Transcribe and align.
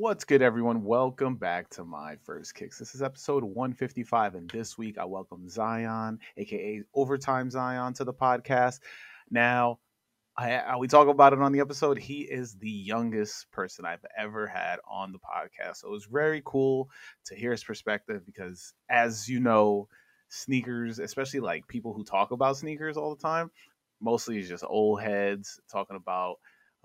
What's 0.00 0.24
good, 0.24 0.40
everyone? 0.40 0.82
Welcome 0.82 1.36
back 1.36 1.68
to 1.72 1.84
my 1.84 2.16
first 2.24 2.54
kicks. 2.54 2.78
This 2.78 2.94
is 2.94 3.02
episode 3.02 3.44
155, 3.44 4.34
and 4.34 4.48
this 4.48 4.78
week 4.78 4.96
I 4.96 5.04
welcome 5.04 5.46
Zion, 5.46 6.20
aka 6.38 6.82
Overtime 6.94 7.50
Zion, 7.50 7.92
to 7.92 8.04
the 8.04 8.14
podcast. 8.14 8.78
Now, 9.30 9.78
I, 10.38 10.54
I, 10.54 10.76
we 10.78 10.88
talk 10.88 11.08
about 11.08 11.34
it 11.34 11.40
on 11.40 11.52
the 11.52 11.60
episode. 11.60 11.98
He 11.98 12.22
is 12.22 12.54
the 12.54 12.70
youngest 12.70 13.52
person 13.52 13.84
I've 13.84 14.06
ever 14.16 14.46
had 14.46 14.78
on 14.90 15.12
the 15.12 15.18
podcast, 15.18 15.76
so 15.76 15.88
it 15.88 15.92
was 15.92 16.06
very 16.06 16.40
cool 16.46 16.88
to 17.26 17.34
hear 17.34 17.50
his 17.50 17.62
perspective 17.62 18.24
because, 18.24 18.72
as 18.88 19.28
you 19.28 19.38
know, 19.38 19.86
sneakers, 20.30 20.98
especially 20.98 21.40
like 21.40 21.68
people 21.68 21.92
who 21.92 22.04
talk 22.04 22.30
about 22.30 22.56
sneakers 22.56 22.96
all 22.96 23.14
the 23.14 23.20
time, 23.20 23.50
mostly 24.00 24.38
is 24.38 24.48
just 24.48 24.64
old 24.66 25.02
heads 25.02 25.60
talking 25.70 25.96
about 25.96 26.36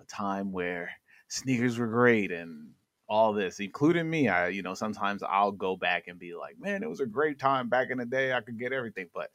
a 0.01 0.03
time 0.03 0.51
where 0.51 0.89
sneakers 1.29 1.77
were 1.77 1.87
great 1.87 2.33
and 2.33 2.71
all 3.07 3.33
this, 3.33 3.59
including 3.59 4.09
me. 4.09 4.27
I, 4.29 4.47
you 4.49 4.61
know, 4.61 4.73
sometimes 4.73 5.23
I'll 5.23 5.51
go 5.51 5.75
back 5.75 6.07
and 6.07 6.17
be 6.17 6.35
like, 6.35 6.59
man, 6.59 6.83
it 6.83 6.89
was 6.89 6.99
a 6.99 7.05
great 7.05 7.39
time 7.39 7.69
back 7.69 7.89
in 7.91 7.97
the 7.97 8.05
day. 8.05 8.33
I 8.33 8.41
could 8.41 8.57
get 8.59 8.73
everything, 8.73 9.07
but 9.13 9.29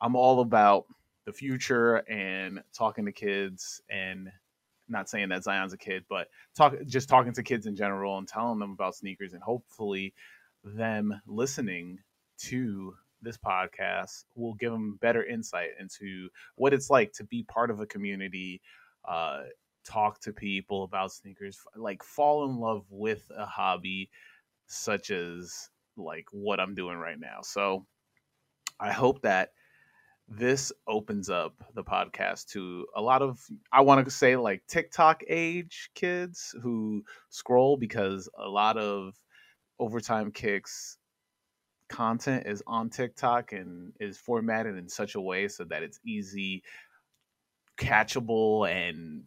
I'm 0.00 0.16
all 0.16 0.40
about 0.40 0.86
the 1.26 1.32
future 1.32 1.96
and 2.08 2.62
talking 2.72 3.06
to 3.06 3.12
kids 3.12 3.80
and 3.88 4.30
not 4.88 5.08
saying 5.08 5.28
that 5.28 5.44
Zion's 5.44 5.72
a 5.72 5.78
kid, 5.78 6.04
but 6.08 6.28
talk 6.56 6.74
just 6.86 7.08
talking 7.08 7.32
to 7.34 7.42
kids 7.42 7.66
in 7.66 7.76
general 7.76 8.18
and 8.18 8.26
telling 8.26 8.58
them 8.58 8.72
about 8.72 8.96
sneakers 8.96 9.32
and 9.32 9.42
hopefully 9.42 10.12
them 10.64 11.20
listening 11.26 11.98
to 12.38 12.94
this 13.22 13.38
podcast 13.38 14.24
will 14.34 14.54
give 14.54 14.72
them 14.72 14.98
better 15.00 15.24
insight 15.24 15.70
into 15.78 16.28
what 16.56 16.72
it's 16.72 16.90
like 16.90 17.12
to 17.12 17.24
be 17.24 17.44
part 17.44 17.70
of 17.70 17.80
a 17.80 17.86
community, 17.86 18.60
uh, 19.08 19.42
talk 19.84 20.20
to 20.20 20.32
people 20.32 20.84
about 20.84 21.12
sneakers, 21.12 21.58
like 21.76 22.02
fall 22.02 22.48
in 22.48 22.58
love 22.58 22.84
with 22.90 23.30
a 23.36 23.46
hobby 23.46 24.10
such 24.66 25.10
as 25.10 25.70
like 25.96 26.26
what 26.32 26.60
I'm 26.60 26.74
doing 26.74 26.98
right 26.98 27.18
now. 27.18 27.40
So 27.42 27.86
I 28.80 28.92
hope 28.92 29.22
that 29.22 29.52
this 30.28 30.72
opens 30.86 31.28
up 31.28 31.54
the 31.74 31.84
podcast 31.84 32.46
to 32.48 32.86
a 32.96 33.02
lot 33.02 33.22
of 33.22 33.38
I 33.70 33.82
want 33.82 34.04
to 34.04 34.10
say 34.10 34.36
like 34.36 34.62
TikTok 34.66 35.22
age 35.28 35.90
kids 35.94 36.54
who 36.62 37.04
scroll 37.28 37.76
because 37.76 38.28
a 38.38 38.48
lot 38.48 38.78
of 38.78 39.14
overtime 39.78 40.30
kicks 40.30 40.96
content 41.88 42.46
is 42.46 42.62
on 42.66 42.88
TikTok 42.88 43.52
and 43.52 43.92
is 44.00 44.16
formatted 44.16 44.78
in 44.78 44.88
such 44.88 45.14
a 45.14 45.20
way 45.20 45.48
so 45.48 45.64
that 45.64 45.82
it's 45.82 46.00
easy 46.04 46.62
catchable 47.76 48.70
and 48.70 49.24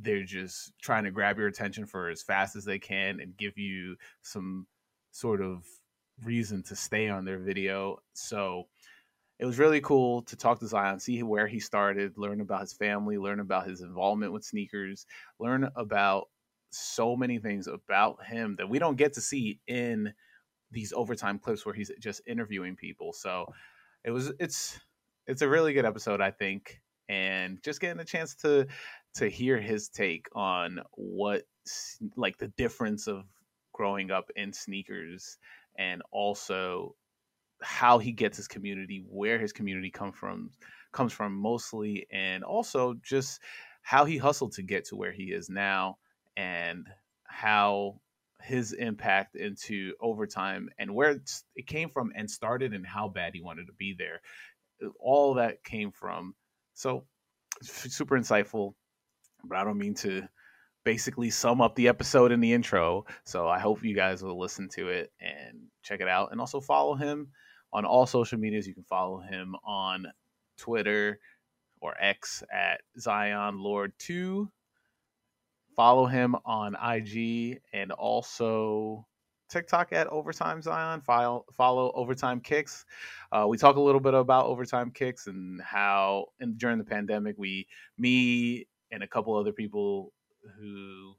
they're 0.00 0.24
just 0.24 0.72
trying 0.82 1.04
to 1.04 1.10
grab 1.10 1.38
your 1.38 1.46
attention 1.46 1.86
for 1.86 2.08
as 2.08 2.22
fast 2.22 2.56
as 2.56 2.64
they 2.64 2.78
can 2.78 3.20
and 3.20 3.36
give 3.36 3.56
you 3.56 3.96
some 4.22 4.66
sort 5.12 5.40
of 5.40 5.64
reason 6.24 6.62
to 6.64 6.76
stay 6.76 7.08
on 7.08 7.24
their 7.24 7.38
video. 7.38 7.98
So 8.14 8.64
it 9.38 9.46
was 9.46 9.58
really 9.58 9.80
cool 9.80 10.22
to 10.22 10.36
talk 10.36 10.60
to 10.60 10.66
Zion, 10.66 11.00
see 11.00 11.22
where 11.22 11.46
he 11.46 11.60
started, 11.60 12.16
learn 12.16 12.40
about 12.40 12.62
his 12.62 12.72
family, 12.72 13.18
learn 13.18 13.40
about 13.40 13.66
his 13.66 13.80
involvement 13.80 14.32
with 14.32 14.44
sneakers, 14.44 15.06
learn 15.38 15.68
about 15.76 16.28
so 16.70 17.16
many 17.16 17.38
things 17.38 17.68
about 17.68 18.24
him 18.24 18.56
that 18.56 18.68
we 18.68 18.78
don't 18.78 18.96
get 18.96 19.12
to 19.14 19.20
see 19.20 19.60
in 19.66 20.12
these 20.70 20.92
overtime 20.92 21.38
clips 21.38 21.64
where 21.64 21.74
he's 21.74 21.90
just 22.00 22.20
interviewing 22.26 22.74
people. 22.76 23.12
So 23.12 23.46
it 24.04 24.10
was 24.10 24.32
it's 24.40 24.78
it's 25.26 25.42
a 25.42 25.48
really 25.48 25.72
good 25.72 25.84
episode, 25.84 26.20
I 26.20 26.30
think, 26.30 26.80
and 27.08 27.62
just 27.62 27.80
getting 27.80 28.00
a 28.00 28.04
chance 28.04 28.34
to 28.36 28.66
to 29.14 29.28
hear 29.28 29.60
his 29.60 29.88
take 29.88 30.26
on 30.34 30.80
what 30.92 31.44
like 32.16 32.36
the 32.38 32.48
difference 32.48 33.06
of 33.06 33.24
growing 33.72 34.10
up 34.10 34.30
in 34.36 34.52
sneakers 34.52 35.38
and 35.78 36.02
also 36.12 36.94
how 37.62 37.98
he 37.98 38.12
gets 38.12 38.36
his 38.36 38.48
community, 38.48 39.04
where 39.08 39.38
his 39.38 39.52
community 39.52 39.90
comes 39.90 40.16
from, 40.16 40.50
comes 40.92 41.12
from 41.12 41.34
mostly, 41.34 42.06
and 42.10 42.44
also 42.44 42.94
just 43.02 43.40
how 43.82 44.04
he 44.04 44.16
hustled 44.16 44.52
to 44.52 44.62
get 44.62 44.84
to 44.84 44.96
where 44.96 45.12
he 45.12 45.24
is 45.24 45.48
now, 45.48 45.96
and 46.36 46.86
how 47.24 48.00
his 48.42 48.72
impact 48.72 49.36
into 49.36 49.94
overtime 50.00 50.68
and 50.78 50.94
where 50.94 51.18
it 51.56 51.66
came 51.66 51.88
from 51.88 52.12
and 52.14 52.30
started, 52.30 52.74
and 52.74 52.86
how 52.86 53.08
bad 53.08 53.34
he 53.34 53.40
wanted 53.40 53.66
to 53.66 53.72
be 53.72 53.94
there. 53.96 54.20
All 55.00 55.34
that 55.34 55.64
came 55.64 55.90
from. 55.90 56.34
So 56.74 57.04
super 57.62 58.18
insightful, 58.18 58.74
but 59.44 59.58
I 59.58 59.64
don't 59.64 59.78
mean 59.78 59.94
to 59.96 60.28
basically 60.84 61.30
sum 61.30 61.60
up 61.60 61.74
the 61.74 61.88
episode 61.88 62.30
in 62.30 62.40
the 62.40 62.52
intro. 62.52 63.04
So 63.24 63.48
I 63.48 63.58
hope 63.58 63.82
you 63.82 63.94
guys 63.94 64.22
will 64.22 64.38
listen 64.38 64.68
to 64.74 64.88
it 64.88 65.12
and 65.20 65.68
check 65.82 66.00
it 66.00 66.08
out 66.08 66.30
and 66.32 66.40
also 66.40 66.60
follow 66.60 66.94
him 66.94 67.28
on 67.72 67.84
all 67.84 68.06
social 68.06 68.38
medias. 68.38 68.66
You 68.66 68.74
can 68.74 68.84
follow 68.84 69.20
him 69.20 69.56
on 69.64 70.06
Twitter 70.58 71.18
or 71.80 71.94
X 71.98 72.42
at 72.52 72.82
Zion 72.98 73.58
Lord 73.58 73.92
2. 73.98 74.50
Follow 75.74 76.06
him 76.06 76.36
on 76.44 76.76
IG 76.76 77.60
and 77.72 77.90
also 77.92 79.06
TikTok 79.48 79.92
at 79.92 80.06
Overtime 80.08 80.62
Zion. 80.62 81.00
Follow, 81.00 81.44
follow 81.52 81.92
Overtime 81.94 82.40
Kicks. 82.40 82.84
Uh, 83.32 83.46
we 83.48 83.56
talk 83.56 83.76
a 83.76 83.80
little 83.80 84.00
bit 84.00 84.14
about 84.14 84.46
Overtime 84.46 84.90
Kicks 84.90 85.26
and 85.26 85.60
how, 85.62 86.26
during 86.56 86.78
the 86.78 86.84
pandemic, 86.84 87.36
we, 87.38 87.66
me 87.98 88.66
and 88.90 89.02
a 89.02 89.08
couple 89.08 89.36
other 89.36 89.52
people 89.52 90.12
who 90.58 91.14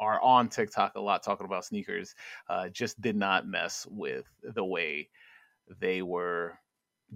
are 0.00 0.20
on 0.22 0.48
TikTok 0.48 0.94
a 0.96 1.00
lot 1.00 1.22
talking 1.22 1.46
about 1.46 1.64
sneakers, 1.64 2.14
uh, 2.48 2.68
just 2.68 3.00
did 3.00 3.16
not 3.16 3.46
mess 3.46 3.86
with 3.90 4.24
the 4.42 4.64
way 4.64 5.08
they 5.80 6.02
were 6.02 6.58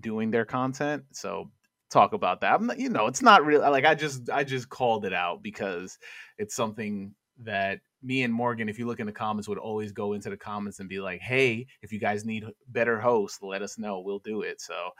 doing 0.00 0.30
their 0.30 0.44
content. 0.44 1.04
So 1.12 1.50
talk 1.90 2.12
about 2.12 2.40
that. 2.40 2.62
Not, 2.62 2.78
you 2.78 2.88
know, 2.88 3.06
it's 3.06 3.22
not 3.22 3.44
real. 3.44 3.60
Like 3.60 3.84
I 3.84 3.94
just 3.94 4.30
I 4.30 4.44
just 4.44 4.68
called 4.68 5.04
it 5.04 5.12
out 5.12 5.42
because 5.42 5.98
it's 6.38 6.54
something 6.54 7.14
that 7.42 7.80
me 8.02 8.22
and 8.22 8.32
Morgan, 8.32 8.68
if 8.68 8.78
you 8.78 8.86
look 8.86 9.00
in 9.00 9.06
the 9.06 9.12
comments, 9.12 9.48
would 9.48 9.58
always 9.58 9.92
go 9.92 10.12
into 10.12 10.30
the 10.30 10.36
comments 10.36 10.80
and 10.80 10.88
be 10.88 11.00
like, 11.00 11.20
"Hey, 11.20 11.66
if 11.82 11.92
you 11.92 11.98
guys 11.98 12.24
need 12.24 12.44
better 12.68 13.00
hosts, 13.00 13.42
let 13.42 13.62
us 13.62 13.78
know. 13.78 14.00
We'll 14.00 14.20
do 14.20 14.42
it." 14.42 14.60
So 14.60 14.90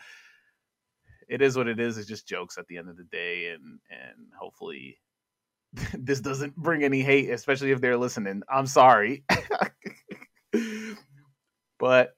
it 1.29 1.43
is 1.43 1.57
what 1.57 1.69
it 1.69 1.79
is. 1.81 1.99
It's 1.99 2.09
just 2.09 2.27
jokes 2.29 2.59
at 2.59 2.67
the 2.69 2.79
end 2.79 2.89
of 2.89 2.97
the 2.97 3.05
day, 3.05 3.51
and 3.51 3.79
and 3.91 4.29
hopefully 4.39 4.99
this 5.99 6.21
doesn't 6.21 6.57
bring 6.57 6.85
any 6.85 7.03
hate, 7.03 7.31
especially 7.31 7.71
if 7.71 7.81
they're 7.81 7.97
listening. 7.97 8.43
I'm 8.49 8.67
sorry, 8.67 9.25
but 11.79 12.17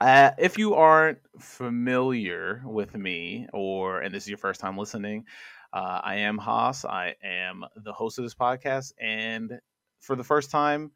uh, 0.00 0.32
if 0.38 0.58
you 0.58 0.74
aren't 0.74 1.18
familiar 1.38 2.62
with 2.64 2.96
me, 2.96 3.48
or 3.52 4.00
and 4.00 4.14
this 4.14 4.24
is 4.24 4.28
your 4.28 4.38
first 4.38 4.60
time 4.60 4.76
listening, 4.76 5.24
uh, 5.72 6.00
I 6.02 6.16
am 6.16 6.38
Haas. 6.38 6.84
I 6.84 7.14
am 7.22 7.64
the 7.76 7.92
host 7.92 8.18
of 8.18 8.24
this 8.24 8.34
podcast, 8.34 8.92
and 9.00 9.58
for 10.04 10.16
the 10.16 10.24
first 10.24 10.50
time 10.50 10.92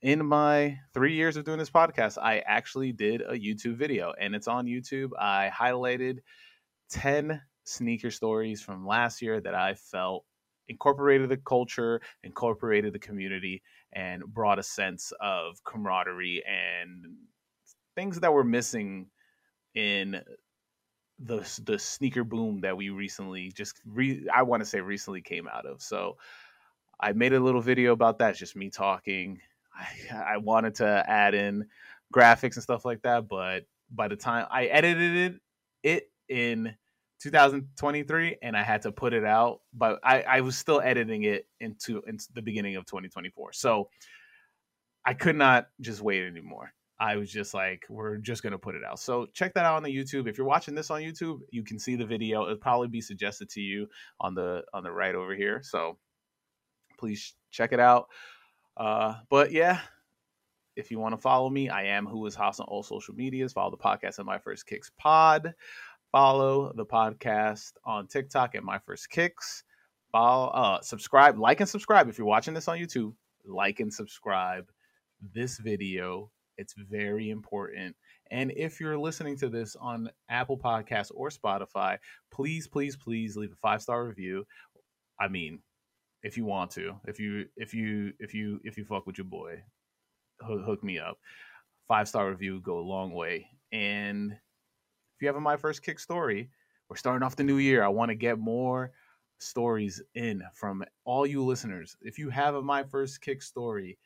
in 0.00 0.24
my 0.24 0.78
three 0.94 1.14
years 1.14 1.36
of 1.36 1.44
doing 1.44 1.58
this 1.58 1.70
podcast, 1.70 2.18
I 2.18 2.38
actually 2.38 2.92
did 2.92 3.20
a 3.20 3.34
YouTube 3.34 3.76
video, 3.76 4.12
and 4.18 4.34
it's 4.34 4.48
on 4.48 4.66
YouTube. 4.66 5.10
I 5.18 5.50
highlighted 5.54 6.18
ten 6.90 7.42
sneaker 7.64 8.10
stories 8.10 8.62
from 8.62 8.86
last 8.86 9.20
year 9.20 9.40
that 9.40 9.54
I 9.54 9.74
felt 9.74 10.24
incorporated 10.68 11.28
the 11.28 11.36
culture, 11.36 12.00
incorporated 12.22 12.92
the 12.92 12.98
community, 12.98 13.62
and 13.92 14.22
brought 14.24 14.58
a 14.58 14.62
sense 14.62 15.12
of 15.20 15.62
camaraderie 15.64 16.42
and 16.46 17.04
things 17.94 18.20
that 18.20 18.32
were 18.32 18.44
missing 18.44 19.08
in 19.74 20.22
the 21.18 21.60
the 21.64 21.78
sneaker 21.78 22.22
boom 22.22 22.60
that 22.60 22.76
we 22.76 22.90
recently 22.90 23.50
just 23.50 23.80
re, 23.84 24.26
I 24.32 24.42
want 24.42 24.62
to 24.62 24.68
say 24.68 24.80
recently 24.80 25.20
came 25.20 25.48
out 25.48 25.66
of. 25.66 25.82
So 25.82 26.16
I 27.00 27.12
made 27.12 27.32
a 27.32 27.40
little 27.40 27.60
video 27.60 27.92
about 27.92 28.18
that, 28.18 28.36
just 28.36 28.56
me 28.56 28.70
talking. 28.70 29.40
I, 29.74 30.34
I 30.34 30.36
wanted 30.38 30.76
to 30.76 31.04
add 31.08 31.34
in 31.34 31.66
graphics 32.14 32.54
and 32.54 32.62
stuff 32.62 32.84
like 32.84 33.02
that, 33.02 33.28
but 33.28 33.64
by 33.90 34.08
the 34.08 34.16
time 34.16 34.46
I 34.50 34.66
edited 34.66 35.34
it, 35.34 35.40
it 35.82 36.10
in 36.28 36.74
2023 37.20 38.38
and 38.42 38.56
I 38.56 38.62
had 38.62 38.82
to 38.82 38.92
put 38.92 39.12
it 39.12 39.24
out, 39.24 39.60
but 39.72 40.00
I, 40.02 40.22
I 40.22 40.40
was 40.40 40.56
still 40.56 40.80
editing 40.80 41.24
it 41.24 41.46
into, 41.60 42.02
into 42.06 42.26
the 42.34 42.42
beginning 42.42 42.76
of 42.76 42.86
2024. 42.86 43.52
So 43.52 43.88
I 45.04 45.14
could 45.14 45.36
not 45.36 45.68
just 45.80 46.00
wait 46.00 46.26
anymore. 46.26 46.72
I 47.00 47.16
was 47.16 47.30
just 47.30 47.54
like, 47.54 47.84
we're 47.88 48.16
just 48.16 48.42
gonna 48.42 48.58
put 48.58 48.74
it 48.74 48.82
out. 48.84 48.98
So 48.98 49.26
check 49.32 49.54
that 49.54 49.64
out 49.64 49.76
on 49.76 49.84
the 49.84 49.94
YouTube. 49.94 50.28
If 50.28 50.36
you're 50.36 50.46
watching 50.46 50.74
this 50.74 50.90
on 50.90 51.00
YouTube, 51.00 51.40
you 51.50 51.62
can 51.62 51.78
see 51.78 51.94
the 51.94 52.04
video. 52.04 52.42
It'll 52.42 52.56
probably 52.56 52.88
be 52.88 53.00
suggested 53.00 53.48
to 53.50 53.60
you 53.60 53.86
on 54.20 54.34
the 54.34 54.64
on 54.74 54.82
the 54.82 54.90
right 54.90 55.14
over 55.14 55.34
here. 55.34 55.60
So 55.62 55.96
please 56.98 57.34
check 57.50 57.72
it 57.72 57.80
out. 57.80 58.08
Uh, 58.76 59.14
but 59.30 59.52
yeah, 59.52 59.80
if 60.76 60.90
you 60.90 60.98
want 60.98 61.14
to 61.14 61.20
follow 61.20 61.50
me, 61.50 61.68
I 61.68 61.84
am 61.84 62.06
who 62.06 62.24
is 62.26 62.34
Haas 62.34 62.60
on 62.60 62.66
all 62.68 62.82
social 62.82 63.14
medias. 63.14 63.52
Follow 63.52 63.70
the 63.70 63.76
podcast 63.76 64.18
at 64.18 64.26
My 64.26 64.38
First 64.38 64.66
Kicks 64.66 64.90
Pod. 64.96 65.54
Follow 66.12 66.72
the 66.74 66.86
podcast 66.86 67.72
on 67.84 68.06
TikTok 68.06 68.54
at 68.54 68.62
My 68.62 68.78
First 68.78 69.10
Kicks. 69.10 69.64
Follow, 70.12 70.48
uh, 70.48 70.80
subscribe, 70.80 71.38
like, 71.38 71.60
and 71.60 71.68
subscribe 71.68 72.08
if 72.08 72.16
you're 72.16 72.26
watching 72.26 72.54
this 72.54 72.68
on 72.68 72.78
YouTube 72.78 73.12
like 73.44 73.80
and 73.80 73.92
subscribe 73.92 74.70
this 75.34 75.58
video. 75.58 76.30
It's 76.56 76.74
very 76.74 77.30
important. 77.30 77.94
And 78.30 78.52
if 78.56 78.80
you're 78.80 78.98
listening 78.98 79.36
to 79.38 79.48
this 79.48 79.76
on 79.76 80.10
Apple 80.28 80.58
Podcasts 80.58 81.10
or 81.14 81.30
Spotify, 81.30 81.98
please, 82.30 82.66
please, 82.66 82.96
please 82.96 83.36
leave 83.36 83.52
a 83.52 83.56
five 83.56 83.82
star 83.82 84.06
review. 84.06 84.44
I 85.20 85.28
mean, 85.28 85.60
if 86.22 86.36
you 86.36 86.44
want 86.44 86.70
to, 86.72 86.94
if 87.06 87.18
you 87.20 87.46
if 87.56 87.72
you 87.74 88.12
if 88.18 88.34
you 88.34 88.60
if 88.64 88.76
you 88.76 88.84
fuck 88.84 89.06
with 89.06 89.18
your 89.18 89.26
boy, 89.26 89.62
hook, 90.40 90.82
me 90.82 90.98
up. 90.98 91.18
Five 91.86 92.08
star 92.08 92.28
review 92.28 92.60
go 92.60 92.78
a 92.78 92.80
long 92.80 93.12
way. 93.12 93.46
And 93.72 94.32
if 94.32 95.22
you 95.22 95.28
have 95.28 95.36
a 95.36 95.40
my 95.40 95.56
first 95.56 95.82
kick 95.82 95.98
story, 95.98 96.50
we're 96.88 96.96
starting 96.96 97.24
off 97.24 97.36
the 97.36 97.44
new 97.44 97.58
year. 97.58 97.82
I 97.82 97.88
want 97.88 98.10
to 98.10 98.14
get 98.14 98.38
more 98.38 98.92
stories 99.38 100.02
in 100.14 100.42
from 100.54 100.84
all 101.04 101.26
you 101.26 101.44
listeners. 101.44 101.96
If 102.00 102.18
you 102.18 102.30
have 102.30 102.54
a 102.54 102.62
my 102.62 102.82
first 102.82 103.20
kick 103.20 103.42
story, 103.42 103.98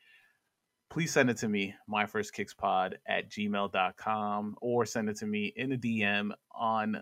please 0.89 1.11
send 1.11 1.29
it 1.29 1.37
to 1.37 1.49
me, 1.49 1.73
my 1.87 2.05
first 2.05 2.33
kicks 2.33 2.53
pod 2.53 2.99
at 3.07 3.29
gmail.com, 3.29 4.55
or 4.61 4.85
send 4.85 5.09
it 5.09 5.17
to 5.17 5.25
me 5.25 5.51
in 5.55 5.71
a 5.71 5.77
DM 5.77 6.31
on 6.53 7.01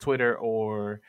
Twitter 0.00 0.36
or 0.36 1.00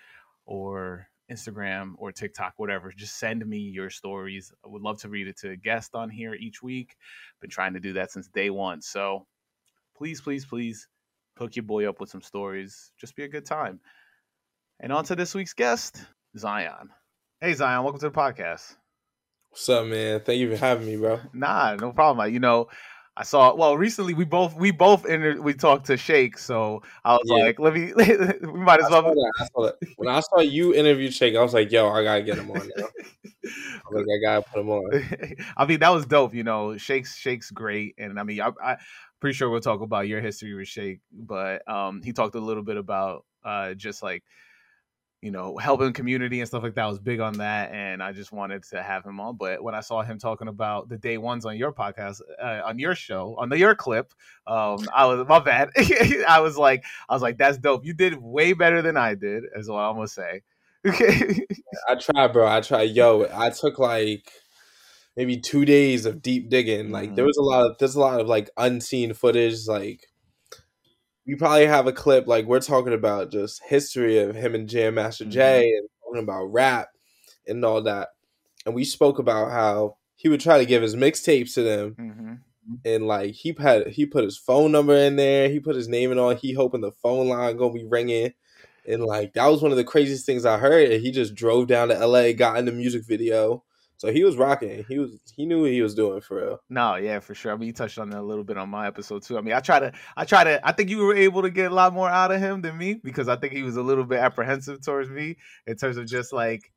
or 0.45 1.07
Instagram 1.31 1.93
or 1.97 2.11
TikTok, 2.11 2.53
whatever. 2.57 2.91
Just 2.95 3.17
send 3.17 3.45
me 3.45 3.57
your 3.57 3.89
stories. 3.89 4.53
I 4.63 4.67
would 4.69 4.81
love 4.81 4.99
to 5.01 5.09
read 5.09 5.27
it 5.27 5.37
to 5.39 5.51
a 5.51 5.55
guest 5.55 5.95
on 5.95 6.09
here 6.09 6.33
each 6.33 6.61
week. 6.61 6.95
Been 7.41 7.49
trying 7.49 7.73
to 7.73 7.79
do 7.79 7.93
that 7.93 8.11
since 8.11 8.27
day 8.27 8.49
one. 8.49 8.81
So 8.81 9.25
please, 9.97 10.21
please, 10.21 10.45
please 10.45 10.87
hook 11.37 11.55
your 11.55 11.63
boy 11.63 11.89
up 11.89 11.99
with 11.99 12.09
some 12.09 12.21
stories. 12.21 12.91
Just 12.99 13.15
be 13.15 13.23
a 13.23 13.27
good 13.27 13.45
time. 13.45 13.79
And 14.79 14.91
on 14.91 15.05
to 15.05 15.15
this 15.15 15.33
week's 15.33 15.53
guest, 15.53 16.05
Zion. 16.37 16.89
Hey 17.39 17.53
Zion, 17.53 17.83
welcome 17.83 17.99
to 18.01 18.09
the 18.09 18.15
podcast. 18.15 18.75
What's 19.49 19.69
up, 19.69 19.85
man? 19.85 20.19
Thank 20.19 20.39
you 20.39 20.51
for 20.51 20.57
having 20.57 20.85
me, 20.85 20.97
bro. 20.97 21.21
Nah, 21.33 21.75
no 21.75 21.93
problem. 21.93 22.33
You 22.33 22.39
know, 22.41 22.67
I 23.17 23.23
saw. 23.23 23.55
Well, 23.55 23.77
recently 23.77 24.13
we 24.13 24.25
both 24.25 24.55
we 24.55 24.71
both 24.71 25.05
inter- 25.05 25.39
we 25.39 25.53
talked 25.53 25.85
to 25.85 25.95
Shake, 25.95 26.37
so 26.37 26.83
I 27.05 27.13
was 27.13 27.21
yeah. 27.25 27.45
like, 27.45 27.59
let 27.59 27.73
me. 27.73 27.93
we 27.95 28.59
might 28.59 28.81
as 28.81 28.89
well. 28.89 29.13
I 29.39 29.45
I 29.63 29.71
when 29.95 30.09
I 30.09 30.19
saw 30.19 30.41
you 30.41 30.73
interview 30.73 31.09
Shake, 31.09 31.35
I 31.35 31.41
was 31.41 31.53
like, 31.53 31.71
yo, 31.71 31.89
I 31.89 32.03
gotta 32.03 32.23
get 32.23 32.37
him 32.37 32.51
on. 32.51 32.69
Now. 32.75 32.87
I 33.45 33.91
like, 33.91 34.05
I 34.05 34.21
gotta 34.21 34.41
put 34.41 34.59
him 34.59 34.69
on. 34.69 35.37
I 35.55 35.65
mean, 35.65 35.79
that 35.79 35.89
was 35.89 36.05
dope. 36.05 36.33
You 36.33 36.43
know, 36.43 36.75
Shake's 36.75 37.15
Shake's 37.15 37.51
great, 37.51 37.95
and 37.97 38.19
I 38.19 38.23
mean, 38.23 38.41
I, 38.41 38.51
I 38.61 38.77
pretty 39.21 39.35
sure 39.35 39.49
we'll 39.49 39.61
talk 39.61 39.81
about 39.81 40.07
your 40.07 40.19
history 40.19 40.53
with 40.53 40.67
Shake, 40.67 40.99
but 41.11 41.67
um, 41.71 42.01
he 42.03 42.11
talked 42.11 42.35
a 42.35 42.39
little 42.39 42.63
bit 42.63 42.77
about 42.77 43.25
uh, 43.45 43.75
just 43.75 44.03
like 44.03 44.23
you 45.25 45.31
know, 45.31 45.57
helping 45.57 45.91
community 45.91 46.39
and 46.39 46.47
stuff 46.47 46.61
like 46.61 46.75
that. 46.75 46.83
I 46.83 46.87
was 46.87 46.99
big 46.99 47.19
on 47.19 47.39
that, 47.39 47.71
and 47.71 48.03
I 48.03 48.11
just 48.11 48.31
wanted 48.31 48.61
to 48.65 48.83
have 48.83 49.03
him 49.03 49.19
on. 49.19 49.37
But 49.37 49.63
when 49.63 49.73
I 49.73 49.79
saw 49.79 50.03
him 50.03 50.19
talking 50.19 50.47
about 50.47 50.87
the 50.87 50.97
day 50.97 51.17
ones 51.17 51.47
on 51.47 51.57
your 51.57 51.73
podcast, 51.73 52.21
uh, 52.39 52.61
on 52.63 52.77
your 52.77 52.93
show, 52.93 53.35
on 53.39 53.49
the 53.49 53.57
your 53.57 53.73
clip, 53.73 54.13
um, 54.45 54.87
I 54.95 55.07
was 55.07 55.27
my 55.27 55.39
bad. 55.39 55.71
I 56.27 56.41
was 56.41 56.59
like, 56.59 56.85
I 57.09 57.13
was 57.15 57.23
like, 57.23 57.39
that's 57.39 57.57
dope. 57.57 57.83
You 57.83 57.95
did 57.95 58.17
way 58.21 58.53
better 58.53 58.83
than 58.83 58.97
I 58.97 59.15
did, 59.15 59.45
is 59.55 59.67
what 59.67 59.79
I'm 59.79 59.95
gonna 59.95 60.07
say. 60.07 60.43
Okay. 60.87 61.41
I 61.89 61.95
tried, 61.95 62.31
bro. 62.31 62.47
I 62.47 62.61
tried. 62.61 62.91
Yo, 62.91 63.27
I 63.33 63.49
took 63.49 63.79
like 63.79 64.31
maybe 65.17 65.37
two 65.37 65.65
days 65.65 66.05
of 66.05 66.21
deep 66.21 66.51
digging. 66.51 66.91
Like 66.91 67.07
mm-hmm. 67.07 67.15
there 67.15 67.25
was 67.25 67.37
a 67.37 67.43
lot 67.43 67.65
of 67.65 67.77
there's 67.79 67.95
a 67.95 67.99
lot 67.99 68.19
of 68.19 68.27
like 68.27 68.51
unseen 68.57 69.15
footage, 69.15 69.67
like 69.67 70.05
we 71.25 71.35
probably 71.35 71.65
have 71.65 71.87
a 71.87 71.93
clip 71.93 72.27
like 72.27 72.45
we're 72.45 72.59
talking 72.59 72.93
about 72.93 73.31
just 73.31 73.63
history 73.63 74.19
of 74.19 74.35
him 74.35 74.55
and 74.55 74.69
Jam 74.69 74.95
Master 74.95 75.23
mm-hmm. 75.23 75.31
Jay 75.31 75.71
and 75.71 75.89
talking 76.03 76.23
about 76.23 76.45
rap 76.45 76.89
and 77.47 77.63
all 77.65 77.81
that. 77.83 78.09
And 78.65 78.75
we 78.75 78.83
spoke 78.83 79.19
about 79.19 79.51
how 79.51 79.97
he 80.15 80.29
would 80.29 80.41
try 80.41 80.57
to 80.57 80.65
give 80.65 80.81
his 80.81 80.95
mixtapes 80.95 81.53
to 81.55 81.63
them. 81.63 81.95
Mm-hmm. 81.99 82.33
And 82.83 83.07
like 83.07 83.33
he 83.33 83.55
had 83.59 83.87
he 83.87 84.05
put 84.05 84.23
his 84.23 84.37
phone 84.37 84.71
number 84.71 84.95
in 84.95 85.15
there, 85.15 85.49
he 85.49 85.59
put 85.59 85.75
his 85.75 85.87
name 85.87 86.11
in 86.11 86.19
all. 86.19 86.35
he 86.35 86.53
hoping 86.53 86.81
the 86.81 86.91
phone 86.91 87.27
line 87.27 87.57
gonna 87.57 87.73
be 87.73 87.85
ringing. 87.85 88.33
And 88.87 89.03
like 89.03 89.33
that 89.33 89.47
was 89.47 89.61
one 89.61 89.71
of 89.71 89.77
the 89.77 89.83
craziest 89.83 90.25
things 90.25 90.45
I 90.45 90.57
heard. 90.57 90.91
And 90.91 91.01
he 91.01 91.11
just 91.11 91.35
drove 91.35 91.67
down 91.67 91.89
to 91.89 92.07
LA, 92.07 92.33
got 92.33 92.57
in 92.57 92.65
the 92.65 92.71
music 92.71 93.03
video, 93.05 93.63
so 93.97 94.11
he 94.11 94.23
was 94.23 94.35
rocking. 94.35 94.83
He 94.87 94.99
was 94.99 95.17
he 95.35 95.45
knew 95.45 95.61
what 95.61 95.71
he 95.71 95.81
was 95.81 95.95
doing 95.95 96.19
for 96.21 96.37
real. 96.37 96.59
No, 96.69 96.95
yeah, 96.95 97.19
for 97.19 97.33
sure. 97.33 97.53
I 97.53 97.55
mean, 97.55 97.67
you 97.67 97.73
touched 97.73 97.97
on 97.97 98.09
that 98.09 98.19
a 98.19 98.21
little 98.21 98.43
bit 98.43 98.57
on 98.57 98.69
my 98.69 98.87
episode 98.87 99.23
too. 99.23 99.37
I 99.37 99.41
mean, 99.41 99.53
I 99.53 99.61
try 99.61 99.79
to 99.79 99.93
I 100.17 100.25
try 100.25 100.43
to 100.43 100.67
I 100.67 100.73
think 100.73 100.89
you 100.89 100.97
were 100.97 101.15
able 101.15 101.41
to 101.43 101.49
get 101.49 101.71
a 101.71 101.75
lot 101.75 101.93
more 101.93 102.09
out 102.09 102.31
of 102.31 102.41
him 102.41 102.61
than 102.61 102.77
me 102.77 102.95
because 102.95 103.29
I 103.29 103.37
think 103.37 103.53
he 103.53 103.63
was 103.63 103.77
a 103.77 103.81
little 103.81 104.03
bit 104.03 104.19
apprehensive 104.19 104.83
towards 104.83 105.09
me 105.09 105.37
in 105.65 105.77
terms 105.77 105.97
of 105.97 106.07
just 106.07 106.33
like 106.33 106.71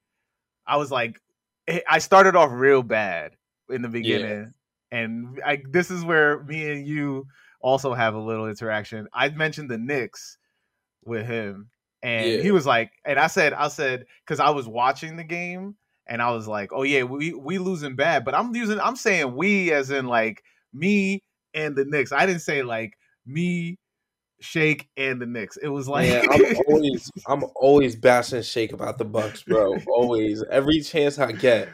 I 0.66 0.76
was 0.76 0.92
like 0.92 1.20
eh, 1.66 1.80
I 1.88 1.98
started 1.98 2.36
off 2.36 2.50
real 2.52 2.82
bad 2.82 3.32
in 3.68 3.82
the 3.82 3.88
beginning. 3.88 4.52
Yeah. 4.92 4.98
And 4.98 5.40
I 5.44 5.62
this 5.68 5.90
is 5.90 6.04
where 6.04 6.42
me 6.44 6.70
and 6.70 6.86
you 6.86 7.26
also 7.60 7.94
have 7.94 8.14
a 8.14 8.20
little 8.20 8.48
interaction. 8.48 9.08
I 9.12 9.28
mentioned 9.30 9.70
the 9.70 9.78
Knicks 9.78 10.38
with 11.04 11.26
him 11.26 11.68
and 12.00 12.30
yeah. 12.30 12.42
he 12.42 12.52
was 12.52 12.64
like 12.64 12.92
and 13.04 13.18
I 13.18 13.26
said 13.26 13.52
I 13.52 13.68
said 13.68 14.06
cuz 14.24 14.38
I 14.38 14.50
was 14.50 14.68
watching 14.68 15.16
the 15.16 15.24
game 15.24 15.74
and 16.08 16.22
I 16.22 16.30
was 16.30 16.48
like, 16.48 16.72
"Oh 16.72 16.82
yeah, 16.82 17.02
we 17.02 17.34
we 17.34 17.58
losing 17.58 17.96
bad," 17.96 18.24
but 18.24 18.34
I'm 18.34 18.54
using 18.54 18.80
I'm 18.80 18.96
saying 18.96 19.36
we 19.36 19.72
as 19.72 19.90
in 19.90 20.06
like 20.06 20.42
me 20.72 21.22
and 21.54 21.76
the 21.76 21.84
Knicks. 21.84 22.12
I 22.12 22.26
didn't 22.26 22.42
say 22.42 22.62
like 22.62 22.94
me, 23.26 23.76
Shake, 24.40 24.88
and 24.96 25.20
the 25.20 25.26
Knicks. 25.26 25.56
It 25.58 25.68
was 25.68 25.88
like 25.88 26.08
yeah, 26.08 26.22
I'm 26.30 26.56
always 26.66 27.10
I'm 27.26 27.44
always 27.54 27.96
bashing 27.96 28.42
Shake 28.42 28.72
about 28.72 28.98
the 28.98 29.04
Bucks, 29.04 29.42
bro. 29.42 29.76
always, 29.88 30.42
every 30.50 30.80
chance 30.80 31.18
I 31.18 31.32
get, 31.32 31.68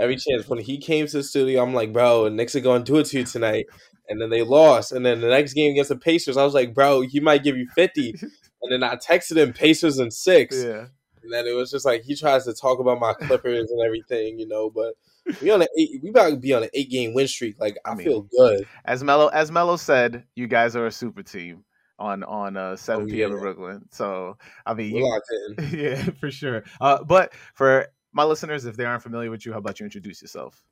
every 0.00 0.16
chance 0.16 0.48
when 0.48 0.58
he 0.58 0.78
came 0.78 1.06
to 1.06 1.18
the 1.18 1.22
studio, 1.22 1.62
I'm 1.62 1.74
like, 1.74 1.92
"Bro, 1.92 2.28
Knicks 2.28 2.56
are 2.56 2.60
going 2.60 2.84
to 2.84 2.92
do 2.92 2.98
it 2.98 3.06
to 3.06 3.18
you 3.18 3.24
tonight." 3.24 3.66
And 4.08 4.20
then 4.20 4.30
they 4.30 4.42
lost, 4.42 4.92
and 4.92 5.04
then 5.04 5.20
the 5.20 5.28
next 5.28 5.52
game 5.54 5.72
against 5.72 5.88
the 5.88 5.96
Pacers, 5.96 6.36
I 6.36 6.44
was 6.44 6.54
like, 6.54 6.74
"Bro, 6.74 7.02
he 7.02 7.20
might 7.20 7.42
give 7.42 7.56
you 7.56 7.68
50." 7.74 8.14
And 8.62 8.72
then 8.72 8.82
I 8.82 8.96
texted 8.96 9.36
him 9.36 9.52
Pacers 9.52 9.98
and 9.98 10.12
six. 10.12 10.62
Yeah. 10.62 10.86
And 11.26 11.32
then 11.32 11.48
it 11.48 11.56
was 11.56 11.72
just 11.72 11.84
like 11.84 12.04
he 12.04 12.14
tries 12.14 12.44
to 12.44 12.54
talk 12.54 12.78
about 12.78 13.00
my 13.00 13.12
Clippers 13.12 13.68
and 13.68 13.80
everything, 13.84 14.38
you 14.38 14.46
know. 14.46 14.70
But 14.70 14.94
we 15.42 15.50
on 15.50 15.60
an 15.60 15.68
eight, 15.76 16.00
we 16.02 16.10
about 16.10 16.30
to 16.30 16.36
be 16.36 16.54
on 16.54 16.62
an 16.62 16.68
eight 16.72 16.88
game 16.88 17.14
win 17.14 17.26
streak. 17.26 17.58
Like 17.58 17.76
I, 17.84 17.90
I 17.90 17.94
mean, 17.96 18.06
feel 18.06 18.22
good. 18.22 18.64
As 18.84 19.02
Mello 19.02 19.26
as 19.28 19.50
Mello 19.50 19.76
said, 19.76 20.22
you 20.36 20.46
guys 20.46 20.76
are 20.76 20.86
a 20.86 20.92
super 20.92 21.24
team 21.24 21.64
on 21.98 22.22
on 22.22 22.56
uh, 22.56 22.76
7 22.76 23.02
oh, 23.02 23.06
p.m. 23.06 23.32
in 23.32 23.40
Brooklyn. 23.40 23.82
So 23.90 24.38
I 24.64 24.74
mean, 24.74 24.94
you, 24.94 25.20
yeah, 25.72 26.04
for 26.20 26.30
sure. 26.30 26.62
Uh, 26.80 27.02
but 27.02 27.34
for 27.54 27.88
my 28.12 28.22
listeners, 28.22 28.64
if 28.64 28.76
they 28.76 28.84
aren't 28.84 29.02
familiar 29.02 29.30
with 29.30 29.44
you, 29.44 29.52
how 29.52 29.58
about 29.58 29.80
you 29.80 29.84
introduce 29.84 30.22
yourself? 30.22 30.62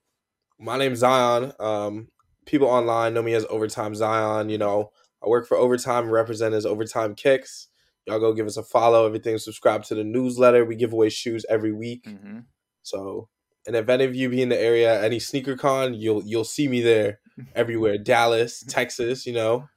My 0.61 0.79
name's 0.79 1.01
Zion. 1.01 1.53
Um, 1.59 2.09
people 2.47 2.69
online 2.69 3.15
know 3.15 3.23
me 3.23 3.35
as 3.35 3.45
Overtime 3.47 3.97
Zion. 3.97 4.49
You 4.49 4.59
know, 4.59 4.93
I 5.21 5.29
work 5.29 5.49
for 5.49 5.57
Overtime, 5.57 6.09
represent 6.09 6.55
as 6.55 6.65
Overtime 6.65 7.17
Kicks. 7.17 7.69
Y'all 8.07 8.21
go 8.21 8.33
give 8.33 8.47
us 8.47 8.57
a 8.57 8.63
follow, 8.63 9.07
everything. 9.07 9.39
Subscribe 9.39 9.83
to 9.85 9.95
the 9.95 10.05
newsletter. 10.05 10.65
We 10.65 10.77
give 10.77 10.93
away 10.93 11.09
shoes 11.09 11.47
every 11.49 11.73
week. 11.73 12.05
Mm-hmm. 12.05 12.41
So, 12.83 13.29
and 13.67 13.75
if 13.75 13.89
any 13.89 14.05
of 14.05 14.15
you 14.15 14.29
be 14.29 14.43
in 14.43 14.51
the 14.51 14.61
area, 14.61 15.03
any 15.03 15.19
sneaker 15.19 15.57
con, 15.57 15.95
you'll 15.95 16.23
you'll 16.25 16.45
see 16.45 16.69
me 16.69 16.83
there 16.83 17.21
everywhere. 17.55 17.99
Dallas, 17.99 18.63
Texas, 18.69 19.27
you 19.27 19.33
know. 19.33 19.69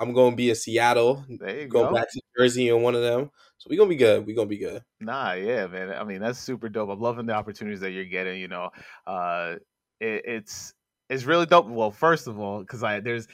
I'm 0.00 0.12
gonna 0.12 0.34
be 0.34 0.50
in 0.50 0.56
Seattle. 0.56 1.24
There 1.28 1.60
you 1.60 1.68
go. 1.68 1.92
back 1.92 2.10
to 2.10 2.20
Jersey 2.36 2.68
in 2.68 2.82
one 2.82 2.94
of 2.94 3.02
them. 3.02 3.30
So 3.58 3.68
we're 3.70 3.78
gonna 3.78 3.88
be 3.88 3.96
good. 3.96 4.26
We're 4.26 4.36
gonna 4.36 4.48
be 4.48 4.58
good. 4.58 4.82
Nah, 5.00 5.32
yeah, 5.32 5.66
man. 5.66 5.92
I 5.92 6.04
mean, 6.04 6.20
that's 6.20 6.38
super 6.38 6.68
dope. 6.68 6.90
I'm 6.90 7.00
loving 7.00 7.26
the 7.26 7.34
opportunities 7.34 7.80
that 7.80 7.92
you're 7.92 8.04
getting. 8.04 8.40
You 8.40 8.48
know, 8.48 8.70
uh, 9.06 9.56
it, 10.00 10.22
it's 10.26 10.74
it's 11.08 11.24
really 11.24 11.46
dope. 11.46 11.68
Well, 11.68 11.90
first 11.90 12.26
of 12.26 12.38
all, 12.38 12.60
because 12.60 12.82
I 12.82 13.00
there's 13.00 13.28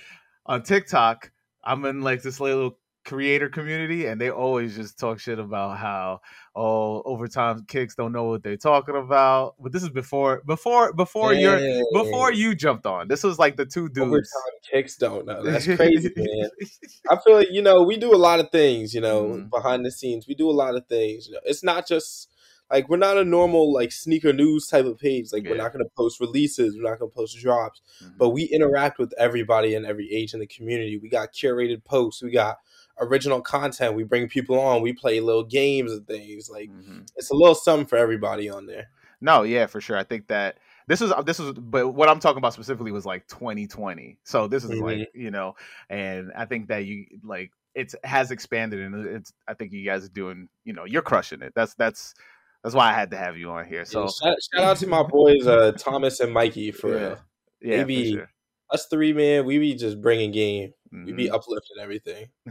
on 0.47 0.62
TikTok, 0.62 1.30
I'm 1.64 1.85
in 1.85 2.02
like 2.02 2.23
this 2.23 2.40
little 2.40 2.78
creator 3.04 3.49
community 3.49 4.07
and 4.07 4.21
they 4.21 4.30
always 4.30 4.76
just 4.76 4.99
talk 4.99 5.19
shit 5.19 5.38
about 5.38 5.78
how 5.78 6.21
oh 6.54 7.02
overtime 7.04 7.64
kicks 7.66 7.95
don't 7.95 8.12
know 8.12 8.25
what 8.25 8.42
they're 8.42 8.57
talking 8.57 8.97
about. 8.97 9.54
But 9.61 9.73
this 9.73 9.83
is 9.83 9.88
before 9.88 10.42
before 10.47 10.92
before 10.92 11.33
you 11.33 11.87
before 11.92 12.33
you 12.33 12.54
jumped 12.54 12.87
on. 12.87 13.09
This 13.09 13.23
was 13.23 13.38
like 13.38 13.57
the 13.57 13.66
two 13.66 13.88
dudes. 13.88 14.09
Overtime 14.09 14.61
kicks 14.71 14.97
don't 14.97 15.26
know. 15.26 15.42
That's 15.42 15.66
crazy 15.66 16.12
man. 16.16 16.50
I 17.11 17.16
feel 17.25 17.35
like 17.37 17.49
you 17.50 17.62
know 17.62 17.83
we 17.83 17.97
do 17.97 18.14
a 18.14 18.16
lot 18.16 18.40
of 18.40 18.50
things 18.50 18.95
you 18.95 19.00
know 19.00 19.25
mm-hmm. 19.25 19.49
behind 19.49 19.85
the 19.85 19.90
scenes. 19.90 20.26
We 20.28 20.35
do 20.35 20.49
a 20.49 20.52
lot 20.52 20.76
of 20.76 20.87
things 20.87 21.26
you 21.26 21.35
know. 21.35 21.40
It's 21.45 21.64
not 21.64 21.87
just 21.87 22.28
like 22.71 22.88
we're 22.88 22.97
not 22.99 23.19
a 23.19 23.25
normal 23.25 23.73
like 23.73 23.90
sneaker 23.92 24.33
news 24.33 24.69
type 24.69 24.85
of 24.85 24.99
page. 24.99 25.33
Like 25.33 25.45
yeah. 25.45 25.50
we're 25.50 25.57
not 25.57 25.73
going 25.73 25.85
to 25.85 25.90
post 25.97 26.21
releases. 26.21 26.76
We're 26.76 26.88
not 26.88 26.99
going 26.99 27.11
to 27.11 27.14
post 27.14 27.38
drops. 27.38 27.80
Mm-hmm. 28.02 28.19
but 28.19 28.30
we 28.30 28.45
interact 28.45 28.99
with 28.99 29.12
everybody 29.19 29.75
and 29.75 29.85
every 29.85 30.11
age 30.12 30.35
in 30.35 30.40
the 30.40 30.47
community. 30.47 30.99
We 30.99 31.09
got 31.09 31.33
curated 31.33 31.85
posts. 31.85 32.23
We 32.23 32.30
got 32.30 32.59
original 33.00 33.40
content. 33.40 33.95
We 33.95 34.04
bring 34.04 34.28
people 34.28 34.59
on. 34.59 34.83
We 34.83 34.92
play 34.92 35.21
little 35.21 35.45
games 35.45 35.92
and 35.92 36.07
things. 36.07 36.49
Like 36.50 36.71
mm-hmm. 36.71 37.00
it's 37.16 37.30
a 37.30 37.35
little 37.35 37.54
something 37.54 37.87
for 37.87 37.97
everybody 37.97 38.49
on 38.49 38.66
there. 38.66 38.88
No, 39.21 39.42
yeah, 39.42 39.66
for 39.66 39.80
sure. 39.80 39.97
I 39.97 40.04
think 40.04 40.28
that 40.28 40.59
this 40.87 41.00
is 41.00 41.12
this 41.25 41.40
is, 41.40 41.52
but 41.52 41.88
what 41.88 42.09
I'm 42.09 42.21
talking 42.21 42.38
about 42.38 42.54
specifically 42.54 42.92
was 42.92 43.04
like 43.04 43.26
2020. 43.28 44.19
So 44.25 44.49
this 44.49 44.64
is 44.64 44.71
mm-hmm. 44.71 44.83
like 44.83 45.11
you 45.14 45.30
know, 45.30 45.54
and 45.88 46.33
I 46.37 46.45
think 46.47 46.69
that 46.69 46.85
you 46.85 47.07
like 47.23 47.52
it 47.75 47.95
has 48.04 48.30
expanded 48.30 48.80
and 48.80 49.07
it's. 49.07 49.33
I 49.47 49.54
think 49.54 49.73
you 49.73 49.85
guys 49.85 50.04
are 50.04 50.11
doing. 50.11 50.49
You 50.64 50.73
know, 50.73 50.85
you're 50.85 51.02
crushing 51.02 51.42
it. 51.42 51.52
That's 51.54 51.75
that's 51.75 52.14
That's 52.62 52.75
why 52.75 52.90
I 52.90 52.92
had 52.92 53.11
to 53.12 53.16
have 53.16 53.37
you 53.37 53.50
on 53.50 53.66
here. 53.66 53.85
So 53.85 54.02
yeah, 54.02 54.09
shout, 54.23 54.37
shout, 54.54 54.64
out 54.64 54.76
to 54.78 54.87
my 54.87 55.02
boys 55.02 55.47
uh, 55.47 55.73
Thomas 55.73 56.21
and 56.21 56.33
Mikey 56.33 56.73
for 56.73 56.90
yeah, 56.90 57.07
real. 57.07 57.19
yeah, 57.62 57.85
be, 57.85 58.12
sure. 58.12 58.30
us 58.71 58.87
three 58.87 59.12
man. 59.12 59.47
We 59.47 59.59
be 59.59 59.75
just 59.75 60.00
bringing 60.00 60.30
game. 60.30 60.75
Mm-hmm. 60.92 61.04
We 61.07 61.12
be 61.12 61.25
mm-hmm. 61.26 61.35
uplifting 61.35 61.78
everything. 61.80 62.28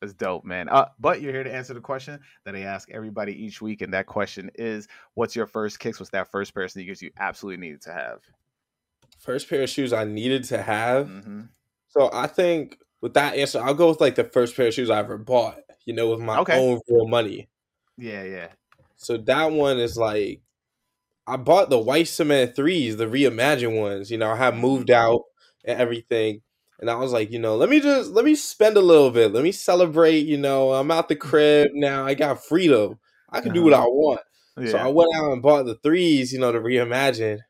That's 0.00 0.12
dope, 0.12 0.44
man. 0.44 0.68
Uh, 0.68 0.86
but 0.98 1.22
you're 1.22 1.32
here 1.32 1.44
to 1.44 1.54
answer 1.54 1.72
the 1.74 1.80
question 1.80 2.20
that 2.44 2.54
I 2.54 2.60
ask 2.60 2.90
everybody 2.90 3.32
each 3.32 3.62
week, 3.62 3.80
and 3.80 3.94
that 3.94 4.06
question 4.06 4.50
is, 4.54 4.88
"What's 5.14 5.34
your 5.34 5.46
first 5.46 5.78
kicks? 5.78 5.98
What's 5.98 6.10
that 6.10 6.30
first 6.30 6.54
pair 6.54 6.64
of 6.64 6.70
sneakers 6.70 7.00
you 7.00 7.10
absolutely 7.18 7.66
needed 7.66 7.82
to 7.82 7.92
have?" 7.92 8.20
First 9.18 9.48
pair 9.48 9.62
of 9.62 9.70
shoes 9.70 9.92
I 9.92 10.04
needed 10.04 10.44
to 10.44 10.60
have. 10.60 11.08
Mm-hmm. 11.08 11.42
So 11.88 12.10
I 12.12 12.26
think 12.26 12.78
with 13.00 13.14
that 13.14 13.36
answer, 13.36 13.62
I'll 13.62 13.74
go 13.74 13.88
with 13.88 14.00
like 14.00 14.16
the 14.16 14.24
first 14.24 14.56
pair 14.56 14.68
of 14.68 14.74
shoes 14.74 14.90
I 14.90 14.98
ever 14.98 15.16
bought. 15.16 15.60
You 15.86 15.94
know, 15.94 16.10
with 16.10 16.20
my 16.20 16.38
okay. 16.38 16.58
own 16.58 16.80
real 16.88 17.06
money. 17.06 17.48
Yeah, 17.96 18.24
yeah. 18.24 18.48
So 18.96 19.16
that 19.18 19.52
one 19.52 19.78
is 19.78 19.96
like 19.96 20.40
I 21.26 21.36
bought 21.36 21.70
the 21.70 21.78
white 21.78 22.08
cement 22.08 22.56
threes, 22.56 22.96
the 22.96 23.06
reimagined 23.06 23.80
ones. 23.80 24.10
You 24.10 24.18
know, 24.18 24.30
I 24.30 24.36
had 24.36 24.56
moved 24.56 24.88
mm-hmm. 24.88 25.12
out 25.14 25.22
and 25.64 25.78
everything. 25.80 26.42
And 26.80 26.90
I 26.90 26.96
was 26.96 27.12
like, 27.12 27.30
you 27.30 27.38
know, 27.38 27.56
let 27.56 27.68
me 27.68 27.80
just 27.80 28.10
let 28.10 28.24
me 28.24 28.34
spend 28.34 28.76
a 28.76 28.80
little 28.80 29.10
bit. 29.10 29.32
Let 29.32 29.44
me 29.44 29.52
celebrate. 29.52 30.26
You 30.26 30.38
know, 30.38 30.72
I'm 30.72 30.90
out 30.90 31.08
the 31.08 31.16
crib 31.16 31.70
now. 31.74 32.04
I 32.04 32.14
got 32.14 32.44
freedom. 32.44 32.98
I 33.30 33.40
can 33.40 33.52
do 33.52 33.62
what 33.62 33.72
uh-huh. 33.72 33.84
I 33.84 33.86
want. 33.86 34.20
Yeah. 34.58 34.70
So 34.70 34.78
I 34.78 34.86
went 34.88 35.14
out 35.14 35.32
and 35.32 35.42
bought 35.42 35.66
the 35.66 35.76
threes. 35.76 36.32
You 36.32 36.40
know, 36.40 36.52
to 36.52 36.60
reimagine, 36.60 37.40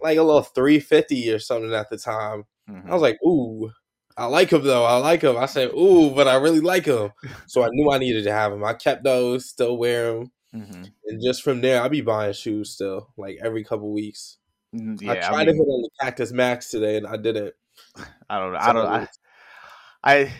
like 0.00 0.18
a 0.18 0.22
little 0.22 0.42
three 0.42 0.80
fifty 0.80 1.30
or 1.32 1.38
something 1.38 1.72
at 1.72 1.88
the 1.90 1.98
time. 1.98 2.44
Mm-hmm. 2.68 2.90
I 2.90 2.92
was 2.92 3.02
like, 3.02 3.18
ooh, 3.24 3.70
I 4.18 4.26
like 4.26 4.50
him 4.50 4.64
though. 4.64 4.84
I 4.84 4.96
like 4.96 5.22
him. 5.22 5.36
I 5.36 5.46
said, 5.46 5.70
ooh, 5.70 6.10
but 6.10 6.26
I 6.26 6.34
really 6.34 6.60
like 6.60 6.86
him. 6.86 7.12
So 7.46 7.62
I 7.62 7.68
knew 7.70 7.90
I 7.90 7.98
needed 7.98 8.24
to 8.24 8.32
have 8.32 8.52
him. 8.52 8.62
I 8.62 8.74
kept 8.74 9.04
those, 9.04 9.48
still 9.48 9.78
wear 9.78 10.12
them. 10.12 10.32
Mm-hmm. 10.54 10.82
And 11.06 11.22
just 11.22 11.42
from 11.42 11.60
there, 11.60 11.80
I'll 11.80 11.88
be 11.88 12.00
buying 12.02 12.34
shoes 12.34 12.70
still, 12.70 13.08
like 13.16 13.38
every 13.42 13.64
couple 13.64 13.92
weeks. 13.92 14.38
Mm, 14.74 15.00
yeah, 15.00 15.12
I 15.12 15.14
tried 15.14 15.30
I 15.30 15.38
mean, 15.38 15.46
to 15.46 15.52
hit 15.52 15.60
on 15.60 15.82
the 15.82 15.90
Cactus 16.00 16.32
Max 16.32 16.70
today, 16.70 16.96
and 16.98 17.06
I 17.06 17.16
didn't. 17.16 17.54
I 18.28 18.38
don't 18.38 18.52
know. 18.52 18.58
I 18.60 18.72
don't. 18.72 18.86
I, 18.86 19.08
I 20.04 20.32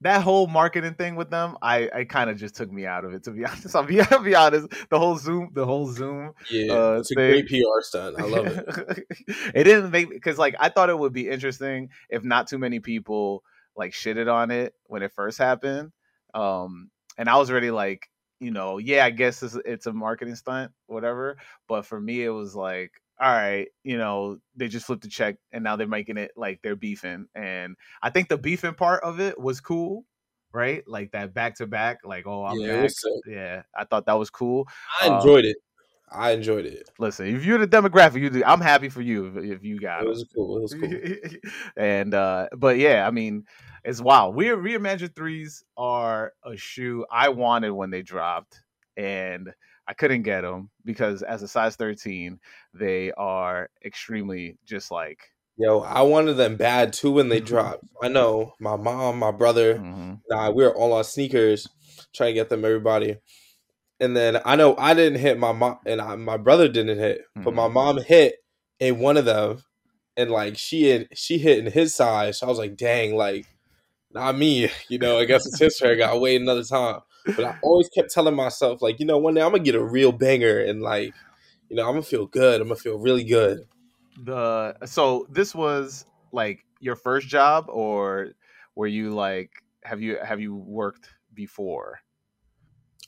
that 0.00 0.22
whole 0.22 0.46
marketing 0.46 0.94
thing 0.94 1.16
with 1.16 1.30
them, 1.30 1.56
I, 1.60 1.90
I 1.92 2.04
kind 2.04 2.30
of 2.30 2.36
just 2.36 2.54
took 2.54 2.70
me 2.70 2.86
out 2.86 3.04
of 3.04 3.12
it. 3.14 3.24
To 3.24 3.32
be 3.32 3.44
honest, 3.46 3.74
I'll 3.74 3.82
be, 3.82 4.00
I'll 4.00 4.22
be 4.22 4.34
honest. 4.34 4.68
The 4.90 4.98
whole 4.98 5.16
Zoom, 5.16 5.50
the 5.52 5.66
whole 5.66 5.88
Zoom, 5.88 6.32
yeah, 6.50 6.72
uh, 6.72 6.96
it's 7.00 7.12
thing, 7.12 7.18
a 7.18 7.42
great 7.42 7.48
PR 7.48 7.80
stunt. 7.80 8.16
I 8.18 8.24
love 8.24 8.46
it. 8.46 9.06
it 9.54 9.64
didn't 9.64 9.90
make 9.90 10.10
because 10.10 10.38
like 10.38 10.54
I 10.60 10.68
thought 10.68 10.90
it 10.90 10.98
would 10.98 11.12
be 11.12 11.28
interesting 11.28 11.90
if 12.10 12.22
not 12.22 12.48
too 12.48 12.58
many 12.58 12.80
people 12.80 13.42
like 13.76 13.92
shitted 13.92 14.32
on 14.32 14.50
it 14.50 14.74
when 14.86 15.02
it 15.02 15.12
first 15.12 15.38
happened. 15.38 15.92
Um, 16.34 16.90
and 17.16 17.28
I 17.28 17.36
was 17.36 17.50
already 17.50 17.70
like, 17.70 18.08
you 18.40 18.50
know, 18.50 18.78
yeah, 18.78 19.04
I 19.04 19.10
guess 19.10 19.42
it's, 19.42 19.56
it's 19.64 19.86
a 19.86 19.92
marketing 19.92 20.36
stunt, 20.36 20.72
whatever. 20.86 21.38
But 21.66 21.86
for 21.86 22.00
me, 22.00 22.22
it 22.22 22.30
was 22.30 22.54
like, 22.54 22.92
all 23.20 23.32
right, 23.32 23.68
you 23.82 23.98
know, 23.98 24.38
they 24.54 24.68
just 24.68 24.86
flipped 24.86 25.02
the 25.02 25.08
check 25.08 25.36
and 25.52 25.64
now 25.64 25.76
they're 25.76 25.88
making 25.88 26.18
it 26.18 26.32
like 26.36 26.60
they're 26.62 26.76
beefing. 26.76 27.26
And 27.34 27.76
I 28.02 28.10
think 28.10 28.28
the 28.28 28.38
beefing 28.38 28.74
part 28.74 29.02
of 29.02 29.18
it 29.18 29.38
was 29.40 29.60
cool, 29.60 30.04
right? 30.52 30.84
Like 30.86 31.10
that 31.12 31.34
back 31.34 31.56
to 31.56 31.66
back, 31.66 31.98
like, 32.04 32.26
oh, 32.26 32.44
I'm 32.44 32.60
yeah, 32.60 32.82
back. 32.82 32.90
Yeah, 33.26 33.62
I 33.76 33.84
thought 33.84 34.06
that 34.06 34.18
was 34.18 34.30
cool. 34.30 34.68
I 35.00 35.06
enjoyed 35.06 35.44
um, 35.44 35.50
it. 35.50 35.56
I 36.10 36.30
enjoyed 36.30 36.64
it. 36.64 36.88
Listen, 36.98 37.26
if 37.34 37.44
you're 37.44 37.58
the 37.58 37.68
demographic, 37.68 38.20
you 38.20 38.30
do, 38.30 38.42
I'm 38.44 38.60
happy 38.60 38.88
for 38.88 39.02
you 39.02 39.26
if, 39.26 39.58
if 39.58 39.64
you 39.64 39.78
got 39.78 40.02
it. 40.02 40.08
was 40.08 40.24
cool. 40.34 40.58
It 40.58 40.62
was 40.62 40.74
cool. 40.80 41.50
and 41.76 42.14
uh, 42.14 42.48
but 42.56 42.78
yeah, 42.78 43.06
I 43.06 43.10
mean, 43.10 43.44
it's 43.84 44.00
wild. 44.00 44.34
We 44.34 44.46
reimagined 44.46 45.14
threes 45.14 45.64
are 45.76 46.32
a 46.44 46.56
shoe 46.56 47.04
I 47.10 47.30
wanted 47.30 47.72
when 47.72 47.90
they 47.90 48.02
dropped, 48.02 48.62
and 48.96 49.50
I 49.88 49.94
couldn't 49.94 50.22
get 50.22 50.42
them 50.42 50.68
because 50.84 51.22
as 51.22 51.42
a 51.42 51.48
size 51.48 51.74
13, 51.76 52.38
they 52.74 53.10
are 53.12 53.70
extremely 53.84 54.58
just 54.66 54.90
like. 54.90 55.18
Yo, 55.56 55.80
I 55.80 56.02
wanted 56.02 56.34
them 56.34 56.56
bad 56.56 56.92
too 56.92 57.12
when 57.12 57.30
they 57.30 57.40
dropped. 57.40 57.82
I 58.02 58.08
know 58.08 58.52
my 58.60 58.76
mom, 58.76 59.18
my 59.18 59.32
brother, 59.32 59.76
mm-hmm. 59.76 60.14
nah, 60.28 60.50
we 60.50 60.62
were 60.62 60.76
all 60.76 60.92
on 60.92 61.04
sneakers 61.04 61.66
trying 62.14 62.30
to 62.30 62.34
get 62.34 62.50
them 62.50 62.64
everybody. 62.64 63.16
And 63.98 64.16
then 64.16 64.40
I 64.44 64.54
know 64.56 64.76
I 64.76 64.94
didn't 64.94 65.18
hit 65.18 65.38
my 65.38 65.52
mom, 65.52 65.78
and 65.84 66.00
I, 66.00 66.14
my 66.14 66.36
brother 66.36 66.68
didn't 66.68 66.98
hit, 66.98 67.20
mm-hmm. 67.20 67.42
but 67.42 67.54
my 67.54 67.64
mm-hmm. 67.64 67.74
mom 67.74 67.98
hit 67.98 68.36
in 68.78 69.00
one 69.00 69.16
of 69.16 69.24
them, 69.24 69.64
and 70.16 70.30
like 70.30 70.56
she 70.56 70.84
had 70.90 71.08
she 71.14 71.38
hit 71.38 71.58
in 71.64 71.72
his 71.72 71.94
size. 71.94 72.38
So 72.38 72.46
I 72.46 72.50
was 72.50 72.58
like, 72.58 72.76
dang, 72.76 73.16
like 73.16 73.46
not 74.12 74.36
me. 74.36 74.70
You 74.88 74.98
know, 74.98 75.18
I 75.18 75.24
guess 75.24 75.46
it's 75.46 75.58
his 75.58 75.76
turn. 75.76 75.92
I 75.92 75.94
gotta 75.96 76.18
wait 76.18 76.40
another 76.40 76.62
time. 76.62 77.00
But 77.36 77.44
I 77.44 77.58
always 77.62 77.88
kept 77.88 78.10
telling 78.10 78.34
myself, 78.34 78.82
like, 78.82 79.00
you 79.00 79.06
know, 79.06 79.18
one 79.18 79.34
day 79.34 79.42
I'm 79.42 79.50
gonna 79.50 79.62
get 79.62 79.74
a 79.74 79.84
real 79.84 80.12
banger 80.12 80.58
and 80.58 80.82
like, 80.82 81.14
you 81.68 81.76
know, 81.76 81.86
I'm 81.86 81.92
gonna 81.92 82.02
feel 82.02 82.26
good. 82.26 82.60
I'm 82.60 82.68
gonna 82.68 82.80
feel 82.80 82.98
really 82.98 83.24
good. 83.24 83.66
The 84.24 84.76
so 84.86 85.26
this 85.30 85.54
was 85.54 86.04
like 86.32 86.64
your 86.80 86.96
first 86.96 87.28
job 87.28 87.66
or 87.68 88.32
were 88.74 88.86
you 88.86 89.10
like 89.10 89.50
have 89.84 90.00
you 90.00 90.18
have 90.22 90.40
you 90.40 90.54
worked 90.54 91.10
before? 91.34 92.00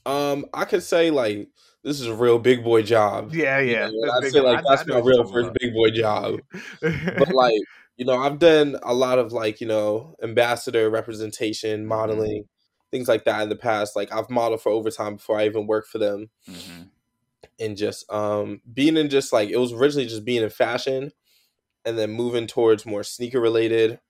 Um, 0.07 0.47
I 0.55 0.65
could 0.65 0.83
say 0.83 1.11
like 1.11 1.49
this 1.83 2.01
is 2.01 2.07
a 2.07 2.15
real 2.15 2.39
big 2.39 2.63
boy 2.63 2.83
job. 2.83 3.35
Yeah, 3.35 3.59
yeah. 3.59 3.89
You 3.89 4.01
know, 4.07 4.13
I 4.13 4.29
say 4.29 4.41
like 4.41 4.65
that's 4.67 4.87
my 4.87 4.99
real 4.99 5.25
first 5.25 5.49
about. 5.49 5.57
big 5.61 5.73
boy 5.73 5.91
job. 5.91 6.41
but 6.81 7.29
like, 7.35 7.61
you 7.97 8.05
know, 8.05 8.17
I've 8.17 8.39
done 8.39 8.77
a 8.83 8.95
lot 8.95 9.19
of 9.19 9.33
like, 9.33 9.61
you 9.61 9.67
know, 9.67 10.15
ambassador 10.23 10.91
representation, 10.91 11.81
mm-hmm. 11.81 11.89
modeling, 11.89 12.45
things 12.91 13.09
like 13.09 13.25
that 13.25 13.43
in 13.43 13.49
the 13.49 13.57
past. 13.57 13.97
Like 13.97 14.13
I've 14.13 14.31
modeled 14.31 14.63
for 14.63 14.71
overtime 14.71 15.17
before 15.17 15.39
I 15.39 15.47
even 15.47 15.67
worked 15.67 15.89
for 15.89 15.99
them. 15.99 16.31
Mm-hmm. 16.49 16.83
And 17.59 17.77
just 17.77 18.11
um 18.11 18.61
being 18.73 18.97
in 18.97 19.09
just 19.09 19.33
like 19.33 19.51
it 19.51 19.57
was 19.59 19.73
originally 19.73 20.07
just 20.07 20.25
being 20.25 20.43
in 20.43 20.51
fashion 20.51 21.13
and 21.85 21.99
then 21.99 22.11
moving 22.11 22.47
towards 22.47 22.87
more 22.87 23.03
sneaker 23.03 23.41
related. 23.41 24.01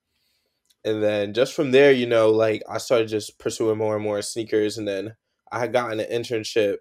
And 0.85 1.03
then 1.03 1.35
just 1.35 1.53
from 1.53 1.73
there, 1.73 1.93
you 1.93 2.07
know, 2.07 2.31
like 2.31 2.63
I 2.69 2.79
started 2.79 3.09
just 3.09 3.39
pursuing 3.39 3.79
more 3.79 3.97
and 3.97 4.05
more 4.05 4.23
sneakers 4.23 4.79
and 4.79 4.89
then 4.89 5.17
I 5.53 5.59
had 5.59 5.73
gotten 5.73 6.01
an 6.01 6.11
internship 6.11 6.77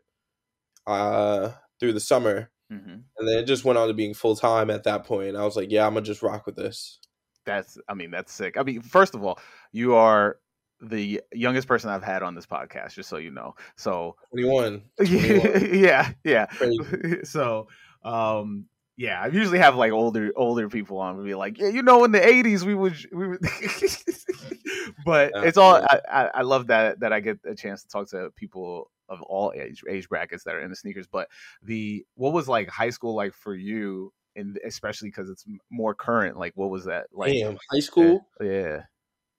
uh 0.87 1.51
through 1.79 1.93
the 1.93 1.99
summer. 1.99 2.51
Mm-hmm. 2.71 2.89
And 3.17 3.27
then 3.27 3.39
it 3.39 3.45
just 3.45 3.65
went 3.65 3.79
on 3.79 3.87
to 3.87 3.93
being 3.93 4.13
full 4.13 4.35
time 4.35 4.69
at 4.69 4.83
that 4.83 5.05
point. 5.05 5.35
I 5.35 5.43
was 5.43 5.55
like, 5.55 5.71
yeah, 5.71 5.87
I'm 5.87 5.93
gonna 5.93 6.05
just 6.05 6.21
rock 6.21 6.45
with 6.45 6.55
this. 6.55 6.99
That's 7.45 7.79
I 7.87 7.95
mean, 7.95 8.11
that's 8.11 8.31
sick. 8.31 8.57
I 8.57 8.63
mean, 8.63 8.81
first 8.81 9.15
of 9.15 9.23
all, 9.23 9.39
you 9.71 9.95
are 9.95 10.37
the 10.81 11.21
youngest 11.33 11.67
person 11.67 11.89
I've 11.89 12.03
had 12.03 12.23
on 12.23 12.35
this 12.35 12.45
podcast, 12.45 12.93
just 12.93 13.09
so 13.09 13.17
you 13.17 13.31
know. 13.31 13.55
So 13.75 14.15
21. 14.31 14.83
21. 14.97 15.75
yeah, 15.75 16.11
yeah. 16.23 16.47
so 17.23 17.67
um 18.03 18.65
yeah, 18.99 19.21
I 19.21 19.27
usually 19.27 19.59
have 19.59 19.77
like 19.77 19.93
older 19.93 20.33
older 20.35 20.67
people 20.67 20.97
on 20.97 21.15
and 21.15 21.25
be 21.25 21.33
like, 21.33 21.57
yeah, 21.57 21.69
you 21.69 21.81
know, 21.81 22.03
in 22.03 22.11
the 22.11 22.19
'80s 22.19 22.63
we 22.63 22.75
would, 22.75 22.97
we 23.13 23.29
would. 23.29 23.39
but 25.05 25.31
it's 25.35 25.57
all. 25.57 25.75
I, 26.11 26.29
I 26.33 26.41
love 26.41 26.67
that 26.67 26.99
that 26.99 27.13
I 27.13 27.21
get 27.21 27.39
a 27.45 27.55
chance 27.55 27.81
to 27.83 27.87
talk 27.87 28.09
to 28.09 28.29
people 28.35 28.91
of 29.07 29.21
all 29.21 29.53
age 29.55 29.85
age 29.89 30.09
brackets 30.09 30.43
that 30.43 30.53
are 30.53 30.59
in 30.59 30.69
the 30.69 30.75
sneakers. 30.75 31.07
But 31.07 31.29
the 31.63 32.05
what 32.15 32.33
was 32.33 32.49
like 32.49 32.67
high 32.67 32.89
school 32.89 33.15
like 33.15 33.33
for 33.33 33.55
you, 33.55 34.11
and 34.35 34.59
especially 34.65 35.07
because 35.07 35.29
it's 35.29 35.45
more 35.71 35.95
current. 35.95 36.37
Like, 36.37 36.51
what 36.55 36.69
was 36.69 36.83
that 36.83 37.05
like? 37.13 37.31
Damn, 37.31 37.57
high 37.71 37.79
school. 37.79 38.27
Yeah. 38.41 38.81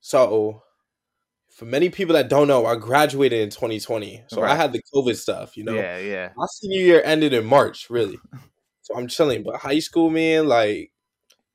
So 0.00 0.62
for 1.50 1.64
many 1.64 1.90
people 1.90 2.14
that 2.14 2.28
don't 2.28 2.48
know, 2.48 2.64
I 2.64 2.76
graduated 2.76 3.40
in 3.40 3.50
2020. 3.50 4.24
So 4.28 4.40
right. 4.40 4.52
I 4.52 4.56
had 4.56 4.72
the 4.72 4.82
COVID 4.94 5.16
stuff, 5.16 5.56
you 5.56 5.64
know? 5.64 5.74
Yeah, 5.74 5.98
yeah. 5.98 6.30
My 6.36 6.46
senior 6.46 6.80
year 6.80 7.02
ended 7.04 7.32
in 7.32 7.44
March, 7.44 7.90
really. 7.90 8.18
so 8.82 8.96
I'm 8.96 9.08
chilling. 9.08 9.42
But 9.42 9.56
high 9.56 9.80
school, 9.80 10.10
man, 10.10 10.46
like, 10.48 10.92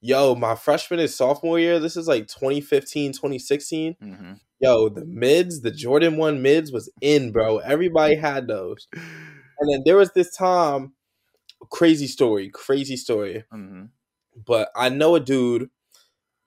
yo, 0.02 0.36
my 0.36 0.56
freshman 0.56 1.00
and 1.00 1.10
sophomore 1.10 1.60
year, 1.60 1.80
this 1.80 1.98
is 1.98 2.08
like 2.08 2.28
2015, 2.28 3.14
2016. 3.14 3.96
Mm-hmm. 4.04 4.34
Yo, 4.60 4.90
the 4.90 5.06
mids, 5.06 5.62
the 5.62 5.72
Jordan 5.72 6.18
1 6.18 6.42
mids 6.42 6.72
was 6.72 6.92
in, 7.02 7.32
bro. 7.32 7.58
Everybody 7.60 8.16
had 8.16 8.48
those. 8.48 8.88
And 9.58 9.72
then 9.72 9.84
there 9.86 9.96
was 9.96 10.12
this 10.12 10.36
time, 10.36 10.92
crazy 11.72 12.08
story, 12.08 12.50
crazy 12.50 12.98
story. 12.98 13.46
Mm-hmm. 13.54 13.86
But 14.46 14.70
I 14.76 14.90
know 14.90 15.16
a 15.16 15.22
dude, 15.22 15.70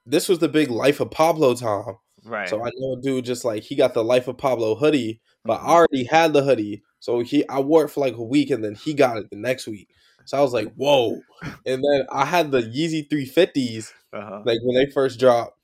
this 0.05 0.29
was 0.29 0.37
the 0.37 0.47
big 0.47 0.69
life 0.69 0.99
of 0.99 1.09
Pablo 1.09 1.55
time. 1.55 1.97
Right. 2.25 2.49
So 2.49 2.63
I 2.63 2.69
know 2.75 2.93
a 2.97 3.01
dude 3.01 3.25
just 3.25 3.45
like 3.45 3.63
he 3.63 3.75
got 3.75 3.93
the 3.93 4.03
Life 4.03 4.27
of 4.27 4.37
Pablo 4.37 4.75
hoodie, 4.75 5.21
but 5.45 5.59
mm-hmm. 5.59 5.69
I 5.69 5.73
already 5.73 6.03
had 6.05 6.33
the 6.33 6.43
hoodie. 6.43 6.83
So 6.99 7.21
he 7.21 7.47
I 7.47 7.59
wore 7.59 7.85
it 7.85 7.89
for 7.89 8.01
like 8.01 8.15
a 8.15 8.23
week 8.23 8.49
and 8.49 8.63
then 8.63 8.75
he 8.75 8.93
got 8.93 9.17
it 9.17 9.29
the 9.29 9.37
next 9.37 9.67
week. 9.67 9.89
So 10.25 10.37
I 10.37 10.41
was 10.41 10.53
like, 10.53 10.71
whoa. 10.75 11.21
And 11.65 11.83
then 11.83 12.05
I 12.11 12.25
had 12.25 12.51
the 12.51 12.61
Yeezy 12.61 13.07
350s, 13.09 13.91
uh-huh. 14.13 14.43
like 14.45 14.59
when 14.63 14.75
they 14.75 14.91
first 14.91 15.19
dropped. 15.19 15.55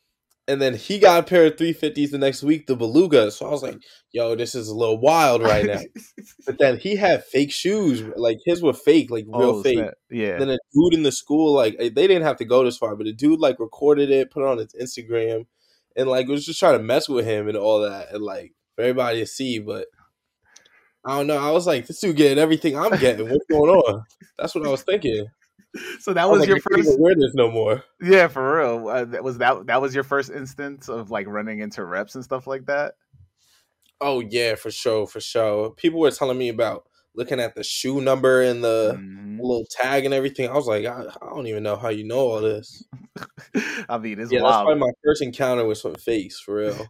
And 0.48 0.62
then 0.62 0.76
he 0.76 1.00
got 1.00 1.20
a 1.20 1.24
pair 1.24 1.48
of 1.48 1.56
350s 1.56 2.12
the 2.12 2.20
next 2.20 2.44
week, 2.44 2.68
the 2.68 2.76
Beluga. 2.76 3.32
So 3.32 3.48
I 3.48 3.50
was 3.50 3.64
like, 3.64 3.80
yo, 4.12 4.36
this 4.36 4.54
is 4.54 4.68
a 4.68 4.76
little 4.76 5.00
wild 5.00 5.42
right 5.42 5.66
now. 5.66 5.82
but 6.46 6.60
then 6.60 6.78
he 6.78 6.96
had 6.96 7.26
fake 7.26 7.52
shoes. 7.52 8.04
Like 8.16 8.38
his 8.46 8.62
were 8.62 8.74
fake, 8.74 9.10
like 9.10 9.26
real 9.28 9.50
oh, 9.50 9.64
fake. 9.64 9.90
Yeah. 10.12 10.38
Then 10.38 10.50
a 10.50 10.58
dude 10.74 10.94
in 10.94 11.04
the 11.04 11.12
school, 11.12 11.54
like 11.54 11.78
they 11.78 11.90
didn't 11.90 12.24
have 12.24 12.38
to 12.38 12.46
go 12.46 12.64
this 12.64 12.78
far, 12.78 12.96
but 12.96 13.08
a 13.08 13.14
dude 13.14 13.40
like 13.40 13.60
recorded 13.60 14.12
it, 14.12 14.30
put 14.30 14.44
it 14.44 14.48
on 14.48 14.58
his 14.60 14.74
Instagram 14.74 15.46
and 15.96 16.10
like 16.10 16.28
was 16.28 16.46
just 16.46 16.60
trying 16.60 16.78
to 16.78 16.84
mess 16.84 17.08
with 17.08 17.26
him 17.26 17.48
and 17.48 17.58
all 17.58 17.82
that, 17.82 18.12
and 18.12 18.24
like 18.24 18.54
for 18.76 18.82
everybody 18.82 19.20
to 19.20 19.26
see. 19.26 19.60
But 19.60 19.88
I 21.06 21.18
don't 21.18 21.28
know. 21.28 21.38
I 21.38 21.52
was 21.52 21.68
like, 21.68 21.88
this 21.88 22.00
dude 22.00 22.16
getting 22.16 22.40
everything 22.40 22.78
I'm 22.78 22.98
getting. 22.98 23.30
What's 23.30 23.46
going 23.50 23.70
on? 23.70 24.04
That's 24.38 24.56
what 24.56 24.66
I 24.66 24.70
was 24.70 24.84
thinking. 24.84 25.28
So 26.00 26.14
that 26.14 26.30
was, 26.30 26.40
was 26.40 26.48
like, 26.48 26.50
your 26.50 26.60
first. 26.60 26.98
This 26.98 27.36
no 27.36 27.52
more. 27.52 27.84
Yeah, 28.02 28.28
for 28.28 28.58
real. 28.58 28.88
Uh, 28.88 29.06
that 29.06 29.24
was 29.24 29.38
that. 29.40 29.68
That 29.68 29.82
was 29.82 29.94
your 29.94 30.04
first 30.04 30.32
instance 30.32 30.88
of 30.88 31.12
like 31.12 31.28
running 31.28 31.60
into 31.60 31.84
reps 31.84 32.16
and 32.16 32.24
stuff 32.24 32.48
like 32.48 32.66
that. 32.68 32.94
Oh 34.02 34.20
yeah, 34.22 34.56
for 34.56 34.72
sure, 34.72 35.08
for 35.08 35.20
sure. 35.20 35.72
People 35.72 36.00
were 36.00 36.12
telling 36.12 36.38
me 36.38 36.50
about 36.50 36.86
looking 37.16 37.40
at 37.40 37.56
the 37.56 37.64
shoe 37.64 38.02
number 38.02 38.42
and 38.42 38.64
the 38.64 38.96
mm-hmm. 38.98 39.40
little 39.40 39.66
tag 39.70 40.06
and 40.06 40.14
everything. 40.14 40.50
I 40.50 40.54
was 40.54 40.68
like, 40.68 40.86
I, 40.86 41.04
I, 41.22 41.30
don't 41.30 41.48
even 41.48 41.64
know 41.64 41.76
how 41.76 41.90
you 41.90 42.06
know 42.06 42.20
all 42.20 42.42
this. 42.42 42.84
I 43.90 43.98
mean, 43.98 44.20
it's 44.20 44.32
yeah. 44.32 44.42
wild. 44.42 44.54
That's 44.54 44.64
probably 44.64 44.80
my 44.80 44.92
first 45.04 45.22
encounter 45.22 45.66
with 45.66 45.78
some 45.78 45.96
fakes 45.96 46.40
for 46.40 46.56
real. 46.56 46.88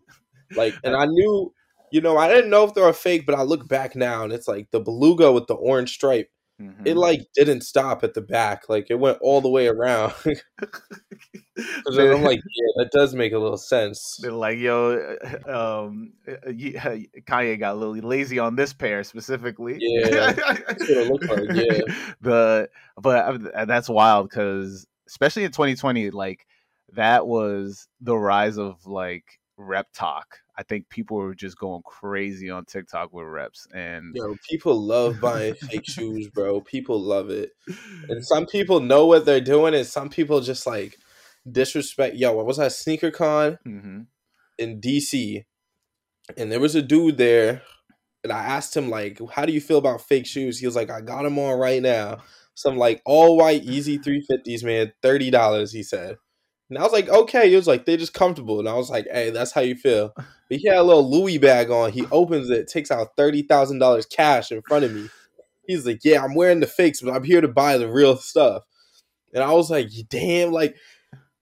Like, 0.56 0.74
and 0.84 0.96
I 0.96 1.06
knew, 1.06 1.54
you 1.92 2.02
know, 2.02 2.18
I 2.18 2.28
didn't 2.28 2.50
know 2.50 2.64
if 2.64 2.74
they 2.74 2.82
were 2.82 2.94
fake, 2.94 3.26
but 3.26 3.36
I 3.36 3.44
look 3.44 3.68
back 3.68 3.96
now 3.96 4.24
and 4.24 4.34
it's 4.34 4.48
like 4.48 4.70
the 4.72 4.80
beluga 4.80 5.32
with 5.32 5.48
the 5.48 5.56
orange 5.56 5.94
stripe. 5.94 6.30
Mm-hmm. 6.62 6.88
It 6.88 6.96
like 6.96 7.28
didn't 7.36 7.62
stop 7.62 8.04
at 8.04 8.14
the 8.14 8.22
back, 8.22 8.70
like 8.70 8.88
it 8.90 8.96
went 8.96 9.18
all 9.20 9.42
the 9.42 9.50
way 9.50 9.68
around. 9.68 10.14
I'm 10.26 12.24
like, 12.24 12.40
yeah, 12.40 12.72
that 12.78 12.90
does 12.94 13.14
make 13.14 13.34
a 13.34 13.38
little 13.38 13.58
sense. 13.58 14.18
They're 14.22 14.32
like, 14.32 14.58
yo, 14.58 15.18
uh, 15.48 15.86
um, 15.88 16.14
uh, 16.26 16.32
Kanye 16.48 17.60
got 17.60 17.74
a 17.74 17.76
little 17.76 17.96
lazy 17.96 18.40
on 18.40 18.56
this 18.56 18.72
pair 18.72 19.04
specifically. 19.04 19.78
Yeah, 19.80 20.32
that's 20.32 20.88
what 20.88 20.90
it 20.90 21.12
looked 21.12 21.30
like. 21.30 21.50
Yeah, 21.54 21.82
the 22.22 22.70
but 22.98 23.54
uh, 23.54 23.66
that's 23.66 23.90
wild 23.90 24.30
because 24.30 24.88
especially 25.08 25.44
in 25.44 25.52
2020, 25.52 26.12
like 26.12 26.46
that 26.94 27.28
was 27.28 27.90
the 28.00 28.16
rise 28.16 28.58
of 28.58 28.86
like 28.86 29.26
rep 29.58 29.88
talk. 29.94 30.40
I 30.58 30.64
think 30.64 30.90
people 30.90 31.18
were 31.18 31.36
just 31.36 31.58
going 31.58 31.82
crazy 31.84 32.50
on 32.50 32.66
TikTok 32.66 33.14
with 33.14 33.26
reps, 33.26 33.68
and 33.74 34.16
yo, 34.16 34.36
people 34.50 34.80
love 34.80 35.20
buying 35.20 35.56
fake 35.56 35.88
shoes, 35.88 36.30
bro. 36.30 36.62
People 36.62 37.00
love 37.00 37.30
it, 37.30 37.52
and 38.10 38.26
some 38.26 38.46
people 38.46 38.80
know 38.80 39.06
what 39.06 39.26
they're 39.26 39.42
doing, 39.42 39.74
and 39.74 39.86
some 39.86 40.10
people 40.10 40.42
just 40.42 40.66
like 40.66 40.98
disrespect. 41.50 42.16
Yo, 42.16 42.34
what 42.34 42.46
was 42.46 42.58
that 42.58 42.72
sneaker 42.72 43.12
con 43.12 43.58
mm-hmm. 43.68 44.02
in 44.58 44.82
DC? 44.82 45.44
And 46.38 46.52
there 46.52 46.60
was 46.60 46.76
a 46.76 46.82
dude 46.82 47.18
there, 47.18 47.62
and 48.24 48.32
I 48.32 48.44
asked 48.44 48.76
him 48.76 48.90
like, 48.90 49.20
"How 49.32 49.46
do 49.46 49.54
you 49.54 49.62
feel 49.62 49.78
about 49.78 50.02
fake 50.02 50.26
shoes?" 50.26 50.60
He 50.60 50.66
was 50.66 50.76
like, 50.76 50.90
"I 50.90 51.02
got 51.02 51.24
them 51.24 51.38
on 51.38 51.60
right 51.60 51.82
now." 51.82 52.20
Some 52.56 52.78
like 52.78 53.02
all 53.06 53.36
white 53.36 53.66
Yeezy 53.66 54.00
350s, 54.02 54.64
man, 54.64 54.94
thirty 55.02 55.30
dollars. 55.30 55.72
He 55.74 55.84
said. 55.84 56.18
And 56.70 56.80
I 56.80 56.84
was 56.84 56.92
like, 56.92 57.10
okay. 57.10 57.52
It 57.54 57.56
was 57.56 57.68
like, 57.68 57.86
they're 57.86 57.98
just 57.98 58.14
comfortable. 58.14 58.60
And 58.60 58.68
I 58.68 58.74
was 58.74 58.90
like, 58.90 59.08
hey, 59.12 59.30
that's 59.30 59.52
how 59.52 59.62
you 59.62 59.76
feel. 59.76 60.14
But 60.16 60.58
he 60.60 60.68
had 60.68 60.78
a 60.78 60.84
little 60.84 61.10
Louis 61.10 61.38
bag 61.38 61.70
on. 61.70 61.92
He 61.92 62.06
opens 62.12 62.50
it, 62.50 62.68
takes 62.68 62.92
out 62.92 63.16
thirty 63.16 63.42
thousand 63.44 63.80
dollars 63.80 64.06
cash 64.06 64.52
in 64.52 64.62
front 64.62 64.86
of 64.86 64.94
me. 64.94 65.10
He's 65.68 65.86
like, 65.86 66.02
yeah, 66.04 66.24
I'm 66.24 66.36
wearing 66.36 66.60
the 66.60 66.68
fakes, 66.68 67.02
but 67.02 67.14
I'm 67.14 67.24
here 67.24 67.42
to 67.42 67.48
buy 67.48 67.78
the 67.78 67.92
real 67.92 68.18
stuff. 68.18 68.64
And 69.34 69.44
I 69.44 69.52
was 69.54 69.70
like, 69.70 69.90
damn, 70.10 70.52
like 70.52 70.76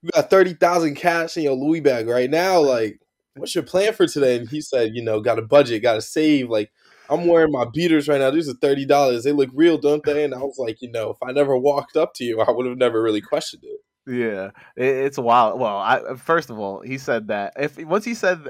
you 0.01 0.09
got 0.13 0.29
thirty 0.29 0.53
thousand 0.53 0.95
cash 0.95 1.37
in 1.37 1.43
your 1.43 1.55
Louis 1.55 1.81
bag 1.81 2.07
right 2.07 2.29
now. 2.29 2.59
Like, 2.59 2.99
what's 3.35 3.55
your 3.55 3.63
plan 3.63 3.93
for 3.93 4.07
today? 4.07 4.37
And 4.37 4.49
he 4.49 4.61
said, 4.61 4.91
you 4.93 5.03
know, 5.03 5.21
got 5.21 5.39
a 5.39 5.43
budget, 5.43 5.83
got 5.83 5.95
to 5.95 6.01
save. 6.01 6.49
Like, 6.49 6.71
I'm 7.09 7.27
wearing 7.27 7.51
my 7.51 7.65
beaters 7.65 8.07
right 8.07 8.19
now. 8.19 8.31
These 8.31 8.49
are 8.49 8.53
thirty 8.55 8.85
dollars. 8.85 9.23
They 9.23 9.31
look 9.33 9.49
real, 9.53 9.77
don't 9.77 10.03
they? 10.03 10.23
And 10.23 10.33
I 10.33 10.39
was 10.39 10.57
like, 10.57 10.81
you 10.81 10.91
know, 10.91 11.11
if 11.11 11.17
I 11.21 11.31
never 11.31 11.57
walked 11.57 11.97
up 11.97 12.13
to 12.15 12.23
you, 12.23 12.41
I 12.41 12.51
would 12.51 12.65
have 12.65 12.77
never 12.77 13.01
really 13.01 13.21
questioned 13.21 13.63
it. 13.65 13.79
Yeah, 14.07 14.51
it, 14.75 14.85
it's 14.85 15.17
wild. 15.17 15.59
Well, 15.59 15.77
I 15.77 15.97
uh, 15.97 16.15
first 16.15 16.49
of 16.49 16.59
all, 16.59 16.81
he 16.81 16.97
said 16.97 17.27
that 17.27 17.53
if 17.57 17.77
once 17.85 18.05
he 18.05 18.13
said 18.13 18.49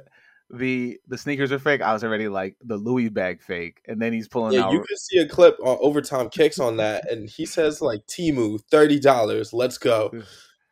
the 0.50 1.00
the 1.08 1.18
sneakers 1.18 1.52
are 1.52 1.60
fake, 1.60 1.82
I 1.82 1.94
was 1.94 2.04
already 2.04 2.28
like 2.28 2.56
the 2.64 2.78
Louis 2.78 3.10
bag 3.10 3.42
fake, 3.42 3.82
and 3.88 4.02
then 4.02 4.14
he's 4.14 4.28
pulling 4.28 4.54
yeah, 4.54 4.66
out. 4.66 4.72
you 4.72 4.80
can 4.80 4.98
see 4.98 5.20
a 5.20 5.28
clip 5.28 5.58
on 5.64 5.78
Overtime 5.82 6.30
Kicks 6.30 6.60
on 6.60 6.78
that, 6.78 7.10
and 7.12 7.30
he 7.30 7.46
says 7.46 7.82
like 7.82 8.06
Temu 8.08 8.60
thirty 8.72 9.00
dollars, 9.00 9.54
let's 9.54 9.78
go. 9.78 10.12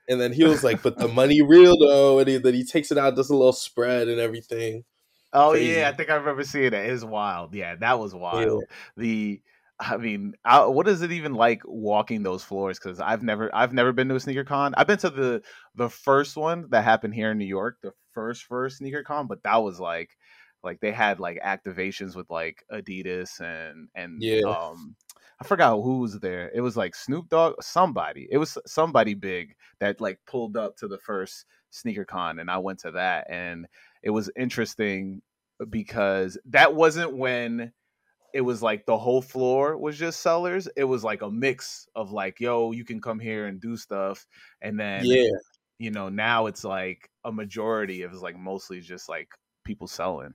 And 0.09 0.19
then 0.19 0.33
he 0.33 0.43
was 0.43 0.63
like, 0.63 0.81
"But 0.81 0.97
the 0.97 1.07
money 1.07 1.41
real 1.41 1.77
though," 1.77 2.19
and 2.19 2.27
he, 2.27 2.38
then 2.38 2.53
he 2.53 2.63
takes 2.63 2.91
it 2.91 2.97
out, 2.97 3.15
does 3.15 3.29
a 3.29 3.35
little 3.35 3.53
spread 3.53 4.07
and 4.07 4.19
everything. 4.19 4.83
Oh 5.33 5.51
Crazy. 5.51 5.74
yeah, 5.74 5.89
I 5.89 5.94
think 5.94 6.09
I 6.09 6.15
remember 6.15 6.44
seeing 6.44 6.65
it. 6.65 6.74
It's 6.74 7.03
wild. 7.03 7.53
Yeah, 7.53 7.75
that 7.75 8.00
was 8.00 8.13
wild. 8.13 8.63
Yeah. 8.67 8.75
The 8.98 9.41
I 9.81 9.98
mean, 9.98 10.35
I, 10.46 10.65
what 10.65 10.87
is 10.87 11.01
it 11.01 11.11
even 11.11 11.33
like 11.33 11.63
walking 11.65 12.22
those 12.22 12.44
floors? 12.44 12.77
Because 12.77 13.00
I've 13.00 13.24
never, 13.24 13.53
I've 13.53 13.74
never 13.74 13.91
been 13.91 14.07
to 14.09 14.15
a 14.15 14.20
sneaker 14.20 14.44
con. 14.44 14.75
I've 14.77 14.87
been 14.87 15.00
to 15.00 15.09
the 15.09 15.41
the 15.75 15.89
first 15.89 16.37
one 16.37 16.67
that 16.70 16.83
happened 16.83 17.15
here 17.15 17.31
in 17.31 17.39
New 17.39 17.46
York, 17.46 17.77
the 17.81 17.91
first 18.13 18.44
first 18.44 18.77
sneaker 18.77 19.03
con, 19.03 19.25
but 19.27 19.41
that 19.44 19.57
was 19.57 19.79
like, 19.79 20.11
like 20.63 20.79
they 20.81 20.91
had 20.91 21.20
like 21.20 21.39
activations 21.44 22.15
with 22.15 22.29
like 22.29 22.63
Adidas 22.72 23.39
and 23.41 23.89
and 23.96 24.22
yeah. 24.22 24.41
um, 24.41 24.96
I 25.39 25.44
forgot 25.44 25.81
who 25.81 26.00
was 26.00 26.20
there. 26.20 26.51
It 26.53 26.61
was 26.61 26.77
like 26.77 26.94
Snoop 26.94 27.29
Dogg, 27.29 27.55
somebody. 27.61 28.27
It 28.29 28.37
was 28.37 28.59
somebody 28.67 29.15
big 29.15 29.55
that 29.79 30.00
like 30.00 30.20
pulled 30.27 30.57
up 30.57 30.77
to 30.77 30.87
the 30.87 31.00
first 31.00 31.46
sneaker 31.72 32.05
con, 32.05 32.37
and 32.37 32.51
I 32.51 32.59
went 32.59 32.79
to 32.81 32.91
that, 32.91 33.25
and 33.31 33.65
it 34.03 34.11
was 34.11 34.29
interesting 34.37 35.24
because 35.70 36.37
that 36.46 36.75
wasn't 36.75 37.17
when 37.17 37.72
it 38.33 38.41
was 38.41 38.61
like 38.61 38.85
the 38.85 38.98
whole 38.98 39.22
floor 39.22 39.77
was 39.77 39.98
just 39.98 40.22
sellers. 40.22 40.67
It 40.75 40.83
was 40.83 41.03
like 41.03 41.22
a 41.22 41.31
mix 41.31 41.87
of 41.96 42.11
like, 42.11 42.39
yo, 42.39 42.72
you 42.72 42.85
can 42.85 43.01
come 43.01 43.20
here 43.20 43.48
and 43.48 43.59
do 43.59 43.77
stuff, 43.77 44.25
and 44.61 44.79
then 44.79 45.05
yeah, 45.05 45.29
you 45.79 45.91
know, 45.91 46.09
now 46.09 46.46
it's 46.46 46.63
like 46.63 47.09
a 47.24 47.31
majority 47.31 48.03
of 48.03 48.11
it's 48.13 48.22
like 48.22 48.37
mostly 48.37 48.81
just 48.81 49.09
like 49.09 49.29
people 49.63 49.87
selling. 49.87 50.33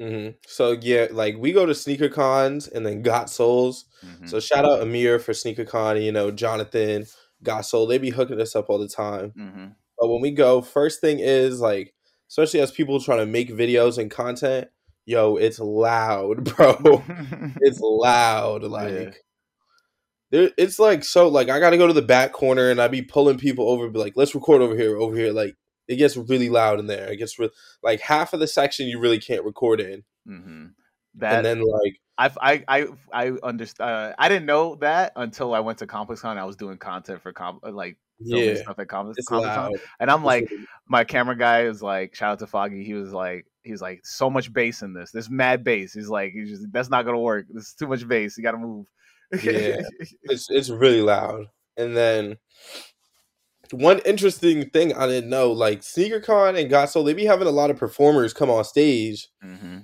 Mm-hmm. 0.00 0.30
So 0.46 0.72
yeah, 0.80 1.08
like 1.10 1.36
we 1.36 1.52
go 1.52 1.66
to 1.66 1.74
sneaker 1.74 2.08
cons 2.08 2.66
and 2.68 2.86
then 2.86 3.02
Got 3.02 3.28
Soles. 3.28 3.84
Mm-hmm. 4.04 4.26
So 4.26 4.40
shout 4.40 4.64
out 4.64 4.80
Amir 4.80 5.18
for 5.18 5.34
sneaker 5.34 5.64
con. 5.64 6.00
You 6.00 6.10
know, 6.10 6.30
Jonathan 6.30 7.06
Got 7.42 7.66
Sole. 7.66 7.86
They 7.86 7.98
be 7.98 8.10
hooking 8.10 8.40
us 8.40 8.56
up 8.56 8.70
all 8.70 8.78
the 8.78 8.88
time. 8.88 9.32
Mm-hmm. 9.38 9.66
But 9.98 10.08
when 10.08 10.22
we 10.22 10.30
go, 10.30 10.62
first 10.62 11.02
thing 11.02 11.18
is 11.20 11.60
like, 11.60 11.94
especially 12.30 12.60
as 12.60 12.70
people 12.70 12.98
trying 13.00 13.18
to 13.18 13.26
make 13.26 13.50
videos 13.50 13.98
and 13.98 14.10
content 14.10 14.68
yo, 15.10 15.36
it's 15.36 15.58
loud, 15.58 16.44
bro. 16.56 17.02
it's 17.60 17.80
loud. 17.80 18.62
Like 18.62 18.92
yeah. 18.92 19.10
there 20.30 20.50
it's 20.56 20.78
like 20.78 21.04
so 21.04 21.28
like 21.28 21.48
I 21.48 21.58
gotta 21.58 21.76
go 21.76 21.86
to 21.86 21.92
the 21.92 22.00
back 22.00 22.32
corner 22.32 22.70
and 22.70 22.80
I 22.80 22.88
be 22.88 23.02
pulling 23.02 23.38
people 23.38 23.68
over, 23.68 23.88
be 23.90 23.98
like, 23.98 24.16
let's 24.16 24.34
record 24.34 24.62
over 24.62 24.76
here, 24.76 24.96
over 24.96 25.16
here. 25.16 25.32
Like 25.32 25.56
it 25.88 25.96
gets 25.96 26.16
really 26.16 26.48
loud 26.48 26.78
in 26.78 26.86
there. 26.86 27.10
It 27.10 27.16
gets 27.16 27.38
re- 27.38 27.50
like 27.82 28.00
half 28.00 28.32
of 28.32 28.40
the 28.40 28.46
section 28.46 28.86
you 28.86 29.00
really 29.00 29.18
can't 29.18 29.44
record 29.44 29.80
in. 29.80 30.04
Mm-hmm. 30.28 30.66
That, 31.16 31.38
and 31.38 31.44
then 31.44 31.60
like 31.62 31.98
I've, 32.16 32.38
I 32.40 32.64
I 32.68 32.86
I 33.12 33.32
understand. 33.42 33.90
Uh, 33.90 34.14
I 34.16 34.28
didn't 34.28 34.46
know 34.46 34.76
that 34.76 35.12
until 35.16 35.52
I 35.52 35.60
went 35.60 35.78
to 35.78 35.88
ComplexCon. 35.88 36.36
I 36.36 36.44
was 36.44 36.54
doing 36.54 36.78
content 36.78 37.20
for 37.20 37.32
comp 37.32 37.64
like 37.64 37.96
yeah 38.20 38.54
stuff 38.54 38.78
at 38.78 38.86
Complex, 38.86 39.26
ComplexCon, 39.28 39.80
and 39.98 40.08
I'm 40.08 40.22
like, 40.22 40.48
my 40.86 41.02
camera 41.02 41.36
guy 41.36 41.62
is 41.62 41.82
like, 41.82 42.14
shout 42.14 42.32
out 42.32 42.38
to 42.38 42.46
Foggy. 42.46 42.84
He 42.84 42.94
was 42.94 43.12
like, 43.12 43.46
he's 43.62 43.82
like, 43.82 44.00
so 44.04 44.30
much 44.30 44.52
bass 44.52 44.82
in 44.82 44.94
this. 44.94 45.10
This 45.10 45.30
mad 45.30 45.64
bass. 45.64 45.92
He's 45.92 46.08
like, 46.08 46.32
he's 46.32 46.50
just 46.50 46.72
that's 46.72 46.90
not 46.90 47.04
gonna 47.04 47.20
work. 47.20 47.46
There's 47.48 47.74
too 47.74 47.86
much 47.86 48.06
bass. 48.06 48.36
You 48.36 48.42
got 48.42 48.52
to 48.52 48.58
move. 48.58 48.86
yeah, 49.42 49.82
it's 50.24 50.48
it's 50.50 50.70
really 50.70 51.02
loud. 51.02 51.46
And 51.76 51.96
then 51.96 52.36
one 53.72 54.00
interesting 54.04 54.70
thing 54.70 54.92
I 54.94 55.06
didn't 55.06 55.30
know, 55.30 55.52
like 55.52 55.80
SneakerCon 55.80 56.60
and 56.60 56.68
Got 56.68 56.90
Sole, 56.90 57.04
they 57.04 57.14
be 57.14 57.26
having 57.26 57.46
a 57.46 57.52
lot 57.52 57.70
of 57.70 57.76
performers 57.76 58.32
come 58.32 58.50
on 58.50 58.64
stage. 58.64 59.28
Mm-hmm 59.44 59.78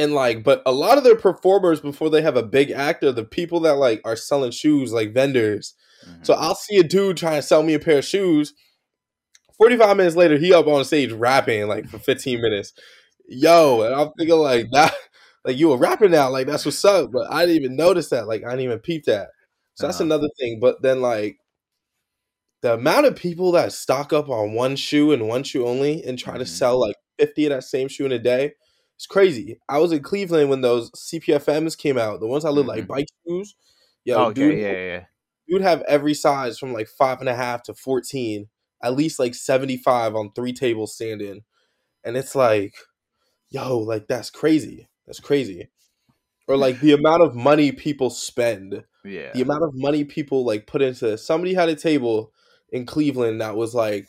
and 0.00 0.14
like 0.14 0.42
but 0.42 0.62
a 0.64 0.72
lot 0.72 0.98
of 0.98 1.04
their 1.04 1.16
performers 1.16 1.80
before 1.80 2.10
they 2.10 2.22
have 2.22 2.36
a 2.36 2.42
big 2.42 2.70
act 2.70 3.04
are 3.04 3.12
the 3.12 3.24
people 3.24 3.60
that 3.60 3.76
like 3.76 4.00
are 4.04 4.16
selling 4.16 4.50
shoes 4.50 4.92
like 4.92 5.12
vendors 5.12 5.74
mm-hmm. 6.06 6.22
so 6.22 6.34
i'll 6.34 6.54
see 6.54 6.78
a 6.78 6.82
dude 6.82 7.16
trying 7.16 7.36
to 7.36 7.42
sell 7.42 7.62
me 7.62 7.74
a 7.74 7.78
pair 7.78 7.98
of 7.98 8.04
shoes 8.04 8.54
45 9.60 9.96
minutes 9.96 10.16
later 10.16 10.38
he 10.38 10.52
up 10.52 10.66
on 10.66 10.84
stage 10.84 11.12
rapping 11.12 11.68
like 11.68 11.88
for 11.88 11.98
15 11.98 12.40
minutes 12.40 12.72
yo 13.28 13.82
and 13.82 13.94
i'm 13.94 14.10
thinking 14.18 14.36
like 14.36 14.66
that 14.72 14.94
like 15.44 15.56
you 15.56 15.72
a 15.72 15.76
rapper 15.76 16.08
now 16.08 16.30
like 16.30 16.46
that's 16.46 16.64
what's 16.64 16.84
up 16.84 17.10
but 17.12 17.30
i 17.30 17.46
didn't 17.46 17.62
even 17.62 17.76
notice 17.76 18.08
that 18.08 18.26
like 18.26 18.44
i 18.44 18.50
didn't 18.50 18.64
even 18.64 18.78
peep 18.78 19.04
that 19.04 19.28
so 19.74 19.86
that's 19.86 19.98
uh-huh. 19.98 20.04
another 20.04 20.28
thing 20.38 20.58
but 20.60 20.82
then 20.82 21.00
like 21.00 21.38
the 22.62 22.74
amount 22.74 23.06
of 23.06 23.16
people 23.16 23.52
that 23.52 23.72
stock 23.72 24.12
up 24.12 24.28
on 24.28 24.52
one 24.52 24.76
shoe 24.76 25.12
and 25.12 25.28
one 25.28 25.42
shoe 25.42 25.66
only 25.66 26.02
and 26.04 26.18
try 26.18 26.34
mm-hmm. 26.34 26.40
to 26.40 26.46
sell 26.46 26.78
like 26.78 26.96
50 27.18 27.46
of 27.46 27.50
that 27.50 27.64
same 27.64 27.88
shoe 27.88 28.04
in 28.04 28.12
a 28.12 28.18
day 28.18 28.52
it's 29.00 29.06
crazy. 29.06 29.58
I 29.66 29.78
was 29.78 29.92
in 29.92 30.02
Cleveland 30.02 30.50
when 30.50 30.60
those 30.60 30.90
CPFMs 30.90 31.78
came 31.78 31.96
out. 31.96 32.20
The 32.20 32.26
ones 32.26 32.44
that 32.44 32.52
look 32.52 32.66
mm-hmm. 32.66 32.80
like 32.80 32.86
bike 32.86 33.06
shoes. 33.26 33.54
Yo, 34.04 34.24
okay, 34.26 34.34
dude, 34.34 34.58
yeah, 34.58 34.72
yeah. 34.72 35.04
You'd 35.46 35.62
have 35.62 35.80
every 35.88 36.12
size 36.12 36.58
from 36.58 36.74
like 36.74 36.86
five 36.86 37.20
and 37.20 37.28
a 37.30 37.34
half 37.34 37.62
to 37.62 37.74
fourteen, 37.74 38.48
at 38.82 38.94
least 38.96 39.18
like 39.18 39.34
seventy 39.34 39.76
five 39.76 40.14
on 40.14 40.32
three 40.32 40.52
tables 40.52 40.94
standing, 40.94 41.42
and 42.04 42.16
it's 42.16 42.34
like, 42.34 42.74
yo, 43.50 43.78
like 43.78 44.06
that's 44.08 44.30
crazy. 44.30 44.88
That's 45.06 45.20
crazy. 45.20 45.68
Or 46.48 46.56
like 46.56 46.80
the 46.80 46.92
amount 47.00 47.22
of 47.22 47.34
money 47.34 47.72
people 47.72 48.10
spend. 48.10 48.84
Yeah. 49.04 49.30
The 49.32 49.42
amount 49.42 49.62
of 49.64 49.70
money 49.74 50.04
people 50.04 50.44
like 50.44 50.66
put 50.66 50.82
into. 50.82 51.06
this. 51.06 51.26
Somebody 51.26 51.54
had 51.54 51.68
a 51.68 51.74
table 51.74 52.32
in 52.70 52.86
Cleveland 52.86 53.40
that 53.40 53.56
was 53.56 53.74
like 53.74 54.06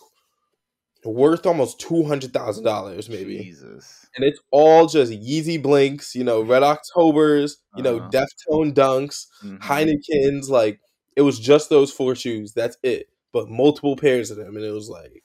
worth 1.03 1.45
almost 1.45 1.79
two 1.79 2.03
hundred 2.03 2.33
thousand 2.33 2.63
dollars, 2.63 3.09
maybe. 3.09 3.37
Jesus. 3.37 4.07
And 4.15 4.25
it's 4.25 4.39
all 4.51 4.87
just 4.87 5.11
Yeezy 5.11 5.61
Blinks, 5.61 6.13
you 6.15 6.23
know, 6.23 6.41
Red 6.41 6.63
Octobers, 6.73 7.57
you 7.75 7.83
know, 7.83 7.97
Uh-huh. 7.97 8.09
Deftone 8.09 8.73
Dunks, 8.73 9.27
Mhm. 9.43 9.59
Heinekens. 9.61 10.49
Like 10.49 10.79
it 11.15 11.21
was 11.21 11.39
just 11.39 11.69
those 11.69 11.91
four 11.91 12.15
shoes. 12.15 12.53
That's 12.53 12.77
it. 12.83 13.07
But 13.33 13.49
multiple 13.49 13.95
pairs 13.95 14.29
of 14.31 14.37
them, 14.37 14.55
and 14.57 14.65
it 14.65 14.71
was 14.71 14.89
like, 14.89 15.23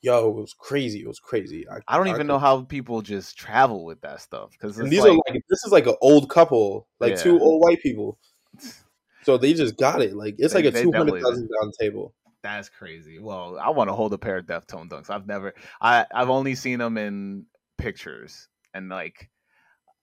yo, 0.00 0.28
it 0.28 0.34
was 0.34 0.54
crazy. 0.54 1.00
It 1.00 1.08
was 1.08 1.18
crazy. 1.18 1.66
I 1.88 1.96
don't 1.96 2.08
even 2.08 2.26
know 2.26 2.38
how 2.38 2.62
people 2.62 3.02
just 3.02 3.36
travel 3.38 3.84
with 3.84 4.00
that 4.02 4.20
stuff 4.20 4.50
because 4.52 4.76
these 4.76 5.04
are 5.04 5.12
like 5.12 5.42
this 5.48 5.64
is 5.64 5.72
like 5.72 5.86
an 5.86 5.96
old 6.00 6.30
couple, 6.30 6.86
like 7.00 7.10
Yeah. 7.12 7.22
two 7.22 7.38
old 7.40 7.62
white 7.62 7.82
people. 7.82 8.18
So 9.22 9.36
they 9.38 9.54
just 9.54 9.76
got 9.78 10.02
it. 10.02 10.14
Like 10.14 10.36
it's 10.38 10.52
They- 10.54 10.62
like 10.62 10.74
a 10.74 10.82
two 10.82 10.90
definitely 10.90 11.20
down 11.22 11.72
table. 11.80 12.14
That's 12.42 12.68
crazy. 12.68 13.18
Well, 13.18 13.58
I 13.58 13.70
want 13.70 13.88
to 13.88 13.94
hold 13.94 14.12
a 14.12 14.18
pair 14.18 14.36
of 14.36 14.44
Deftone 14.44 14.90
Dunks. 14.90 15.08
I've 15.08 15.26
never, 15.26 15.54
I, 15.80 16.04
I've 16.14 16.28
only 16.28 16.54
seen 16.54 16.78
them 16.78 16.98
in 16.98 17.46
pictures 17.78 18.48
and 18.74 18.90
like, 18.90 19.30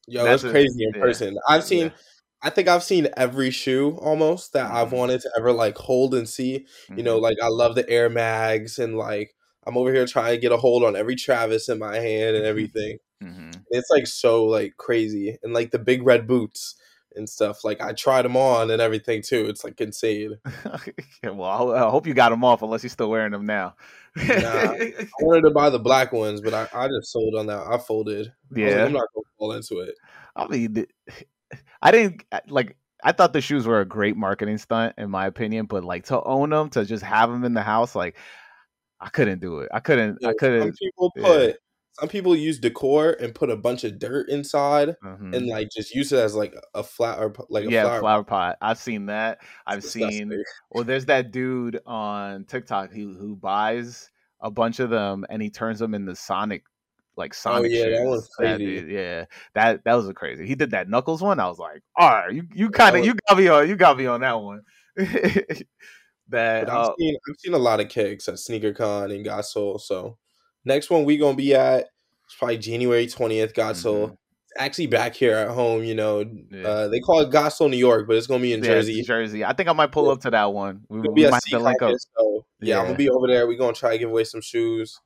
Yo, 0.08 0.24
That's 0.24 0.44
it's 0.44 0.50
a- 0.50 0.52
crazy 0.52 0.84
in 0.86 0.92
yeah. 0.96 1.02
person. 1.02 1.38
I've 1.48 1.64
seen. 1.64 1.86
yeah. 1.88 1.92
I 2.44 2.50
think 2.50 2.68
I've 2.68 2.84
seen 2.84 3.08
every 3.18 3.52
shoe 3.52 3.98
almost 4.02 4.54
that 4.54 4.72
I've 4.72 4.90
Mhm. 4.90 4.98
wanted 4.98 5.22
to 5.22 5.32
ever 5.38 5.52
like 5.54 5.78
hold 5.78 6.16
and 6.16 6.28
see. 6.28 6.66
You 6.96 7.04
know, 7.04 7.20
Mhm. 7.20 7.22
like 7.22 7.38
I 7.42 7.48
love 7.50 7.76
the 7.76 7.88
Air 7.90 8.10
Mags 8.10 8.80
and 8.80 8.98
like 8.98 9.36
I'm 9.68 9.78
over 9.78 9.94
here 9.94 10.08
trying 10.08 10.34
to 10.36 10.42
get 10.42 10.52
a 10.52 10.58
hold 10.58 10.84
on 10.84 10.96
every 10.96 11.16
Travis 11.16 11.70
in 11.70 11.78
my 11.80 11.98
hand 12.00 12.36
and 12.36 12.46
everything. 12.46 12.98
Mhm. 13.24 13.64
It's 13.70 13.90
like 13.92 14.08
so 14.08 14.46
like 14.46 14.76
crazy 14.78 15.38
and 15.44 15.54
like 15.54 15.72
the 15.72 15.80
big 15.80 16.02
red 16.04 16.26
boots 16.28 16.76
and 17.16 17.30
stuff. 17.30 17.64
Like 17.64 17.80
I 17.82 17.94
tried 17.94 18.24
them 18.24 18.36
on 18.38 18.72
and 18.72 18.82
everything 18.82 19.22
too. 19.22 19.46
It's 19.48 19.64
like 19.64 19.80
insane. 19.82 20.38
yeah, 21.24 21.30
well, 21.32 21.72
I, 21.74 21.86
I 21.86 21.90
hope 21.92 22.08
you 22.08 22.14
got 22.16 22.30
them 22.30 22.44
off 22.44 22.62
unless 22.64 22.84
you're 22.84 22.90
still 22.90 23.10
wearing 23.12 23.34
them 23.34 23.46
now. 23.46 23.76
I 24.18 25.08
wanted 25.22 25.42
to 25.44 25.52
buy 25.52 25.70
the 25.70 25.80
black 25.80 26.12
ones, 26.12 26.42
but 26.42 26.54
I, 26.54 26.68
I 26.74 26.88
just 26.88 27.12
sold 27.12 27.36
on 27.36 27.46
that. 27.48 27.68
I 27.68 27.78
folded. 27.78 28.28
I 28.28 28.60
like, 28.60 28.60
yeah. 28.60 28.86
I'm 28.86 28.94
not 28.94 29.08
gonna 29.14 29.26
fall 29.38 29.52
into 29.54 29.80
it. 29.80 29.96
I 30.36 30.48
mean, 30.48 30.86
I 31.82 31.92
didn't 31.92 32.24
like. 32.48 32.78
I 33.04 33.12
thought 33.12 33.34
the 33.34 33.42
shoes 33.42 33.66
were 33.66 33.82
a 33.82 33.86
great 33.86 34.16
marketing 34.16 34.58
stunt, 34.58 34.94
in 34.98 35.10
my 35.10 35.26
opinion. 35.26 35.66
But 35.66 35.84
like 35.84 36.06
to 36.06 36.22
own 36.24 36.52
them, 36.52 36.70
to 36.72 36.86
just 36.86 37.04
have 37.04 37.32
them 37.32 37.44
in 37.44 37.54
the 37.54 37.64
house, 37.64 37.96
like 37.96 38.18
I 39.00 39.10
couldn't 39.10 39.40
do 39.40 39.60
it. 39.60 39.70
I 39.74 39.80
couldn't. 39.80 40.24
I 40.26 40.34
couldn't. 40.34 40.78
people 40.78 41.12
yeah. 41.16 41.24
put 41.24 41.58
some 42.00 42.10
people 42.10 42.36
use 42.36 42.58
decor 42.58 43.18
and 43.20 43.36
put 43.36 43.50
a 43.50 43.58
bunch 43.58 43.84
of 43.84 44.00
dirt 44.00 44.30
inside 44.30 44.96
mhm. 45.04 45.36
and 45.36 45.48
like 45.48 45.70
just 45.70 45.94
use 45.94 46.12
it 46.12 46.20
as 46.20 46.36
like 46.36 46.56
a 46.74 46.84
flat 46.84 47.20
or 47.20 47.34
like 47.50 47.66
a 47.66 47.72
yeah, 47.72 47.84
flower. 47.84 48.00
flower 48.00 48.24
pot. 48.24 48.58
I've 48.62 48.78
seen 48.78 49.08
that. 49.08 49.40
I've 49.68 49.80
It's 49.80 49.92
seen. 49.92 50.30
disgusting. 50.30 50.44
Well, 50.72 50.84
there's 50.84 51.06
that 51.06 51.32
dude 51.32 51.80
on 51.86 52.46
TikTok 52.46 52.92
who 52.92 53.14
who 53.14 53.36
buys 53.36 54.10
a 54.40 54.50
bunch 54.50 54.80
of 54.80 54.90
them 54.90 55.26
and 55.30 55.42
he 55.42 55.50
turns 55.50 55.80
them 55.80 55.94
into 55.94 56.16
Sonic, 56.16 56.64
like 57.18 57.34
Sonic 57.34 57.72
Oh, 57.72 57.76
yeah, 57.76 57.86
that 57.90 57.96
shoes. 57.98 58.08
one's 58.08 58.30
crazy. 58.38 58.66
dude- 58.66 58.90
yeah, 58.92 59.26
that 59.56 59.84
that 59.84 59.94
was 59.96 60.08
a 60.08 60.14
crazy. 60.14 60.48
He 60.48 60.56
did 60.56 60.72
that 60.72 60.90
Knuckles 60.90 61.22
one. 61.22 61.40
I 61.40 61.48
was 61.48 61.60
like, 61.60 61.82
all 61.96 62.10
right, 62.10 62.34
you 62.34 62.44
you 62.54 62.70
kind 62.70 62.96
of 62.98 63.06
you 63.06 63.16
got 63.28 63.38
me 63.38 63.48
on 63.48 63.68
you 63.70 63.76
got 63.76 63.98
me 63.98 64.06
on 64.06 64.22
that 64.22 64.40
one. 64.42 64.62
that 66.30 66.70
I've 66.70 66.90
uh, 66.90 66.94
seen 66.98 67.16
I've 67.30 67.36
seen 67.40 67.54
a 67.54 67.58
lot 67.60 67.80
of 67.80 67.90
kicks 67.90 68.28
at 68.28 68.36
SneakerCon 68.36 69.14
and 69.14 69.46
Soul. 69.46 69.80
So 69.80 70.18
next 70.66 70.90
one 70.90 71.04
we 71.06 71.18
gonna 71.18 71.36
be 71.36 71.54
at 71.56 71.82
is 71.84 72.36
probably 72.38 72.58
January 72.58 73.08
twentieth. 73.08 73.54
Soul. 73.76 74.10
Mhm. 74.10 74.18
Actually 74.58 74.88
back 74.88 75.14
here 75.16 75.36
at 75.36 75.50
home. 75.50 75.84
You 75.84 75.96
know, 75.96 76.26
Yeah. 76.52 76.68
uh, 76.68 76.88
they 76.90 77.00
call 77.00 77.22
it 77.22 77.30
Got 77.32 77.54
New 77.72 77.78
York, 77.78 78.08
but 78.08 78.16
it's 78.18 78.28
gonna 78.28 78.42
be 78.42 78.54
in 78.54 78.60
yeah, 78.64 78.70
Jersey. 78.72 79.02
Jersey. 79.02 79.46
I 79.46 79.54
think 79.54 79.70
I 79.70 79.74
might 79.74 79.92
pull 79.92 80.08
Yeah. 80.08 80.12
up 80.14 80.22
to 80.22 80.30
that 80.32 80.52
one. 80.54 80.82
We, 80.90 81.00
we 81.02 81.30
might 81.30 81.42
C 81.44 81.52
have 81.52 81.60
to 81.62 81.66
link 81.66 81.82
up. 81.82 81.94
so 82.18 82.46
yeah, 82.60 82.80
I'm 82.80 82.86
gonna 82.86 82.98
be 82.98 83.10
over 83.10 83.28
there. 83.28 83.48
We're 83.48 83.58
gonna 83.58 83.74
try 83.74 83.92
to 83.92 83.98
give 83.98 84.10
away 84.10 84.24
some 84.26 84.42
shoes, 84.42 85.00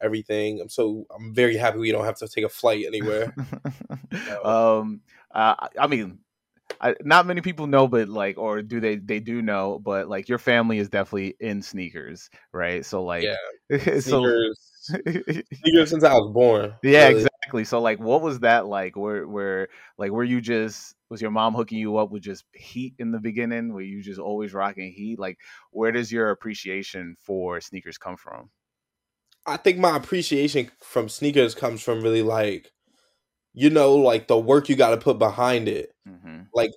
everything. 0.00 0.60
I'm 0.60 0.68
so 0.68 1.06
I'm 1.14 1.34
very 1.34 1.56
happy 1.56 1.78
we 1.78 1.92
don't 1.92 2.04
have 2.04 2.18
to 2.18 2.28
take 2.28 2.44
a 2.44 2.48
flight 2.48 2.84
anywhere. 2.86 3.34
um, 4.44 5.00
uh, 5.32 5.68
I- 5.78 5.86
mean, 5.86 6.18
I, 6.80 6.94
not 7.02 7.26
many 7.26 7.40
people 7.40 7.66
know, 7.66 7.88
but 7.88 8.08
like, 8.08 8.38
or 8.38 8.62
do 8.62 8.80
they? 8.80 8.96
They 8.96 9.20
do 9.20 9.42
know, 9.42 9.78
but 9.78 10.08
like, 10.08 10.28
your 10.28 10.38
family 10.38 10.78
is 10.78 10.88
definitely 10.88 11.34
in 11.40 11.62
sneakers, 11.62 12.30
right? 12.52 12.84
So 12.84 13.02
like, 13.04 13.24
yeah, 13.24 13.36
so 14.00 14.00
sneakers, 14.00 14.58
sneakers 15.62 15.90
since 15.90 16.04
I 16.04 16.14
was 16.14 16.32
born. 16.32 16.74
yeah, 16.82 17.08
really. 17.08 17.22
exactly. 17.22 17.64
So 17.64 17.80
like, 17.80 17.98
what 17.98 18.22
was 18.22 18.40
that 18.40 18.66
like? 18.66 18.96
Where 18.96 19.26
where 19.26 19.68
like 19.96 20.12
were 20.12 20.24
you 20.24 20.40
just 20.40 20.94
was 21.10 21.20
your 21.22 21.30
mom 21.30 21.54
hooking 21.54 21.78
you 21.78 21.96
up 21.96 22.10
with 22.10 22.22
just 22.22 22.44
heat 22.52 22.94
in 22.98 23.10
the 23.10 23.18
beginning? 23.20 23.72
Were 23.72 23.80
you 23.80 24.02
just 24.02 24.20
always 24.20 24.54
rocking 24.54 24.92
heat? 24.92 25.18
Like, 25.18 25.38
where 25.70 25.90
does 25.92 26.12
your 26.12 26.30
appreciation 26.30 27.16
for 27.20 27.60
sneakers 27.60 27.98
come 27.98 28.16
from? 28.16 28.50
I 29.48 29.56
think 29.56 29.78
my 29.78 29.96
appreciation 29.96 30.70
from 30.80 31.08
sneakers 31.08 31.54
comes 31.54 31.82
from 31.82 32.02
really 32.02 32.22
like, 32.22 32.72
you 33.54 33.70
know, 33.70 33.94
like 33.96 34.28
the 34.28 34.38
work 34.38 34.68
you 34.68 34.76
got 34.76 34.90
to 34.90 34.96
put 34.96 35.18
behind 35.18 35.68
it. 35.68 35.92
Mm-hmm. 36.08 36.42
Like 36.54 36.70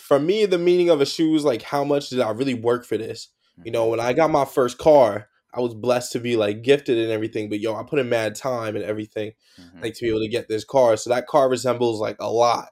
for 0.00 0.18
me, 0.18 0.46
the 0.46 0.58
meaning 0.58 0.90
of 0.90 1.00
a 1.00 1.06
shoe 1.06 1.34
is 1.34 1.44
like 1.44 1.62
how 1.62 1.84
much 1.84 2.10
did 2.10 2.20
I 2.20 2.30
really 2.30 2.54
work 2.54 2.84
for 2.84 2.96
this? 2.96 3.28
You 3.64 3.72
know, 3.72 3.88
when 3.88 3.98
I 3.98 4.12
got 4.12 4.30
my 4.30 4.44
first 4.44 4.78
car, 4.78 5.28
I 5.52 5.60
was 5.60 5.74
blessed 5.74 6.12
to 6.12 6.20
be 6.20 6.36
like 6.36 6.62
gifted 6.62 6.96
and 6.96 7.10
everything, 7.10 7.48
but 7.48 7.58
yo, 7.58 7.74
I 7.74 7.82
put 7.82 7.98
in 7.98 8.08
mad 8.08 8.36
time 8.36 8.76
and 8.76 8.84
everything 8.84 9.32
Mhm. 9.58 9.82
like 9.82 9.94
to 9.94 10.02
be 10.04 10.10
able 10.10 10.20
to 10.20 10.28
get 10.28 10.46
this 10.48 10.64
car. 10.64 10.96
So 10.96 11.10
that 11.10 11.26
car 11.26 11.48
resembles 11.48 12.00
like 12.00 12.16
a 12.20 12.30
lot, 12.30 12.68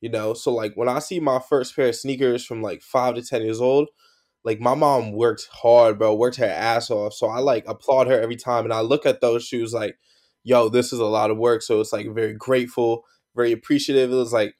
you 0.00 0.08
know. 0.08 0.34
So 0.34 0.52
like 0.52 0.74
when 0.74 0.88
I 0.88 0.98
see 0.98 1.20
my 1.20 1.38
first 1.38 1.76
pair 1.76 1.88
of 1.88 1.94
sneakers 1.94 2.44
from 2.44 2.62
like 2.62 2.82
five 2.82 3.14
to 3.14 3.22
ten 3.22 3.42
years 3.42 3.60
old, 3.60 3.90
like 4.44 4.60
my 4.60 4.74
mom 4.74 5.12
worked 5.12 5.48
hard, 5.52 5.98
bro, 5.98 6.14
worked 6.14 6.36
her 6.36 6.44
ass 6.46 6.90
off. 6.90 7.14
So 7.14 7.28
I 7.28 7.38
like 7.40 7.64
applaud 7.66 8.06
her 8.08 8.20
every 8.20 8.36
time, 8.36 8.64
and 8.64 8.72
I 8.72 8.80
look 8.80 9.06
at 9.06 9.20
those 9.20 9.44
shoes 9.44 9.72
like, 9.72 9.98
yo, 10.42 10.68
this 10.68 10.92
is 10.92 11.00
a 11.00 11.06
lot 11.06 11.30
of 11.30 11.38
work. 11.38 11.62
So 11.62 11.80
it's 11.80 11.92
like 11.92 12.12
very 12.14 12.34
grateful, 12.34 13.04
very 13.34 13.52
appreciative. 13.52 14.12
It 14.12 14.16
was 14.16 14.32
like. 14.32 14.54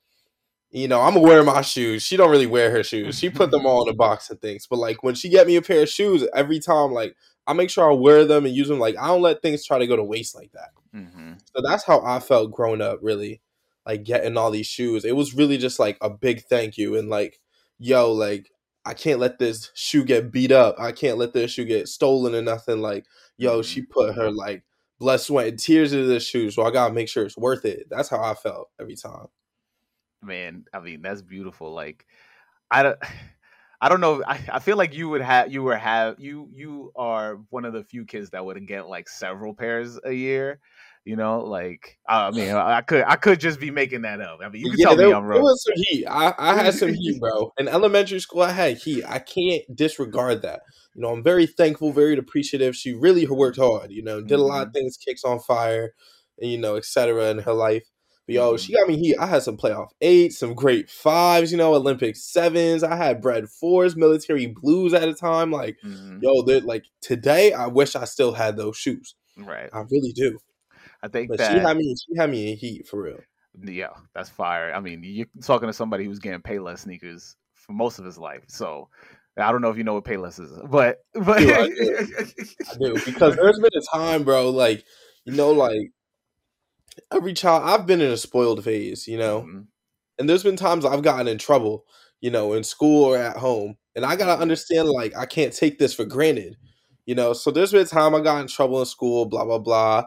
You 0.71 0.89
know, 0.89 1.01
I'm 1.03 1.15
wearing 1.23 1.47
my 1.47 1.61
shoes. 1.63 2.03
She 2.03 2.17
don't 2.17 2.33
really 2.33 2.49
wear 2.49 2.69
her 2.73 2.83
shoes. 2.83 3.17
She 3.17 3.31
put 3.31 3.53
them 3.53 3.65
all 3.67 3.85
in 3.85 3.89
a 3.89 3.97
box 3.97 4.29
and 4.29 4.41
things. 4.41 4.67
But 4.67 4.81
like 4.81 5.05
when 5.05 5.15
she 5.15 5.29
get 5.29 5.47
me 5.47 5.55
a 5.55 5.63
pair 5.63 5.83
of 5.83 5.89
shoes, 5.89 6.27
every 6.35 6.59
time 6.59 6.91
like 6.91 7.15
I 7.47 7.53
make 7.53 7.71
sure 7.71 7.89
I 7.89 7.95
wear 7.95 8.25
them 8.25 8.45
and 8.45 8.53
use 8.53 8.67
them. 8.67 8.81
Like 8.81 8.97
I 8.99 9.07
don't 9.07 9.23
let 9.23 9.41
things 9.41 9.65
try 9.65 9.79
to 9.79 9.87
go 9.87 9.95
to 9.95 10.03
waste 10.03 10.35
like 10.35 10.51
that. 10.51 10.71
Mhm. 10.93 11.39
So 11.55 11.63
that's 11.63 11.85
how 11.85 12.01
I 12.05 12.19
felt 12.19 12.51
growing 12.51 12.81
up, 12.81 12.99
really, 13.03 13.41
like 13.87 14.03
getting 14.03 14.37
all 14.37 14.51
these 14.51 14.67
shoes. 14.67 15.05
It 15.05 15.15
was 15.15 15.33
really 15.35 15.59
just 15.59 15.79
like 15.79 15.97
a 16.01 16.11
big 16.11 16.43
thank 16.43 16.77
you 16.77 16.97
and 16.97 17.09
like, 17.09 17.39
yo, 17.79 18.11
like 18.11 18.51
I 18.85 18.95
can't 18.95 19.21
let 19.21 19.39
this 19.39 19.71
shoe 19.75 20.05
get 20.05 20.31
beat 20.31 20.53
up. 20.53 20.77
I 20.79 20.93
can't 20.93 21.19
let 21.19 21.33
this 21.33 21.53
shoe 21.53 21.65
get 21.65 21.89
stolen 21.89 22.35
or 22.35 22.43
nothing. 22.43 22.81
Like, 22.81 23.07
yo, 23.39 23.63
she 23.63 23.83
mm-hmm. 23.83 23.93
put 23.93 24.15
her 24.17 24.31
like 24.31 24.63
blood, 24.99 25.21
sweat, 25.21 25.49
and 25.49 25.59
tears 25.59 25.93
into 25.93 26.07
this 26.07 26.27
shoe, 26.27 26.51
so 26.51 26.63
I 26.65 26.71
gotta 26.71 26.95
make 26.95 27.09
sure 27.09 27.25
it's 27.25 27.37
worth 27.37 27.65
it. 27.65 27.87
That's 27.91 28.09
how 28.09 28.23
I 28.23 28.35
felt 28.35 28.71
every 28.81 28.97
time. 28.97 29.27
man 30.23 30.65
i 30.73 30.81
mean 30.81 31.03
that's 31.03 31.23
beautiful 31.23 31.73
like 31.73 32.07
i 32.71 32.83
don't 32.83 32.99
i 33.81 33.89
don't 33.89 34.01
know 34.01 34.23
i, 34.27 34.41
I 34.51 34.59
feel 34.59 34.77
like 34.77 34.95
you 34.95 35.09
would 35.11 35.21
have 35.21 35.53
you 35.53 35.63
were 35.63 35.77
have 35.77 36.19
you 36.19 36.49
you 36.53 36.93
are 36.97 37.41
one 37.51 37.65
of 37.65 37.73
the 37.73 37.85
few 37.85 38.05
kids 38.05 38.31
that 38.31 38.45
would 38.45 38.67
get 38.67 38.89
like 38.89 39.09
several 39.09 39.55
pairs 39.55 39.99
a 40.05 40.13
year 40.13 40.61
you 41.05 41.17
know 41.17 41.41
like 41.41 41.99
i 42.09 42.31
mean 42.31 42.51
i, 42.55 42.81
could 42.81 43.05
i 43.07 43.15
could 43.17 43.39
just 43.39 43.61
be 43.61 43.71
making 43.71 44.03
that 44.03 44.21
up 44.21 44.39
i 44.43 44.49
mean 44.49 44.63
you 44.65 44.71
can 44.71 44.81
tell 44.81 44.97
there, 44.97 45.09
me 45.09 45.13
i'm 45.13 45.25
wrong. 45.25 45.35
there 45.35 45.43
was 45.43 45.63
some 45.63 45.75
heat. 45.77 46.07
I, 46.07 46.35
I 46.39 46.55
had 46.55 46.75
some 46.75 46.93
heat, 46.95 47.21
bro. 47.21 47.53
In 47.59 47.69
elementary 47.69 48.21
school, 48.21 48.43
I 48.43 48.53
had 48.53 48.79
heat. 48.79 49.05
I 49.07 49.19
can't 49.19 49.63
disregard 49.75 50.43
that. 50.43 50.61
You 50.95 51.03
know, 51.03 51.09
I'm 51.13 51.23
very 51.23 51.47
thankful, 51.47 51.93
very 51.93 52.17
appreciative. 52.17 52.75
She 52.75 52.95
really 52.95 53.27
worked 53.27 53.59
hard. 53.59 53.91
You 53.91 54.03
know, 54.03 54.21
did 54.23 54.39
a 54.39 54.43
lot 54.43 54.67
of 54.67 54.73
things, 54.73 54.97
kicks 54.97 55.25
on 55.25 55.41
fire, 55.41 55.93
and 56.39 56.51
you 56.51 56.57
know, 56.59 56.77
etc. 56.77 57.31
in 57.31 57.39
her 57.41 57.53
life. 57.53 57.85
But 58.27 58.35
yo, 58.37 58.57
she 58.57 58.73
got 58.73 58.89
me 58.89 58.97
heat. 58.97 59.17
I 59.19 59.27
had 59.27 59.43
some 59.43 59.59
playoff 59.59 59.89
eights, 60.01 60.39
some 60.39 60.55
great 60.55 60.89
fives. 60.89 61.53
You 61.53 61.59
know, 61.59 61.75
Olympic 61.75 62.17
sevens. 62.17 62.83
I 62.83 62.97
had 62.97 63.21
bred 63.21 63.49
fours, 63.51 63.97
military 63.97 64.47
blues 64.47 64.95
at 64.95 65.07
a 65.09 65.15
time. 65.15 65.51
Like, 65.51 65.77
Mhm. 65.85 66.21
yo, 66.23 66.43
they're 66.43 66.61
like 66.61 66.85
today. 67.03 67.53
I 67.53 67.67
wish 67.67 67.95
I 67.95 68.05
still 68.05 68.33
had 68.33 68.57
those 68.57 68.77
shoes. 68.79 69.15
right 69.37 69.69
I 69.73 69.81
really 69.91 70.13
do. 70.15 70.39
I 71.05 71.09
think 71.09 71.29
But 71.29 71.39
that 71.39 71.53
she 71.53 71.59
had 71.61 71.77
me. 71.77 71.95
She 71.95 72.17
had 72.19 72.31
me 72.31 72.53
in 72.53 72.57
heat 72.59 72.89
for 72.89 73.03
real. 73.03 73.21
yeah 73.63 73.91
that's 74.15 74.29
fire 74.31 74.73
i 74.75 74.81
mean 74.81 75.01
you're 75.05 75.27
talking 75.43 75.69
to 75.69 75.73
somebody 75.73 76.05
who's 76.05 76.19
getting 76.19 76.41
payless 76.41 76.81
sneakers 76.81 77.37
for 77.55 77.73
most 77.73 77.99
of 78.01 78.05
his 78.05 78.19
life 78.19 78.43
so 78.49 78.89
i 79.39 79.53
don't 79.53 79.63
know 79.63 79.71
if 79.71 79.77
you 79.79 79.85
know 79.85 79.95
what 79.95 80.05
payless 80.05 80.41
is 80.41 80.51
but 80.71 80.99
but 81.15 81.39
do, 81.39 81.55
I 81.55 81.69
do. 81.81 82.07
I 82.71 82.75
do 82.81 83.01
because 83.07 83.37
there's 83.37 83.59
been 83.61 83.71
a 83.77 83.97
time, 83.97 84.25
bro. 84.25 84.51
Like 84.51 84.85
you 85.25 85.35
know, 85.35 85.53
like 85.53 85.91
every 87.13 87.35
child, 87.35 87.63
I've 87.65 87.87
been 87.87 88.01
in 88.01 88.11
a 88.11 88.17
spoiled 88.17 88.63
phase, 88.65 89.07
you 89.07 89.19
know, 89.19 89.43
Mhm. 89.43 89.67
and 90.19 90.29
there's 90.29 90.43
been 90.43 90.57
times 90.57 90.85
I've 90.85 91.03
gotten 91.03 91.29
in 91.29 91.39
trouble, 91.39 91.85
you 92.21 92.31
know, 92.31 92.53
in 92.55 92.65
school 92.65 93.05
or 93.05 93.17
at 93.17 93.37
home, 93.37 93.77
and 93.97 94.05
I 94.05 94.17
gotta 94.17 94.41
understand 94.41 94.89
like 94.89 95.17
I 95.17 95.27
can't 95.27 95.53
take 95.53 95.79
this 95.79 95.95
for 95.95 96.05
granted, 96.05 96.57
you 97.07 97.15
know. 97.15 97.33
So 97.33 97.51
there's 97.51 97.73
been 97.73 97.83
a 97.83 97.87
time 97.87 98.15
I 98.15 98.21
got 98.21 98.41
in 98.41 98.47
trouble 98.49 98.81
in 98.81 98.87
school, 98.87 99.27
blah 99.27 99.45
blah 99.45 99.59
blah, 99.59 100.05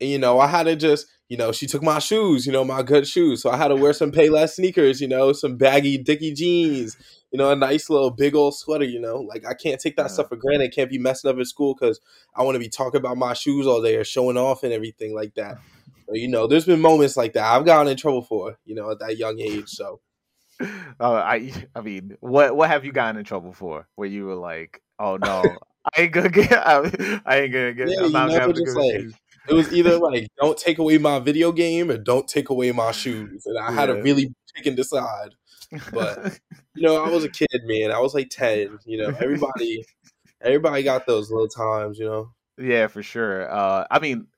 and 0.00 0.10
you 0.10 0.18
know 0.18 0.38
I 0.40 0.46
had 0.46 0.64
to 0.64 0.76
just. 0.76 1.06
You 1.30 1.38
know, 1.38 1.52
she 1.52 1.66
took 1.66 1.82
my 1.82 2.00
shoes, 2.00 2.44
you 2.44 2.52
know, 2.52 2.64
my 2.64 2.82
good 2.82 3.08
shoes. 3.08 3.40
So 3.40 3.50
I 3.50 3.56
had 3.56 3.68
to 3.68 3.76
wear 3.76 3.94
some 3.94 4.12
Payless 4.12 4.56
sneakers, 4.56 5.00
you 5.00 5.08
know, 5.08 5.32
some 5.32 5.56
baggy 5.56 5.96
dicky 5.96 6.34
jeans, 6.34 6.98
you 7.32 7.38
know, 7.38 7.50
a 7.50 7.56
nice 7.56 7.88
little 7.88 8.10
big 8.10 8.34
old 8.34 8.54
sweater. 8.54 8.84
You 8.84 9.00
know, 9.00 9.16
like 9.20 9.46
I 9.46 9.54
can't 9.54 9.80
take 9.80 9.96
that 9.96 10.10
stuff 10.10 10.28
for 10.28 10.36
granted. 10.36 10.74
Can't 10.74 10.90
be 10.90 10.98
messing 10.98 11.30
up 11.30 11.38
at 11.38 11.46
school 11.46 11.74
because 11.74 11.98
I 12.36 12.42
want 12.42 12.56
to 12.56 12.60
be 12.60 12.68
talking 12.68 12.98
about 13.00 13.16
my 13.16 13.32
shoes 13.32 13.66
all 13.66 13.80
day 13.82 13.96
or 13.96 14.04
showing 14.04 14.36
off 14.36 14.64
and 14.64 14.72
everything 14.72 15.14
like 15.14 15.34
that. 15.34 15.58
But, 16.06 16.18
you 16.18 16.28
know, 16.28 16.46
there's 16.46 16.66
been 16.66 16.80
moments 16.80 17.16
like 17.16 17.32
that 17.32 17.44
I've 17.46 17.64
gotten 17.64 17.88
in 17.90 17.96
trouble 17.96 18.22
for. 18.22 18.58
You 18.66 18.74
know, 18.74 18.90
at 18.90 18.98
that 18.98 19.16
young 19.16 19.40
age. 19.40 19.70
So. 19.70 20.00
Oh, 21.00 21.14
I 21.14 21.50
I 21.74 21.80
mean, 21.80 22.16
what 22.20 22.54
what 22.54 22.70
have 22.70 22.84
you 22.84 22.92
gotten 22.92 23.18
in 23.18 23.24
trouble 23.24 23.52
for? 23.52 23.88
Where 23.96 24.08
you 24.08 24.26
were 24.26 24.36
like, 24.36 24.80
oh 25.00 25.16
no, 25.16 25.42
I 25.84 26.02
ain't 26.02 26.12
gonna 26.12 26.28
get, 26.28 26.52
I, 26.52 27.20
I 27.26 27.40
ain't 27.40 27.52
gonna 27.52 27.72
get. 27.72 27.88
Yeah, 27.88 28.04
I'm 28.04 28.12
not 28.12 28.30
gonna 28.30 28.52
just 28.52 28.76
like, 28.76 29.06
it 29.48 29.54
was 29.54 29.72
either 29.72 29.98
like, 29.98 30.28
don't 30.40 30.58
take 30.58 30.78
away 30.78 30.98
my 30.98 31.18
video 31.18 31.52
game 31.52 31.90
or 31.90 31.98
don't 31.98 32.28
take 32.28 32.50
away 32.50 32.72
my 32.72 32.92
shoes, 32.92 33.46
and 33.46 33.58
I 33.58 33.70
yeah. 33.70 33.74
had 33.74 33.86
to 33.86 33.94
really 33.94 34.34
pick 34.54 34.66
and 34.66 34.76
decide. 34.76 35.34
But 35.92 36.38
you 36.74 36.86
know, 36.86 37.02
I 37.02 37.08
was 37.08 37.24
a 37.24 37.28
kid, 37.28 37.48
man. 37.64 37.90
I 37.90 37.98
was 37.98 38.14
like 38.14 38.30
ten. 38.30 38.78
You 38.84 38.98
know, 38.98 39.08
everybody, 39.20 39.84
everybody 40.40 40.82
got 40.82 41.06
those 41.06 41.30
little 41.30 41.48
times. 41.48 41.98
You 41.98 42.06
know. 42.06 42.30
Yeah, 42.58 42.86
for 42.86 43.02
sure. 43.02 43.50
Uh, 43.50 43.86
I 43.90 43.98
mean, 43.98 44.28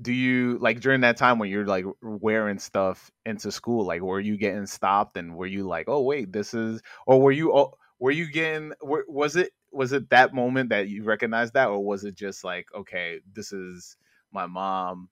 do 0.00 0.12
you 0.12 0.58
like 0.58 0.80
during 0.80 1.00
that 1.02 1.16
time 1.16 1.38
when 1.38 1.50
you're 1.50 1.66
like 1.66 1.84
wearing 2.02 2.58
stuff 2.58 3.10
into 3.26 3.52
school 3.52 3.84
like 3.84 4.02
were 4.02 4.20
you 4.20 4.36
getting 4.36 4.66
stopped 4.66 5.16
and 5.16 5.36
were 5.36 5.46
you 5.46 5.66
like 5.66 5.88
oh 5.88 6.02
wait 6.02 6.32
this 6.32 6.54
is 6.54 6.82
or 7.06 7.20
were 7.20 7.32
you 7.32 7.52
oh, 7.52 7.72
were 7.98 8.10
you 8.10 8.30
getting 8.30 8.72
were, 8.82 9.04
was 9.08 9.36
it 9.36 9.52
was 9.70 9.92
it 9.92 10.10
that 10.10 10.34
moment 10.34 10.70
that 10.70 10.88
you 10.88 11.04
recognized 11.04 11.54
that 11.54 11.68
or 11.68 11.84
was 11.84 12.04
it 12.04 12.14
just 12.14 12.44
like 12.44 12.66
okay 12.74 13.20
this 13.34 13.52
is 13.52 13.96
my 14.32 14.46
mom 14.46 15.08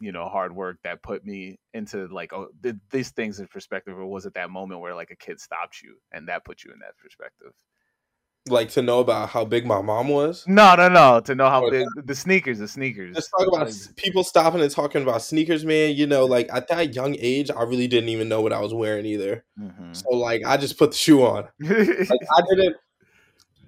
you 0.00 0.12
know 0.12 0.28
hard 0.28 0.54
work 0.54 0.76
that 0.84 1.02
put 1.02 1.24
me 1.24 1.58
into 1.72 2.06
like 2.08 2.32
oh 2.32 2.48
th- 2.62 2.74
these 2.90 3.10
things 3.10 3.40
in 3.40 3.46
perspective 3.46 3.98
or 3.98 4.06
was 4.06 4.26
it 4.26 4.34
that 4.34 4.50
moment 4.50 4.80
where 4.80 4.94
like 4.94 5.10
a 5.10 5.16
kid 5.16 5.40
stopped 5.40 5.80
you 5.82 5.96
and 6.12 6.28
that 6.28 6.44
put 6.44 6.64
you 6.64 6.72
in 6.72 6.78
that 6.80 6.96
perspective 6.98 7.52
like 8.48 8.70
to 8.70 8.82
know 8.82 9.00
about 9.00 9.30
how 9.30 9.44
big 9.44 9.66
my 9.66 9.82
mom 9.82 10.08
was? 10.08 10.44
No, 10.46 10.74
no, 10.76 10.88
no. 10.88 11.20
To 11.20 11.34
know 11.34 11.48
how 11.48 11.64
or 11.64 11.70
big 11.70 11.86
that. 11.96 12.06
the 12.06 12.14
sneakers, 12.14 12.58
the 12.58 12.68
sneakers. 12.68 13.14
Let's 13.14 13.30
talk 13.30 13.46
about 13.48 13.72
people 13.96 14.24
stopping 14.24 14.60
and 14.60 14.70
talking 14.70 15.02
about 15.02 15.22
sneakers, 15.22 15.64
man. 15.64 15.94
You 15.96 16.06
know, 16.06 16.24
like 16.24 16.48
at 16.52 16.68
that 16.68 16.94
young 16.94 17.16
age, 17.18 17.50
I 17.50 17.62
really 17.62 17.88
didn't 17.88 18.08
even 18.08 18.28
know 18.28 18.40
what 18.40 18.52
I 18.52 18.60
was 18.60 18.72
wearing 18.72 19.06
either. 19.06 19.44
Mm-hmm. 19.60 19.92
So 19.92 20.10
like, 20.10 20.44
I 20.44 20.56
just 20.56 20.78
put 20.78 20.92
the 20.92 20.96
shoe 20.96 21.24
on. 21.24 21.48
like, 21.60 22.20
I 22.36 22.42
didn't. 22.48 22.76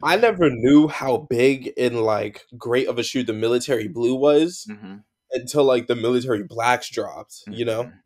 I 0.03 0.17
never 0.17 0.51
knew 0.51 0.89
how 0.89 1.27
big 1.31 1.73
and 1.77 2.03
like 2.03 2.45
great 2.57 2.89
of 2.89 2.99
a 2.99 3.03
shoe 3.03 3.23
the 3.25 3.33
military 3.33 3.89
blue 3.89 4.15
was 4.15 4.67
mm-hmm. 4.71 4.97
until 5.33 5.65
like 5.65 5.87
the 5.87 5.97
military 5.97 6.43
blacks 6.43 6.91
dropped. 6.91 7.43
Mm-hmm. 7.47 7.53
You 7.53 7.65
know, 7.65 7.83
mm-hmm 7.85 7.99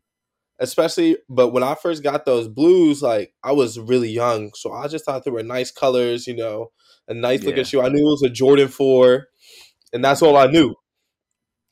especially 0.59 1.17
but 1.29 1.49
when 1.49 1.63
i 1.63 1.75
first 1.75 2.03
got 2.03 2.25
those 2.25 2.47
blues 2.47 3.01
like 3.01 3.33
i 3.43 3.51
was 3.51 3.79
really 3.79 4.09
young 4.09 4.51
so 4.53 4.71
i 4.71 4.87
just 4.87 5.05
thought 5.05 5.23
they 5.23 5.31
were 5.31 5.43
nice 5.43 5.71
colors 5.71 6.27
you 6.27 6.35
know 6.35 6.71
a 7.07 7.13
nice 7.13 7.41
yeah. 7.41 7.49
looking 7.49 7.63
shoe 7.63 7.81
i 7.81 7.89
knew 7.89 8.07
it 8.07 8.11
was 8.11 8.23
a 8.23 8.29
jordan 8.29 8.67
4 8.67 9.27
and 9.91 10.03
that's 10.03 10.21
all 10.21 10.37
i 10.37 10.45
knew 10.45 10.75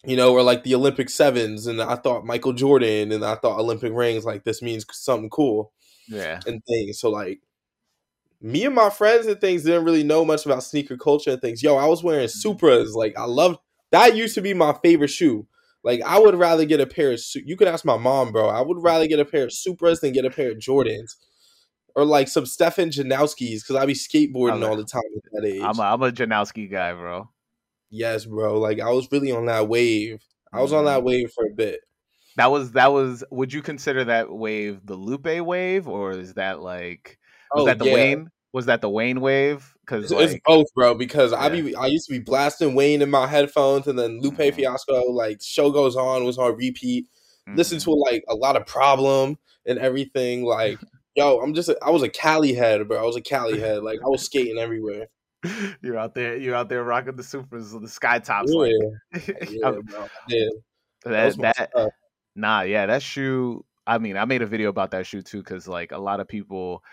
you 0.05 0.15
know 0.15 0.33
or 0.33 0.41
like 0.41 0.63
the 0.63 0.73
olympic 0.73 1.09
sevens 1.09 1.67
and 1.67 1.81
i 1.81 1.95
thought 1.95 2.25
michael 2.25 2.53
jordan 2.53 3.11
and 3.11 3.23
i 3.23 3.35
thought 3.35 3.59
olympic 3.59 3.93
rings 3.93 4.25
like 4.25 4.43
this 4.43 4.61
means 4.61 4.85
something 4.91 5.29
cool 5.29 5.71
yeah 6.07 6.39
and 6.47 6.61
things 6.67 6.99
so 6.99 7.09
like 7.09 7.39
me 8.41 8.65
and 8.65 8.75
my 8.75 8.89
friends 8.89 9.27
and 9.27 9.39
things 9.39 9.63
didn't 9.63 9.85
really 9.85 10.03
know 10.03 10.25
much 10.25 10.45
about 10.45 10.63
sneaker 10.63 10.97
culture 10.97 11.31
and 11.31 11.41
things 11.41 11.61
yo 11.61 11.77
i 11.77 11.85
was 11.85 12.03
wearing 12.03 12.27
mm-hmm. 12.27 12.49
supras 12.49 12.93
like 12.93 13.17
i 13.17 13.25
loved 13.25 13.57
that 13.91 14.15
used 14.15 14.35
to 14.35 14.41
be 14.41 14.53
my 14.53 14.73
favorite 14.83 15.09
shoe 15.09 15.45
like 15.83 16.01
I 16.05 16.19
would 16.19 16.35
rather 16.35 16.65
get 16.65 16.79
a 16.79 16.85
pair 16.85 17.11
of 17.11 17.19
you 17.33 17.57
could 17.57 17.67
ask 17.67 17.83
my 17.85 17.97
mom, 17.97 18.31
bro. 18.31 18.47
I 18.49 18.61
would 18.61 18.81
rather 18.81 19.07
get 19.07 19.19
a 19.19 19.25
pair 19.25 19.43
of 19.43 19.49
Supras 19.49 19.99
than 19.99 20.13
get 20.13 20.25
a 20.25 20.29
pair 20.29 20.51
of 20.51 20.57
Jordans. 20.57 21.15
Or 21.95 22.05
like 22.05 22.29
some 22.29 22.45
Stefan 22.45 22.89
Janoski's 22.89 23.63
because 23.63 23.75
I 23.75 23.85
be 23.85 23.93
skateboarding 23.93 24.67
all 24.67 24.77
the 24.77 24.85
time 24.85 25.01
at 25.17 25.23
that 25.33 25.45
age. 25.45 25.61
I'm 25.61 25.77
a, 25.77 25.81
I'm 25.81 26.01
a 26.01 26.11
Janowski 26.11 26.71
guy, 26.71 26.93
bro. 26.93 27.29
Yes, 27.89 28.25
bro. 28.25 28.59
Like 28.59 28.79
I 28.79 28.91
was 28.91 29.11
really 29.11 29.31
on 29.31 29.47
that 29.47 29.67
wave. 29.67 30.23
I 30.53 30.61
was 30.61 30.71
on 30.71 30.85
that 30.85 30.99
mm-hmm. 30.99 31.07
wave 31.07 31.31
for 31.33 31.45
a 31.45 31.53
bit. 31.53 31.81
That 32.37 32.49
was 32.49 32.71
that 32.73 32.93
was. 32.93 33.25
Would 33.29 33.51
you 33.51 33.61
consider 33.61 34.05
that 34.05 34.31
wave 34.31 34.85
the 34.85 34.95
Lupe 34.95 35.41
wave, 35.45 35.87
or 35.89 36.11
is 36.11 36.35
that 36.35 36.61
like 36.61 37.19
was 37.53 37.63
oh, 37.63 37.65
that 37.65 37.79
the 37.79 37.85
yeah. 37.85 37.93
Wayne? 37.93 38.31
Was 38.53 38.65
that 38.65 38.81
the 38.81 38.89
Wayne 38.89 39.21
wave? 39.21 39.73
Because 39.79 40.11
it's, 40.11 40.33
like, 40.33 40.41
both, 40.45 40.67
bro. 40.73 40.93
Because 40.93 41.31
yeah. 41.31 41.39
I 41.39 41.49
be 41.49 41.75
I 41.75 41.87
used 41.87 42.07
to 42.07 42.13
be 42.13 42.19
blasting 42.19 42.75
Wayne 42.75 43.01
in 43.01 43.09
my 43.09 43.27
headphones, 43.27 43.87
and 43.87 43.97
then 43.97 44.19
Lupe 44.21 44.37
mm-hmm. 44.37 44.55
Fiasco, 44.55 45.11
like 45.11 45.41
show 45.41 45.71
goes 45.71 45.95
on, 45.95 46.25
was 46.25 46.37
on 46.37 46.55
repeat. 46.57 47.07
Mm-hmm. 47.47 47.57
Listen 47.57 47.79
to 47.79 47.91
like 47.91 48.23
a 48.27 48.35
lot 48.35 48.57
of 48.57 48.65
problem 48.65 49.37
and 49.65 49.79
everything. 49.79 50.43
Like, 50.43 50.79
yo, 51.15 51.39
I'm 51.39 51.53
just 51.53 51.69
a, 51.69 51.77
I 51.81 51.91
was 51.91 52.03
a 52.03 52.09
Cali 52.09 52.53
head, 52.53 52.87
bro. 52.87 53.01
I 53.01 53.05
was 53.05 53.15
a 53.15 53.21
Cali 53.21 53.59
head. 53.61 53.83
Like 53.83 53.99
I 54.03 54.09
was 54.09 54.23
skating 54.23 54.57
everywhere. 54.57 55.07
You're 55.81 55.97
out 55.97 56.13
there. 56.13 56.37
You're 56.37 56.55
out 56.55 56.69
there 56.69 56.83
rocking 56.83 57.15
the 57.15 57.23
supers, 57.23 57.71
the 57.71 57.87
sky 57.87 58.19
tops. 58.19 58.51
Yeah, 58.53 58.59
like. 58.59 59.49
yeah, 59.49 59.71
bro. 59.83 60.07
Yeah. 60.27 60.49
That, 61.03 61.37
that, 61.37 61.71
that 61.73 61.91
nah, 62.35 62.61
yeah, 62.61 62.85
that 62.85 63.01
shoe. 63.01 63.65
I 63.87 63.97
mean, 63.97 64.17
I 64.17 64.25
made 64.25 64.41
a 64.41 64.45
video 64.45 64.69
about 64.69 64.91
that 64.91 65.07
shoe 65.07 65.23
too, 65.23 65.39
because 65.39 65.67
like 65.67 65.91
a 65.91 65.97
lot 65.97 66.19
of 66.19 66.27
people 66.27 66.83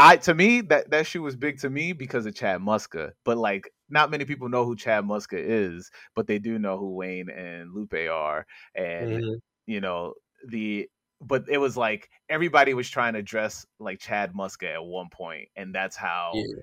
I 0.00 0.16
to 0.16 0.34
me 0.34 0.62
that 0.62 0.90
that 0.90 1.06
shoe 1.06 1.20
was 1.20 1.36
big 1.36 1.58
to 1.60 1.68
me 1.68 1.92
because 1.92 2.24
of 2.24 2.34
Chad 2.34 2.62
Muska, 2.62 3.10
but 3.22 3.36
like 3.36 3.70
not 3.90 4.10
many 4.10 4.24
people 4.24 4.48
know 4.48 4.64
who 4.64 4.74
Chad 4.74 5.04
Muska 5.04 5.36
is, 5.36 5.90
but 6.16 6.26
they 6.26 6.38
do 6.38 6.58
know 6.58 6.78
who 6.78 6.94
Wayne 6.94 7.28
and 7.28 7.74
Lupe 7.74 8.08
are, 8.10 8.46
and 8.74 9.10
mm-hmm. 9.10 9.34
you 9.66 9.80
know 9.80 10.14
the. 10.48 10.88
But 11.22 11.44
it 11.50 11.58
was 11.58 11.76
like 11.76 12.08
everybody 12.30 12.72
was 12.72 12.88
trying 12.88 13.12
to 13.12 13.22
dress 13.22 13.66
like 13.78 14.00
Chad 14.00 14.32
Muska 14.32 14.74
at 14.74 14.82
one 14.82 15.10
point, 15.12 15.48
and 15.54 15.74
that's 15.74 15.96
how 15.96 16.30
yeah. 16.32 16.62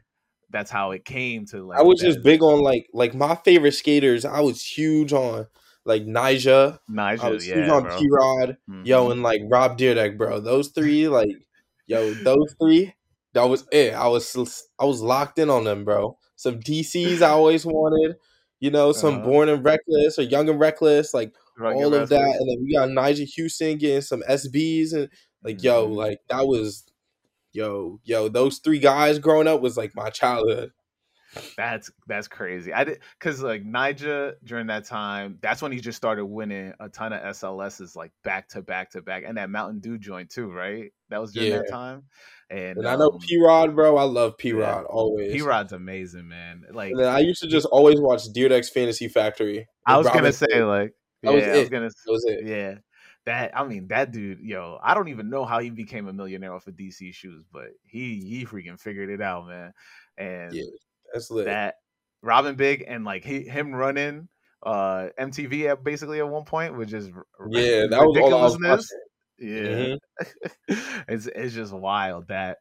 that's 0.49 0.71
how 0.71 0.89
it 0.91 1.05
came 1.05 1.45
to. 1.47 1.67
Like 1.67 1.77
I 1.77 1.83
was 1.83 1.99
that. 1.99 2.07
just 2.07 2.23
big 2.23 2.41
on 2.41 2.61
like 2.61 2.87
like 2.91 3.13
my 3.13 3.35
favorite 3.35 3.73
skaters. 3.73 4.25
I 4.25 4.39
was 4.39 4.63
huge 4.65 5.13
on 5.13 5.45
like 5.85 6.07
Nyjah, 6.07 6.79
Nyjah, 6.89 7.19
I 7.19 7.29
was 7.29 7.47
yeah, 7.47 7.55
huge 7.57 7.69
on 7.69 7.83
P 7.83 8.07
Rod, 8.09 8.57
mm-hmm. 8.67 8.83
yo, 8.83 9.11
and 9.11 9.21
like 9.21 9.41
Rob 9.47 9.77
Dyrdek, 9.77 10.17
bro. 10.17 10.39
Those 10.39 10.69
three, 10.69 11.07
like, 11.07 11.29
yo, 11.85 12.15
those 12.15 12.55
three 12.59 12.95
that 13.37 13.47
was 13.47 13.67
it. 13.71 13.93
I 13.93 14.07
was 14.07 14.67
I 14.79 14.85
was 14.85 15.01
locked 15.01 15.37
in 15.37 15.49
on 15.49 15.63
them, 15.63 15.85
bro. 15.85 16.17
Some 16.35 16.59
DCs 16.59 17.21
I 17.21 17.29
always 17.29 17.65
wanted, 17.65 18.15
you 18.59 18.71
know, 18.71 18.91
some 18.91 19.15
uh-huh. 19.15 19.25
Born 19.25 19.49
and 19.49 19.63
Reckless 19.63 20.17
or 20.17 20.23
Young 20.23 20.49
and 20.49 20.59
Reckless, 20.59 21.13
like 21.13 21.35
all 21.61 21.93
of 21.93 22.09
that. 22.09 22.19
And 22.39 22.49
then 22.49 22.63
we 22.63 22.73
got 22.73 22.89
Nyjah 22.89 23.29
Huston 23.37 23.77
getting 23.77 24.01
some 24.01 24.23
SBs 24.27 24.93
and 24.93 25.09
like, 25.43 25.61
yo, 25.61 25.85
mm-hmm. 25.85 25.93
like 25.93 26.19
that 26.29 26.47
was, 26.47 26.83
yo, 27.53 27.99
yo, 28.03 28.27
those 28.27 28.57
three 28.57 28.79
guys 28.79 29.19
growing 29.19 29.47
up 29.47 29.61
was 29.61 29.77
like 29.77 29.95
my 29.95 30.09
childhood. 30.09 30.71
That's 31.57 31.91
that's 32.07 32.27
crazy. 32.27 32.73
I 32.73 32.83
did 32.83 32.99
because 33.19 33.41
like 33.41 33.63
Nyjah 33.63 34.35
during 34.43 34.67
that 34.67 34.85
time, 34.85 35.37
that's 35.41 35.61
when 35.61 35.71
he 35.71 35.79
just 35.79 35.97
started 35.97 36.25
winning 36.25 36.73
a 36.79 36.89
ton 36.89 37.13
of 37.13 37.21
SLSs 37.21 37.95
like 37.95 38.11
back 38.23 38.49
to 38.49 38.61
back 38.61 38.91
to 38.91 39.01
back, 39.01 39.23
and 39.25 39.37
that 39.37 39.49
Mountain 39.49 39.79
Dew 39.79 39.97
joint 39.97 40.29
too, 40.29 40.51
right? 40.51 40.91
That 41.09 41.21
was 41.21 41.33
during 41.33 41.51
yeah. 41.51 41.57
that 41.59 41.69
time. 41.69 42.03
And, 42.49 42.77
and 42.77 42.87
I 42.87 42.95
know 42.95 43.11
um, 43.11 43.19
P 43.19 43.37
Rod, 43.37 43.75
bro. 43.75 43.97
I 43.97 44.03
love 44.03 44.37
P 44.37 44.53
Rod 44.53 44.81
yeah, 44.81 44.83
always. 44.83 45.33
P 45.33 45.41
Rod's 45.41 45.73
amazing, 45.73 46.27
man. 46.27 46.63
Like 46.71 46.95
I 46.95 47.19
used 47.19 47.41
to 47.41 47.47
just 47.47 47.65
always 47.67 47.99
watch 47.99 48.21
Dyrdek's 48.35 48.69
Fantasy 48.69 49.07
Factory. 49.07 49.67
I 49.85 49.97
was 49.97 50.05
Robin 50.05 50.21
gonna 50.21 50.33
say 50.33 50.63
like, 50.63 50.93
yeah, 51.21 51.31
was 51.31 51.43
I 51.43 51.59
was 51.59 51.69
gonna. 51.69 51.89
That 51.89 52.11
was 52.11 52.25
it. 52.25 52.45
Yeah. 52.45 52.75
That 53.27 53.51
I 53.57 53.65
mean, 53.65 53.89
that 53.89 54.13
dude, 54.13 54.39
yo, 54.39 54.79
I 54.81 54.93
don't 54.93 55.09
even 55.09 55.29
know 55.29 55.43
how 55.43 55.59
he 55.59 55.69
became 55.69 56.07
a 56.07 56.13
millionaire 56.13 56.53
off 56.53 56.67
of 56.67 56.75
DC 56.75 57.13
shoes, 57.13 57.43
but 57.51 57.71
he 57.85 58.21
he 58.21 58.45
freaking 58.45 58.79
figured 58.79 59.09
it 59.09 59.21
out, 59.21 59.47
man. 59.47 59.73
And 60.17 60.53
yeah, 60.53 60.63
that's 61.13 61.31
lit. 61.31 61.45
That 61.45 61.75
Rob 62.21 62.45
and 62.45 62.57
Big 62.57 62.83
and 62.87 63.05
like 63.05 63.23
he, 63.23 63.43
him 63.43 63.73
running 63.73 64.27
uh 64.63 65.09
MTV 65.19 65.69
at 65.69 65.83
basically 65.83 66.19
at 66.19 66.27
one 66.27 66.45
point, 66.45 66.77
which 66.77 66.93
is 66.93 67.07
yeah, 67.49 67.87
that 67.87 68.01
was 68.01 68.17
all 68.17 68.35
I 68.35 68.41
was 68.43 68.59
watching. 68.59 68.85
Yeah, 69.39 69.95
mm-hmm. 70.69 71.03
it's 71.07 71.27
it's 71.27 71.53
just 71.53 71.73
wild 71.73 72.27
that 72.29 72.57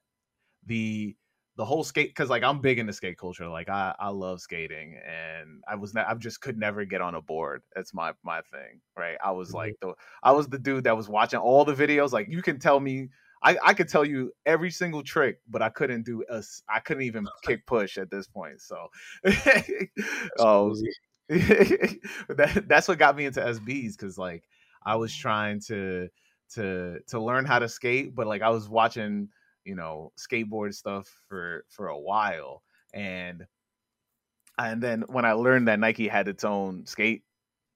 the 0.67 1.17
the 1.57 1.65
whole 1.65 1.85
skate 1.85 2.11
because 2.11 2.29
like 2.29 2.43
I'm 2.43 2.61
big 2.61 2.79
into 2.79 2.93
skate 2.93 3.19
culture. 3.19 3.49
Like 3.49 3.69
I 3.69 3.95
I 3.99 4.11
love 4.11 4.41
skating, 4.41 5.01
and 5.07 5.63
I 5.67 5.77
was 5.77 5.95
not 5.95 6.07
I 6.07 6.15
just 6.15 6.41
could 6.41 6.59
never 6.59 6.85
get 6.85 7.01
on 7.01 7.15
a 7.15 7.23
board. 7.23 7.63
That's 7.75 7.95
my 7.95 8.13
my 8.23 8.43
thing, 8.53 8.81
right? 8.97 9.17
I 9.25 9.31
was 9.31 9.49
mm-hmm. 9.49 9.57
like 9.57 9.75
the 9.81 9.95
I 10.23 10.33
was 10.33 10.49
the 10.49 10.59
dude 10.59 10.85
that 10.85 10.97
was 10.97 11.09
watching 11.09 11.41
all 11.41 11.65
the 11.65 11.75
videos. 11.75 12.13
Like 12.13 12.29
you 12.29 12.43
can 12.43 12.59
tell 12.59 12.79
me. 12.79 13.09
I, 13.43 13.57
I 13.65 13.75
could 13.75 13.89
tell 13.89 14.05
you 14.05 14.33
every 14.45 14.71
single 14.71 15.03
trick, 15.03 15.41
but 15.49 15.63
I 15.63 15.69
couldn't 15.69 16.05
do 16.05 16.25
a, 16.29 16.43
I 16.69 16.81
couldn't 16.81 17.05
even 17.05 17.27
kick 17.43 17.67
push 17.67 17.99
at 17.99 18.11
this 18.11 18.27
point. 18.27 18.61
So, 18.61 18.89
oh, 20.39 20.75
that, 21.29 22.65
that's 22.67 22.89
what 22.89 22.99
got 22.99 23.17
me 23.17 23.27
into 23.27 23.41
SBs 23.41 23.93
because 23.93 24.17
like 24.17 24.45
I 24.85 24.97
was 24.97 25.15
trying 25.15 25.61
to 25.67 26.09
to 26.55 27.01
to 27.09 27.21
learn 27.21 27.45
how 27.45 27.59
to 27.59 27.69
skate, 27.69 28.15
but 28.15 28.27
like 28.27 28.43
I 28.43 28.51
was 28.51 28.69
watching, 28.69 29.29
you 29.65 29.75
know, 29.75 30.13
skateboard 30.17 30.75
stuff 30.75 31.09
for 31.29 31.65
for 31.69 31.89
a 31.89 31.99
while, 31.99 32.63
and 32.95 33.47
and 34.59 34.83
then 34.83 35.05
when 35.09 35.25
I 35.25 35.33
learned 35.33 35.69
that 35.69 35.81
Nike 35.81 36.09
had 36.09 36.29
its 36.29 36.45
own 36.45 36.87
skate 36.87 37.25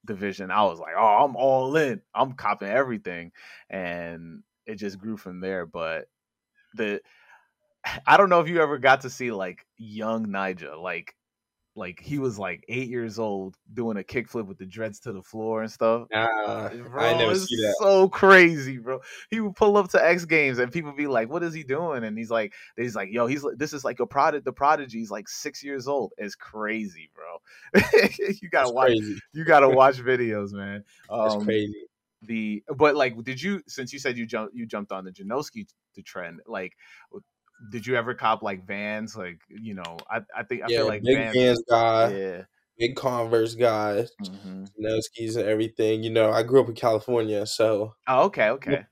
division, 0.06 0.50
I 0.50 0.62
was 0.64 0.78
like, 0.78 0.94
oh, 0.96 1.24
I'm 1.24 1.36
all 1.36 1.76
in. 1.76 2.00
I'm 2.14 2.32
copping 2.32 2.68
everything, 2.68 3.32
and 3.68 4.42
it 4.70 4.76
just 4.76 4.98
grew 4.98 5.16
from 5.16 5.40
there. 5.40 5.66
But 5.66 6.06
the 6.74 7.00
I 8.06 8.16
don't 8.16 8.28
know 8.28 8.40
if 8.40 8.48
you 8.48 8.62
ever 8.62 8.78
got 8.78 9.02
to 9.02 9.10
see 9.10 9.32
like 9.32 9.66
young 9.76 10.26
Nyjah, 10.26 10.80
like 10.80 11.14
like 11.76 12.00
he 12.00 12.18
was 12.18 12.38
like 12.38 12.64
eight 12.68 12.88
years 12.88 13.18
old 13.18 13.56
doing 13.72 13.96
a 13.96 14.02
kickflip 14.02 14.46
with 14.46 14.58
the 14.58 14.66
dreads 14.66 15.00
to 15.00 15.12
the 15.12 15.22
floor 15.22 15.62
and 15.62 15.70
stuff. 15.70 16.08
Nah, 16.12 16.68
bro, 16.68 17.02
I 17.02 17.16
never 17.16 17.36
see 17.36 17.56
that. 17.56 17.76
So 17.80 18.08
crazy, 18.08 18.78
bro. 18.78 19.00
He 19.30 19.40
would 19.40 19.54
pull 19.54 19.76
up 19.76 19.88
to 19.90 20.04
X 20.04 20.24
Games 20.24 20.58
and 20.58 20.72
people 20.72 20.92
be 20.92 21.06
like, 21.06 21.30
"What 21.30 21.42
is 21.42 21.54
he 21.54 21.62
doing?" 21.62 22.04
And 22.04 22.18
he's 22.18 22.30
like, 22.30 22.54
"He's 22.76 22.96
like, 22.96 23.10
yo, 23.12 23.26
he's 23.26 23.44
this 23.56 23.72
is 23.72 23.84
like 23.84 24.00
a 24.00 24.06
product. 24.06 24.44
The 24.44 24.52
prodigy. 24.52 24.98
He's 24.98 25.12
like 25.12 25.28
six 25.28 25.62
years 25.62 25.86
old. 25.86 26.12
It's 26.18 26.34
crazy, 26.34 27.08
bro. 27.14 27.80
you 28.42 28.50
gotta 28.50 28.66
That's 28.66 28.72
watch. 28.72 28.88
Crazy. 28.88 29.20
You 29.32 29.44
gotta 29.44 29.68
watch 29.70 29.98
videos, 29.98 30.52
man. 30.52 30.84
Um, 31.08 31.28
That's 31.28 31.44
crazy. 31.44 31.86
The 32.22 32.62
but 32.76 32.96
like, 32.96 33.22
did 33.24 33.40
you 33.40 33.62
since 33.66 33.92
you 33.92 33.98
said 33.98 34.18
you 34.18 34.26
jumped 34.26 34.54
you 34.54 34.66
jumped 34.66 34.92
on 34.92 35.04
the 35.04 35.10
Janoski 35.10 35.66
the 35.94 36.02
trend 36.02 36.40
like 36.46 36.74
did 37.70 37.86
you 37.86 37.96
ever 37.96 38.14
cop 38.14 38.42
like 38.42 38.66
Vans? 38.66 39.16
Like 39.16 39.40
you 39.48 39.74
know, 39.74 39.98
I 40.10 40.20
I 40.36 40.42
think 40.42 40.62
I 40.62 40.66
yeah, 40.68 40.78
feel 40.78 40.88
like 40.88 41.02
big 41.02 41.16
Vans, 41.16 41.36
Vans 41.36 41.62
guy, 41.68 42.12
yeah, 42.12 42.42
big 42.78 42.96
Converse 42.96 43.54
guy, 43.54 44.06
mm-hmm. 44.22 44.64
and 44.78 45.36
everything. 45.36 46.02
You 46.02 46.10
know, 46.10 46.30
I 46.30 46.42
grew 46.42 46.60
up 46.60 46.68
in 46.68 46.74
California, 46.74 47.46
so 47.46 47.94
oh, 48.06 48.24
okay, 48.24 48.50
okay. 48.50 48.84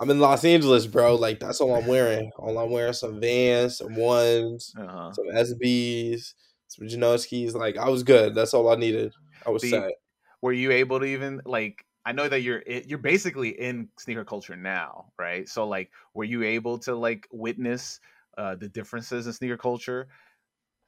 I'm 0.00 0.10
in 0.10 0.20
Los 0.20 0.44
Angeles, 0.44 0.86
bro. 0.86 1.16
Like 1.16 1.40
that's 1.40 1.60
all 1.60 1.74
I'm 1.74 1.86
wearing. 1.86 2.30
all 2.38 2.58
I'm 2.58 2.70
wearing 2.70 2.92
some 2.92 3.20
Vans, 3.20 3.78
some 3.78 3.96
ones, 3.96 4.72
uh-huh. 4.78 5.12
some 5.12 5.26
SBs, 5.26 6.34
some 6.68 6.86
Janoskis. 6.86 7.54
Like 7.54 7.76
I 7.76 7.88
was 7.88 8.02
good. 8.02 8.34
That's 8.34 8.54
all 8.54 8.68
I 8.68 8.76
needed. 8.76 9.12
I 9.46 9.50
was 9.50 9.62
the, 9.62 9.70
set. 9.70 9.92
Were 10.40 10.52
you 10.52 10.72
able 10.72 11.00
to 11.00 11.06
even 11.06 11.40
like 11.44 11.84
I 12.04 12.12
know 12.12 12.28
that 12.28 12.40
you're 12.40 12.62
you're 12.66 12.98
basically 12.98 13.50
in 13.50 13.88
sneaker 13.96 14.24
culture 14.24 14.56
now, 14.56 15.12
right? 15.18 15.48
So 15.48 15.68
like, 15.68 15.90
were 16.14 16.24
you 16.24 16.42
able 16.42 16.78
to 16.80 16.96
like 16.96 17.28
witness 17.30 18.00
uh, 18.36 18.56
the 18.56 18.68
differences 18.68 19.26
in 19.26 19.32
sneaker 19.32 19.56
culture 19.56 20.08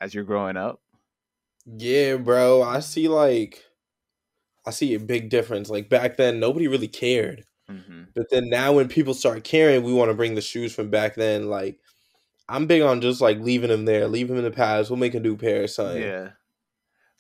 as 0.01 0.13
you're 0.13 0.25
growing 0.25 0.57
up? 0.57 0.81
Yeah, 1.67 2.17
bro. 2.17 2.63
I 2.63 2.81
see 2.81 3.07
like, 3.09 3.63
I 4.67 4.71
see 4.71 4.95
a 4.95 4.99
big 4.99 5.29
difference. 5.29 5.71
Like 5.71 5.89
back 5.89 6.17
then, 6.17 6.41
nobody 6.41 6.67
really 6.67 6.89
cared, 6.89 7.45
mm-hmm. 7.71 8.03
but 8.17 8.27
then 8.31 8.51
now 8.51 8.73
when 8.73 8.89
people 8.89 9.15
start 9.15 9.45
caring, 9.45 9.85
we 9.85 9.93
want 9.93 10.11
to 10.11 10.17
bring 10.17 10.35
the 10.35 10.41
shoes 10.41 10.75
from 10.75 10.91
back 10.91 11.15
then. 11.15 11.49
Like, 11.49 11.79
I'm 12.49 12.67
big 12.67 12.83
on 12.83 13.01
just 13.01 13.21
like 13.21 13.39
leaving 13.39 13.71
them 13.71 13.85
there, 13.85 14.09
leave 14.09 14.29
them 14.29 14.37
in 14.37 14.45
the 14.45 14.51
past. 14.51 14.91
We'll 14.91 14.99
make 14.99 15.15
a 15.15 15.21
new 15.21 15.37
pair 15.37 15.63
or 15.63 15.69
something. 15.69 16.03
Yeah. 16.03 16.31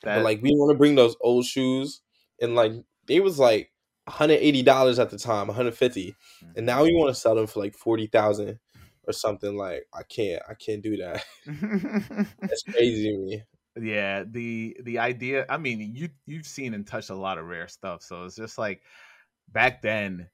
That... 0.02 0.16
But 0.16 0.24
like, 0.24 0.42
we 0.42 0.50
want 0.50 0.74
to 0.74 0.78
bring 0.78 0.96
those 0.96 1.16
old 1.20 1.46
shoes, 1.46 2.02
and 2.40 2.56
like, 2.56 2.72
they 3.06 3.20
was 3.20 3.38
like 3.38 3.70
$180 4.08 4.98
at 4.98 5.10
the 5.10 5.18
time, 5.18 5.46
150 5.46 6.10
mm-hmm. 6.10 6.52
and 6.56 6.66
now 6.66 6.84
you 6.84 6.96
want 6.96 7.14
to 7.14 7.20
sell 7.20 7.34
them 7.34 7.46
for 7.46 7.60
like 7.60 7.74
40,000 7.74 8.58
or 9.06 9.12
something 9.12 9.56
like 9.56 9.86
I 9.92 10.02
can't 10.02 10.42
I 10.48 10.54
can't 10.54 10.82
do 10.82 10.96
that. 10.96 11.24
That's 12.40 12.62
crazy 12.70 13.10
to 13.10 13.18
me. 13.18 13.42
Yeah, 13.80 14.24
the 14.28 14.76
the 14.82 14.98
idea, 14.98 15.46
I 15.48 15.58
mean, 15.58 15.92
you 15.94 16.08
you've 16.26 16.46
seen 16.46 16.74
and 16.74 16.86
touched 16.86 17.10
a 17.10 17.14
lot 17.14 17.38
of 17.38 17.46
rare 17.46 17.68
stuff, 17.68 18.02
so 18.02 18.24
it's 18.24 18.36
just 18.36 18.56
like 18.56 18.82
back 19.52 19.82
then 19.82 20.28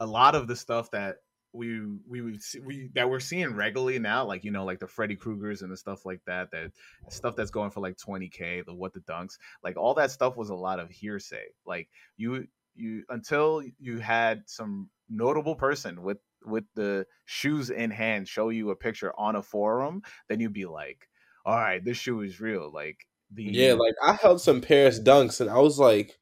a 0.00 0.06
lot 0.06 0.34
of 0.34 0.46
the 0.46 0.56
stuff 0.56 0.90
that 0.92 1.16
we 1.52 1.82
we 2.08 2.20
would 2.20 2.42
see, 2.42 2.60
we 2.60 2.90
that 2.94 3.10
we're 3.10 3.20
seeing 3.20 3.54
regularly 3.54 3.98
now, 3.98 4.24
like 4.24 4.44
you 4.44 4.50
know, 4.50 4.64
like 4.64 4.78
the 4.78 4.86
Freddy 4.86 5.16
Kruegers 5.16 5.62
and 5.62 5.70
the 5.70 5.76
stuff 5.76 6.06
like 6.06 6.20
that, 6.26 6.50
that 6.52 6.70
stuff 7.08 7.36
that's 7.36 7.50
going 7.50 7.70
for 7.70 7.80
like 7.80 7.96
20k, 7.96 8.64
the 8.64 8.74
what 8.74 8.94
the 8.94 9.00
dunks, 9.00 9.36
like 9.62 9.76
all 9.76 9.94
that 9.94 10.10
stuff 10.10 10.36
was 10.36 10.50
a 10.50 10.54
lot 10.54 10.80
of 10.80 10.90
hearsay. 10.90 11.46
Like 11.66 11.88
you 12.16 12.46
you 12.80 13.04
until 13.08 13.62
you 13.78 13.98
had 13.98 14.42
some 14.46 14.88
notable 15.08 15.54
person 15.54 16.02
with 16.02 16.18
with 16.44 16.64
the 16.74 17.06
shoes 17.26 17.70
in 17.70 17.90
hand 17.90 18.26
show 18.28 18.48
you 18.48 18.70
a 18.70 18.76
picture 18.76 19.12
on 19.18 19.36
a 19.36 19.42
forum, 19.42 20.02
then 20.28 20.40
you'd 20.40 20.52
be 20.52 20.66
like, 20.66 21.08
all 21.44 21.56
right, 21.56 21.84
this 21.84 21.96
shoe 21.96 22.22
is 22.22 22.40
real. 22.40 22.70
Like 22.72 23.06
the 23.32 23.44
yeah, 23.44 23.74
like 23.74 23.94
I 24.02 24.14
held 24.14 24.40
some 24.40 24.60
Paris 24.60 25.00
dunks 25.00 25.40
and 25.40 25.50
I 25.50 25.58
was 25.58 25.78
like, 25.78 26.18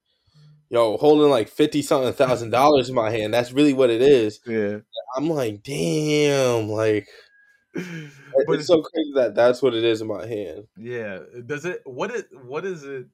yo, 0.69 0.97
holding 0.97 1.31
like 1.31 1.49
fifty 1.49 1.83
something 1.83 2.13
thousand 2.13 2.51
dollars 2.51 2.89
in 2.89 2.95
my 2.95 3.11
hand. 3.11 3.33
That's 3.33 3.53
really 3.53 3.73
what 3.73 3.91
it 3.91 4.03
is. 4.03 4.41
Yeah, 4.47 4.79
I'm 5.17 5.29
like, 5.29 5.63
damn, 5.63 6.69
like. 6.69 7.09
but 7.75 8.59
it's 8.59 8.67
so 8.67 8.83
crazy 8.83 9.13
that 9.15 9.35
that's 9.35 9.63
what 9.63 9.75
it 9.75 9.85
is 9.85 10.01
in 10.01 10.09
my 10.09 10.27
hand. 10.27 10.65
Yeah. 10.77 11.21
Does 11.47 11.65
it? 11.65 11.83
What 11.85 12.11
it? 12.11 12.27
What 12.33 12.65
is 12.65 12.83
it? 12.83 13.07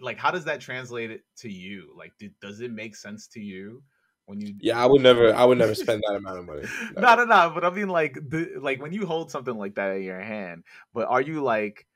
Like 0.00 0.18
how 0.18 0.30
does 0.30 0.44
that 0.44 0.60
translate 0.60 1.10
it 1.10 1.22
to 1.38 1.50
you? 1.50 1.94
Like 1.96 2.12
did, 2.18 2.32
does 2.40 2.60
it 2.60 2.70
make 2.70 2.96
sense 2.96 3.26
to 3.28 3.40
you 3.40 3.82
when 4.26 4.40
you 4.40 4.54
yeah 4.60 4.80
i 4.80 4.86
would 4.86 5.02
never 5.02 5.34
i 5.34 5.44
would 5.44 5.58
never 5.58 5.74
spend 5.84 6.02
that 6.06 6.16
amount 6.16 6.38
of 6.38 6.46
money. 6.46 6.62
No. 6.96 7.14
No 7.14 7.24
no 7.24 7.50
but 7.54 7.64
i 7.64 7.70
mean 7.70 7.88
like 7.88 8.14
the 8.14 8.52
like 8.60 8.80
when 8.80 8.92
you 8.92 9.06
hold 9.06 9.30
something 9.30 9.56
like 9.56 9.74
that 9.76 9.96
in 9.96 10.02
your 10.02 10.20
hand 10.20 10.64
but 10.94 11.08
are 11.08 11.20
you 11.20 11.42
like 11.42 11.86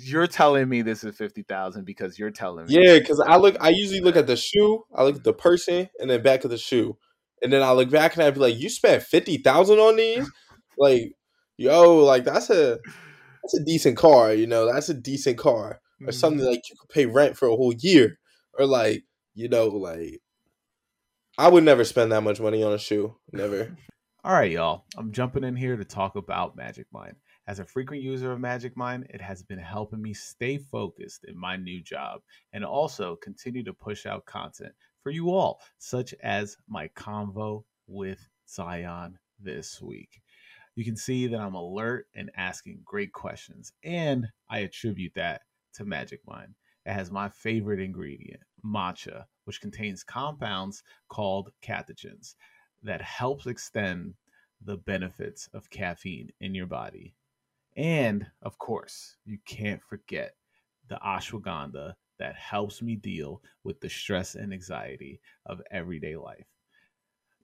you're 0.00 0.26
telling 0.26 0.68
me 0.68 0.80
this 0.82 1.04
is 1.04 1.16
50,000 1.16 1.84
because 1.84 2.18
you're 2.18 2.30
telling 2.30 2.66
me 2.66 2.74
yeah 2.74 2.98
because 2.98 3.20
i 3.20 3.36
look 3.36 3.56
i 3.60 3.68
usually 3.68 4.00
look 4.00 4.16
at 4.16 4.26
the 4.26 4.36
shoe 4.36 4.84
i 4.94 5.04
look 5.04 5.16
at 5.16 5.24
the 5.24 5.32
person 5.32 5.88
and 6.00 6.10
then 6.10 6.22
back 6.22 6.44
of 6.44 6.50
the 6.50 6.58
shoe 6.58 6.96
and 7.42 7.52
then 7.52 7.62
i 7.62 7.70
look 7.72 7.90
back 7.90 8.14
and 8.14 8.24
i'd 8.24 8.34
be 8.34 8.40
like 8.40 8.58
you 8.58 8.68
spent 8.68 9.02
50,000 9.02 9.78
on 9.78 9.96
these? 9.96 10.30
Like 10.78 11.12
yo 11.56 11.98
like 11.98 12.24
that's 12.24 12.50
a 12.50 12.78
that's 13.42 13.54
a 13.54 13.64
decent 13.64 13.96
car 13.96 14.32
you 14.32 14.46
know 14.46 14.72
that's 14.72 14.88
a 14.88 14.94
decent 14.94 15.38
car 15.38 15.80
or 16.06 16.12
something 16.12 16.40
mm-hmm. 16.40 16.48
like 16.48 16.68
you 16.70 16.76
could 16.80 16.90
pay 16.90 17.06
rent 17.06 17.36
for 17.36 17.48
a 17.48 17.56
whole 17.56 17.74
year, 17.74 18.18
or 18.58 18.66
like 18.66 19.04
you 19.34 19.48
know, 19.48 19.68
like 19.68 20.20
I 21.36 21.48
would 21.48 21.64
never 21.64 21.84
spend 21.84 22.12
that 22.12 22.22
much 22.22 22.40
money 22.40 22.62
on 22.62 22.72
a 22.72 22.78
shoe. 22.78 23.16
Never. 23.32 23.76
All 24.24 24.32
right, 24.32 24.50
y'all. 24.50 24.84
I'm 24.96 25.12
jumping 25.12 25.44
in 25.44 25.54
here 25.54 25.76
to 25.76 25.84
talk 25.84 26.16
about 26.16 26.56
Magic 26.56 26.86
Mind. 26.92 27.16
As 27.46 27.58
a 27.58 27.64
frequent 27.64 28.02
user 28.02 28.32
of 28.32 28.40
Magic 28.40 28.74
Mind, 28.74 29.06
it 29.10 29.20
has 29.20 29.42
been 29.42 29.58
helping 29.58 30.00
me 30.00 30.14
stay 30.14 30.56
focused 30.56 31.24
in 31.28 31.38
my 31.38 31.56
new 31.56 31.82
job 31.82 32.22
and 32.54 32.64
also 32.64 33.16
continue 33.16 33.62
to 33.64 33.74
push 33.74 34.06
out 34.06 34.24
content 34.24 34.72
for 35.02 35.10
you 35.10 35.30
all, 35.30 35.60
such 35.76 36.14
as 36.22 36.56
my 36.66 36.88
convo 36.96 37.64
with 37.86 38.26
Zion 38.48 39.18
this 39.38 39.82
week. 39.82 40.22
You 40.74 40.84
can 40.84 40.96
see 40.96 41.26
that 41.26 41.40
I'm 41.40 41.54
alert 41.54 42.06
and 42.14 42.30
asking 42.36 42.80
great 42.84 43.12
questions, 43.12 43.72
and 43.84 44.28
I 44.48 44.60
attribute 44.60 45.12
that 45.16 45.42
to 45.74 45.84
Magic 45.84 46.20
Mind. 46.26 46.54
It 46.86 46.92
has 46.92 47.10
my 47.10 47.28
favorite 47.28 47.80
ingredient, 47.80 48.42
matcha, 48.64 49.24
which 49.44 49.60
contains 49.60 50.02
compounds 50.02 50.82
called 51.08 51.50
catechins 51.62 52.36
that 52.82 53.00
helps 53.02 53.46
extend 53.46 54.14
the 54.60 54.76
benefits 54.76 55.48
of 55.52 55.70
caffeine 55.70 56.30
in 56.40 56.54
your 56.54 56.66
body. 56.66 57.14
And 57.76 58.26
of 58.42 58.58
course, 58.58 59.16
you 59.24 59.38
can't 59.46 59.82
forget 59.82 60.36
the 60.88 60.98
ashwagandha 61.04 61.94
that 62.18 62.36
helps 62.36 62.82
me 62.82 62.96
deal 62.96 63.42
with 63.64 63.80
the 63.80 63.88
stress 63.88 64.34
and 64.34 64.52
anxiety 64.52 65.20
of 65.46 65.60
everyday 65.70 66.16
life. 66.16 66.46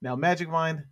Now, 0.02 0.16
Magic 0.16 0.48
Mind 0.48 0.84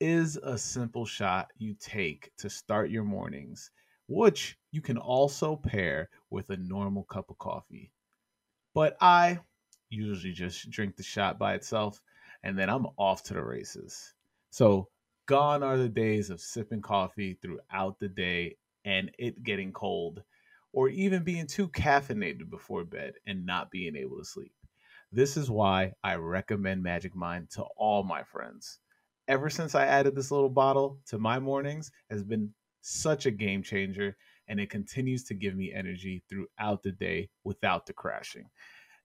is 0.00 0.36
a 0.36 0.58
simple 0.58 1.06
shot 1.06 1.48
you 1.56 1.74
take 1.74 2.32
to 2.38 2.50
start 2.50 2.90
your 2.90 3.04
mornings 3.04 3.70
which 4.08 4.58
you 4.72 4.80
can 4.80 4.98
also 4.98 5.56
pair 5.56 6.08
with 6.32 6.50
a 6.50 6.56
normal 6.56 7.04
cup 7.04 7.30
of 7.30 7.38
coffee. 7.38 7.92
But 8.74 8.96
I 9.00 9.40
usually 9.90 10.32
just 10.32 10.70
drink 10.70 10.96
the 10.96 11.02
shot 11.02 11.38
by 11.38 11.54
itself 11.54 12.00
and 12.42 12.58
then 12.58 12.70
I'm 12.70 12.86
off 12.96 13.22
to 13.24 13.34
the 13.34 13.42
races. 13.42 14.14
So, 14.50 14.88
gone 15.26 15.62
are 15.62 15.76
the 15.76 15.88
days 15.88 16.30
of 16.30 16.40
sipping 16.40 16.82
coffee 16.82 17.38
throughout 17.40 18.00
the 18.00 18.08
day 18.08 18.56
and 18.84 19.10
it 19.18 19.42
getting 19.44 19.72
cold, 19.72 20.22
or 20.72 20.88
even 20.88 21.22
being 21.22 21.46
too 21.46 21.68
caffeinated 21.68 22.50
before 22.50 22.84
bed 22.84 23.14
and 23.26 23.46
not 23.46 23.70
being 23.70 23.94
able 23.94 24.18
to 24.18 24.24
sleep. 24.24 24.52
This 25.12 25.36
is 25.36 25.50
why 25.50 25.92
I 26.02 26.16
recommend 26.16 26.82
Magic 26.82 27.14
Mind 27.14 27.50
to 27.50 27.62
all 27.76 28.02
my 28.02 28.24
friends. 28.24 28.80
Ever 29.28 29.50
since 29.50 29.74
I 29.74 29.86
added 29.86 30.16
this 30.16 30.30
little 30.30 30.48
bottle 30.48 30.98
to 31.06 31.18
my 31.18 31.38
mornings 31.38 31.92
has 32.10 32.24
been 32.24 32.52
such 32.80 33.26
a 33.26 33.30
game 33.30 33.62
changer, 33.62 34.16
and 34.52 34.60
it 34.60 34.68
continues 34.68 35.24
to 35.24 35.32
give 35.32 35.56
me 35.56 35.72
energy 35.72 36.22
throughout 36.28 36.82
the 36.82 36.92
day 36.92 37.30
without 37.42 37.86
the 37.86 37.92
crashing. 37.94 38.50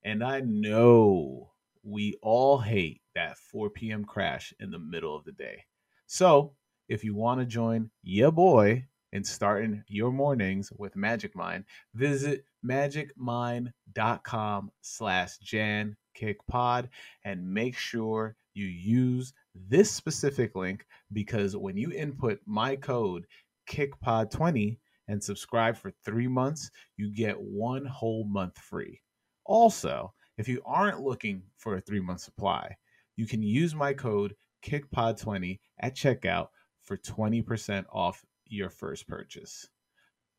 And 0.03 0.21
I 0.21 0.41
know 0.41 1.53
we 1.83 2.15
all 2.21 2.57
hate 2.57 2.99
that 3.15 3.38
4 3.38 3.69
p.m. 3.69 4.03
crash 4.03 4.53
in 4.60 4.71
the 4.71 4.77
middle 4.77 5.15
of 5.15 5.23
the 5.23 5.31
day. 5.31 5.63
So, 6.05 6.53
if 6.89 7.05
you 7.05 7.15
want 7.15 7.39
to 7.39 7.45
join 7.45 7.91
your 8.03 8.33
boy 8.33 8.88
in 9.13 9.24
starting 9.24 9.86
your 9.88 10.11
mornings 10.11 10.69
with 10.78 10.97
Magic 10.97 11.34
Mind, 11.34 11.63
visit 11.95 12.43
magicmind.com 12.65 14.72
slash 14.82 15.38
jankickpod 15.39 16.89
and 17.24 17.53
make 17.53 17.78
sure 17.78 18.36
you 18.53 18.65
use 18.65 19.32
this 19.55 19.91
specific 19.91 20.57
link 20.57 20.86
because 21.13 21.55
when 21.55 21.78
you 21.78 21.93
input 21.93 22.39
my 22.45 22.76
code 22.76 23.26
KickPod20 23.69 24.80
and 25.08 25.24
subscribe 25.24 25.78
for 25.78 25.91
three 26.03 26.28
months, 26.28 26.70
you 26.97 27.12
get 27.14 27.39
one 27.39 27.86
whole 27.86 28.26
month 28.26 28.58
free. 28.58 29.01
Also, 29.45 30.14
if 30.38 30.47
you 30.47 30.62
aren't 30.66 31.01
looking 31.01 31.43
for 31.58 31.76
a 31.76 31.82
three 31.82 31.99
month 31.99 32.22
supply, 32.22 32.76
you 33.16 33.26
can 33.26 33.41
use 33.41 33.74
my 33.74 33.93
code 33.93 34.36
KickPod20 34.66 35.60
at 35.80 35.95
checkout 35.95 36.47
for 36.84 36.97
20% 36.97 37.86
off 37.91 38.24
your 38.45 38.70
first 38.70 39.08
purchase. 39.08 39.68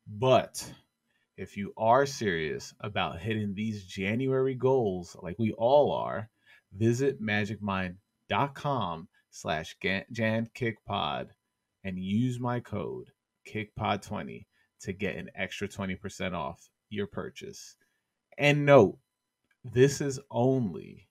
But 0.07 0.73
if 1.37 1.55
you 1.55 1.73
are 1.77 2.05
serious 2.05 2.73
about 2.79 3.19
hitting 3.19 3.53
these 3.53 3.85
January 3.85 4.55
goals, 4.55 5.15
like 5.21 5.37
we 5.39 5.53
all 5.53 5.91
are, 5.91 6.29
visit 6.73 7.21
magicmind.com 7.21 9.07
slash 9.31 9.75
jankickpod 9.83 11.27
and 11.83 11.99
use 11.99 12.39
my 12.39 12.59
code 12.59 13.11
kickpod20 13.47 14.45
to 14.81 14.93
get 14.93 15.15
an 15.15 15.29
extra 15.35 15.67
20% 15.67 16.33
off 16.33 16.69
your 16.89 17.07
purchase. 17.07 17.75
And 18.37 18.65
note, 18.65 18.97
this 19.63 20.01
is 20.01 20.19
only 20.31 21.09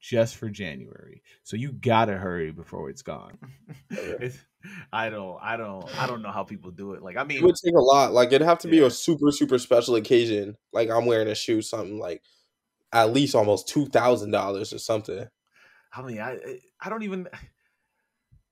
just 0.00 0.36
for 0.36 0.48
January. 0.48 1.22
So 1.42 1.56
you 1.56 1.72
gotta 1.72 2.16
hurry 2.16 2.52
before 2.52 2.90
it's 2.90 3.02
gone. 3.02 3.38
it's, 3.90 4.38
I 4.92 5.10
don't, 5.10 5.38
I 5.42 5.56
don't, 5.56 5.84
I 5.98 6.06
don't 6.06 6.22
know 6.22 6.30
how 6.30 6.44
people 6.44 6.70
do 6.70 6.92
it. 6.92 7.02
Like, 7.02 7.16
I 7.16 7.24
mean, 7.24 7.38
it 7.38 7.44
would 7.44 7.56
take 7.64 7.74
a 7.74 7.80
lot. 7.80 8.12
Like, 8.12 8.28
it'd 8.28 8.42
have 8.42 8.58
to 8.60 8.68
be 8.68 8.80
a 8.80 8.90
super, 8.90 9.30
super 9.30 9.58
special 9.58 9.96
occasion. 9.96 10.56
Like, 10.72 10.90
I'm 10.90 11.06
wearing 11.06 11.28
a 11.28 11.34
shoe, 11.34 11.62
something 11.62 11.98
like 11.98 12.22
at 12.92 13.12
least 13.12 13.34
almost 13.34 13.68
two 13.68 13.86
thousand 13.86 14.30
dollars 14.30 14.72
or 14.72 14.78
something. 14.78 15.26
I 15.92 16.02
mean, 16.02 16.20
I, 16.20 16.60
I 16.80 16.88
don't 16.88 17.02
even. 17.02 17.28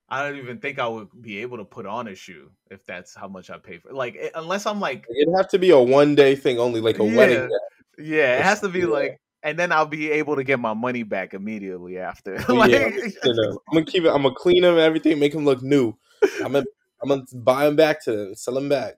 I 0.07 0.23
don't 0.23 0.37
even 0.37 0.59
think 0.59 0.77
I 0.77 0.87
would 0.87 1.09
be 1.19 1.39
able 1.39 1.57
to 1.57 1.65
put 1.65 1.85
on 1.85 2.07
a 2.07 2.15
shoe 2.15 2.51
if 2.69 2.85
that's 2.85 3.15
how 3.15 3.27
much 3.27 3.49
I 3.49 3.57
pay 3.57 3.79
for. 3.79 3.91
Like 3.91 4.15
eh, 4.19 4.29
unless 4.35 4.65
I'm 4.65 4.79
like, 4.79 5.05
it'd 5.09 5.33
have 5.35 5.49
to 5.49 5.59
be 5.59 5.71
a 5.71 5.79
one 5.79 6.15
day 6.15 6.35
thing 6.35 6.59
only, 6.59 6.81
like 6.81 6.99
a 6.99 7.05
yeah, 7.05 7.17
wedding. 7.17 7.49
Yeah, 7.97 8.37
it 8.37 8.43
has 8.43 8.59
to 8.61 8.69
be 8.69 8.79
yeah. 8.79 8.85
like, 8.85 9.21
and 9.41 9.57
then 9.57 9.71
I'll 9.71 9.85
be 9.85 10.11
able 10.11 10.35
to 10.35 10.43
get 10.43 10.59
my 10.59 10.73
money 10.73 11.03
back 11.03 11.33
immediately 11.33 11.97
after. 11.97 12.37
like, 12.49 12.71
yeah, 12.71 12.91
I'm 13.23 13.57
gonna 13.71 13.85
keep 13.85 14.03
it. 14.03 14.09
I'm 14.09 14.23
gonna 14.23 14.35
clean 14.35 14.61
them, 14.61 14.77
everything, 14.77 15.17
make 15.19 15.33
them 15.33 15.45
look 15.45 15.63
new. 15.63 15.95
I'm 16.43 16.51
gonna, 16.51 16.65
I'm 17.01 17.09
gonna 17.09 17.23
buy 17.33 17.65
them 17.65 17.75
back 17.75 18.03
to 18.05 18.11
them, 18.11 18.35
sell 18.35 18.53
them 18.53 18.69
back 18.69 18.97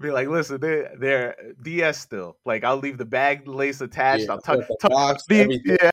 be 0.00 0.10
like, 0.10 0.28
listen, 0.28 0.60
they're 0.60 0.92
they're 0.98 1.36
DS 1.62 1.98
still. 1.98 2.36
Like 2.44 2.64
I'll 2.64 2.76
leave 2.76 2.98
the 2.98 3.04
bag 3.04 3.46
lace 3.46 3.80
attached. 3.80 4.24
Yeah, 4.24 4.32
I'll 4.32 4.40
tuck, 4.40 4.60
tuck 4.80 4.90
box, 4.90 5.24
the, 5.28 5.60
yeah. 5.64 5.90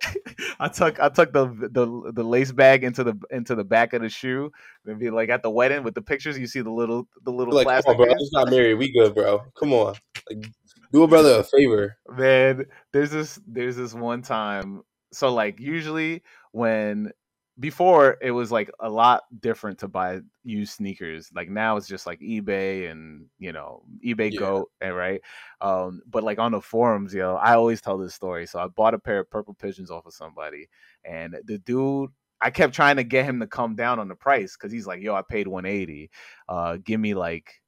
I 0.59 0.67
tuck 0.67 0.99
I 0.99 1.09
tuck 1.09 1.33
the, 1.33 1.47
the 1.47 2.11
the 2.13 2.23
lace 2.23 2.51
bag 2.51 2.83
into 2.83 3.03
the 3.03 3.15
into 3.31 3.55
the 3.55 3.63
back 3.63 3.93
of 3.93 4.01
the 4.01 4.09
shoe. 4.09 4.51
And 4.85 4.99
be 4.99 5.09
like 5.09 5.29
at 5.29 5.43
the 5.43 5.49
wedding 5.49 5.83
with 5.83 5.95
the 5.95 6.01
pictures, 6.01 6.37
you 6.37 6.47
see 6.47 6.61
the 6.61 6.71
little 6.71 7.07
the 7.23 7.31
little 7.31 7.53
like, 7.53 7.65
plastic. 7.65 7.93
Come 7.93 8.01
on, 8.01 8.05
bro. 8.07 8.13
I'm 8.13 8.19
just 8.19 8.33
not 8.33 8.49
married. 8.49 8.75
We 8.75 8.91
good, 8.91 9.13
bro. 9.13 9.43
Come 9.59 9.73
on. 9.73 9.95
Like, 10.29 10.49
do 10.91 11.03
a 11.03 11.07
brother 11.07 11.39
a 11.39 11.43
favor. 11.43 11.97
Man, 12.09 12.65
there's 12.93 13.11
this 13.11 13.39
there's 13.47 13.75
this 13.75 13.93
one 13.93 14.21
time. 14.21 14.83
So 15.11 15.33
like 15.33 15.59
usually 15.59 16.23
when 16.51 17.11
before 17.59 18.17
it 18.21 18.31
was 18.31 18.51
like 18.51 18.69
a 18.79 18.89
lot 18.89 19.23
different 19.39 19.79
to 19.79 19.87
buy 19.87 20.19
used 20.43 20.73
sneakers. 20.73 21.29
Like 21.33 21.49
now 21.49 21.77
it's 21.77 21.87
just 21.87 22.05
like 22.05 22.19
ebay 22.19 22.91
and 22.91 23.25
you 23.39 23.51
know 23.51 23.83
ebay 24.05 24.31
yeah. 24.31 24.39
go 24.39 24.69
and 24.81 24.95
right? 24.95 25.21
Um 25.61 26.01
but 26.07 26.23
like 26.23 26.39
on 26.39 26.51
the 26.51 26.61
forums 26.61 27.13
yo 27.13 27.35
i 27.35 27.55
always 27.55 27.81
tell 27.81 27.97
this 27.97 28.13
story. 28.13 28.45
So 28.45 28.59
i 28.59 28.67
bought 28.67 28.93
a 28.93 28.99
pair 28.99 29.19
of 29.19 29.29
purple 29.29 29.53
pigeons 29.53 29.91
off 29.91 30.05
of 30.05 30.13
somebody 30.13 30.67
and 31.03 31.35
the 31.45 31.57
dude 31.59 32.11
i 32.41 32.49
kept 32.49 32.73
trying 32.73 32.97
to 32.97 33.03
get 33.03 33.25
him 33.25 33.39
to 33.39 33.47
come 33.47 33.75
down 33.75 33.99
on 33.99 34.07
the 34.07 34.15
price 34.15 34.55
because 34.55 34.71
he's 34.71 34.85
like 34.85 35.01
yo 35.01 35.15
i 35.15 35.21
paid 35.21 35.47
180 35.47 36.09
uh 36.49 36.77
give 36.83 36.99
me 36.99 37.13
like 37.15 37.61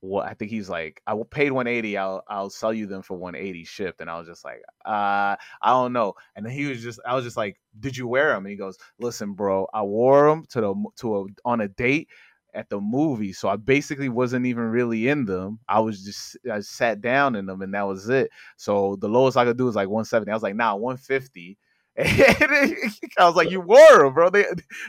what 0.00 0.26
I 0.26 0.34
think 0.34 0.50
he's 0.50 0.68
like, 0.70 1.02
I 1.06 1.14
paid 1.30 1.52
180. 1.52 1.96
I'll 1.98 2.22
I'll 2.28 2.50
sell 2.50 2.72
you 2.72 2.86
them 2.86 3.02
for 3.02 3.16
180 3.16 3.64
shipped. 3.64 4.00
And 4.00 4.08
I 4.10 4.18
was 4.18 4.26
just 4.26 4.44
like, 4.44 4.62
uh, 4.84 5.36
I 5.62 5.70
don't 5.70 5.92
know. 5.92 6.14
And 6.36 6.44
then 6.44 6.52
he 6.52 6.66
was 6.66 6.82
just, 6.82 7.00
I 7.06 7.14
was 7.14 7.24
just 7.24 7.36
like, 7.36 7.60
did 7.78 7.96
you 7.96 8.06
wear 8.08 8.28
them? 8.30 8.44
And 8.46 8.50
he 8.50 8.56
goes, 8.56 8.78
listen, 8.98 9.34
bro, 9.34 9.66
I 9.74 9.82
wore 9.82 10.28
them 10.30 10.44
to 10.50 10.60
the 10.60 10.74
to 11.00 11.16
a 11.18 11.24
on 11.44 11.60
a 11.60 11.68
date 11.68 12.08
at 12.54 12.68
the 12.68 12.80
movie. 12.80 13.32
So 13.32 13.48
I 13.48 13.56
basically 13.56 14.08
wasn't 14.08 14.46
even 14.46 14.64
really 14.64 15.08
in 15.08 15.24
them. 15.24 15.60
I 15.68 15.80
was 15.80 16.04
just 16.04 16.36
I 16.50 16.60
sat 16.60 17.00
down 17.00 17.36
in 17.36 17.46
them 17.46 17.62
and 17.62 17.74
that 17.74 17.86
was 17.86 18.08
it. 18.08 18.30
So 18.56 18.96
the 19.00 19.08
lowest 19.08 19.36
I 19.36 19.44
could 19.44 19.58
do 19.58 19.66
was 19.66 19.76
like 19.76 19.88
170. 19.88 20.30
I 20.30 20.34
was 20.34 20.42
like, 20.42 20.56
nah, 20.56 20.74
150. 20.74 21.58
I 21.98 22.92
was 23.18 23.34
like, 23.34 23.50
"You 23.50 23.60
wore 23.60 23.98
them, 23.98 24.14
bro. 24.14 24.30
They, 24.30 24.44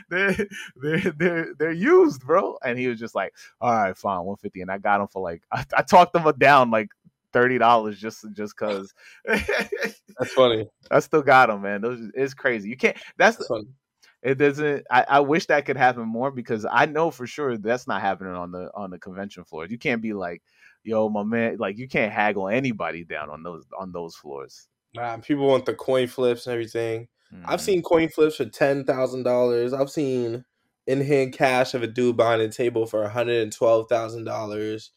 they, 0.08 0.46
they, 0.82 1.12
they're, 1.16 1.54
they're 1.58 1.72
used, 1.72 2.24
bro." 2.24 2.56
And 2.64 2.78
he 2.78 2.88
was 2.88 2.98
just 2.98 3.14
like, 3.14 3.34
"All 3.60 3.72
right, 3.72 3.96
fine, 3.96 4.24
one 4.24 4.36
fifty. 4.36 4.62
And 4.62 4.70
I 4.70 4.78
got 4.78 4.98
them 4.98 5.08
for 5.08 5.22
like, 5.22 5.42
I, 5.52 5.64
I 5.76 5.82
talked 5.82 6.12
them 6.12 6.30
down 6.38 6.70
like 6.70 6.88
thirty 7.32 7.58
dollars 7.58 7.98
just 8.00 8.24
just 8.32 8.56
cause. 8.56 8.94
that's 9.24 10.32
funny. 10.34 10.68
I 10.90 11.00
still 11.00 11.22
got 11.22 11.48
them, 11.48 11.62
man. 11.62 11.80
Those 11.80 12.10
it's 12.14 12.34
crazy. 12.34 12.68
You 12.68 12.76
can't. 12.76 12.96
That's, 13.16 13.36
that's 13.36 13.48
funny. 13.48 13.66
It 14.22 14.36
doesn't. 14.36 14.86
I, 14.90 15.04
I 15.08 15.20
wish 15.20 15.46
that 15.46 15.66
could 15.66 15.76
happen 15.76 16.04
more 16.06 16.30
because 16.30 16.64
I 16.70 16.86
know 16.86 17.10
for 17.10 17.26
sure 17.26 17.58
that's 17.58 17.88
not 17.88 18.00
happening 18.00 18.34
on 18.34 18.52
the 18.52 18.70
on 18.74 18.90
the 18.90 18.98
convention 18.98 19.44
floor. 19.44 19.66
You 19.66 19.78
can't 19.78 20.00
be 20.00 20.12
like, 20.12 20.42
"Yo, 20.84 21.08
my 21.08 21.24
man," 21.24 21.56
like 21.58 21.76
you 21.76 21.88
can't 21.88 22.12
haggle 22.12 22.48
anybody 22.48 23.02
down 23.02 23.30
on 23.30 23.42
those 23.42 23.64
on 23.76 23.90
those 23.90 24.14
floors. 24.14 24.68
Nah, 24.94 25.16
people 25.18 25.46
want 25.46 25.66
the 25.66 25.74
coin 25.74 26.06
flips 26.06 26.46
and 26.46 26.52
everything. 26.54 27.08
Mm-hmm. 27.32 27.44
I've 27.46 27.60
seen 27.60 27.82
coin 27.82 28.08
flips 28.08 28.36
for 28.36 28.44
ten 28.44 28.84
thousand 28.84 29.22
dollars. 29.22 29.72
I've 29.72 29.90
seen 29.90 30.44
in 30.86 31.00
hand 31.00 31.32
cash 31.32 31.74
of 31.74 31.82
a 31.82 31.86
dude 31.86 32.16
buying 32.16 32.40
a 32.40 32.48
table 32.48 32.86
for 32.86 33.08
hundred 33.08 33.42
and 33.42 33.52
twelve 33.52 33.88
thousand 33.88 34.24
dollars. 34.24 34.90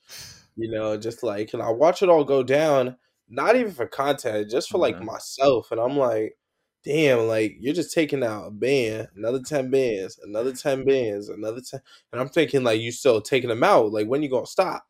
You 0.58 0.72
know, 0.72 0.98
just 0.98 1.24
like 1.24 1.54
and 1.54 1.62
I 1.62 1.70
watch 1.70 2.02
it 2.02 2.10
all 2.10 2.24
go 2.24 2.44
down. 2.44 2.98
Not 3.28 3.56
even 3.56 3.72
for 3.72 3.88
content, 3.88 4.52
just 4.52 4.70
for 4.70 4.78
like 4.78 4.96
mm-hmm. 4.98 5.06
myself. 5.06 5.72
And 5.72 5.80
I'm 5.80 5.98
like, 5.98 6.38
damn, 6.84 7.28
like 7.28 7.56
you're 7.60 7.74
just 7.74 7.94
taking 7.94 8.24
out 8.24 8.48
a 8.48 8.52
band, 8.52 9.08
another 9.16 9.42
ten 9.42 9.70
bands, 9.70 10.20
another 10.24 10.54
ten 10.54 10.86
bands, 10.86 11.30
another 11.30 11.62
ten, 11.62 11.80
and 12.12 12.22
I'm 12.22 12.30
thinking 12.30 12.64
like 12.64 12.82
you 12.82 12.92
still 12.92 13.22
taking 13.22 13.50
them 13.50 13.64
out. 13.64 13.92
Like 13.92 14.08
when 14.08 14.22
you 14.22 14.30
gonna 14.30 14.46
stop? 14.46 14.86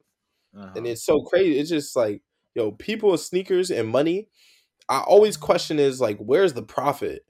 Uh-huh. 0.58 0.72
And 0.76 0.88
it's 0.88 1.06
so 1.06 1.22
crazy. 1.22 1.60
It's 1.60 1.70
just 1.70 1.96
like 1.96 2.22
yo, 2.56 2.72
people 2.72 3.12
with 3.12 3.22
sneakers 3.22 3.70
and 3.70 3.88
money 3.88 4.30
I 4.90 5.00
always 5.00 5.38
question 5.38 5.80
is 5.80 6.00
like, 6.00 6.18
where's 6.18 6.54
the 6.54 6.64
profit? 6.64 7.26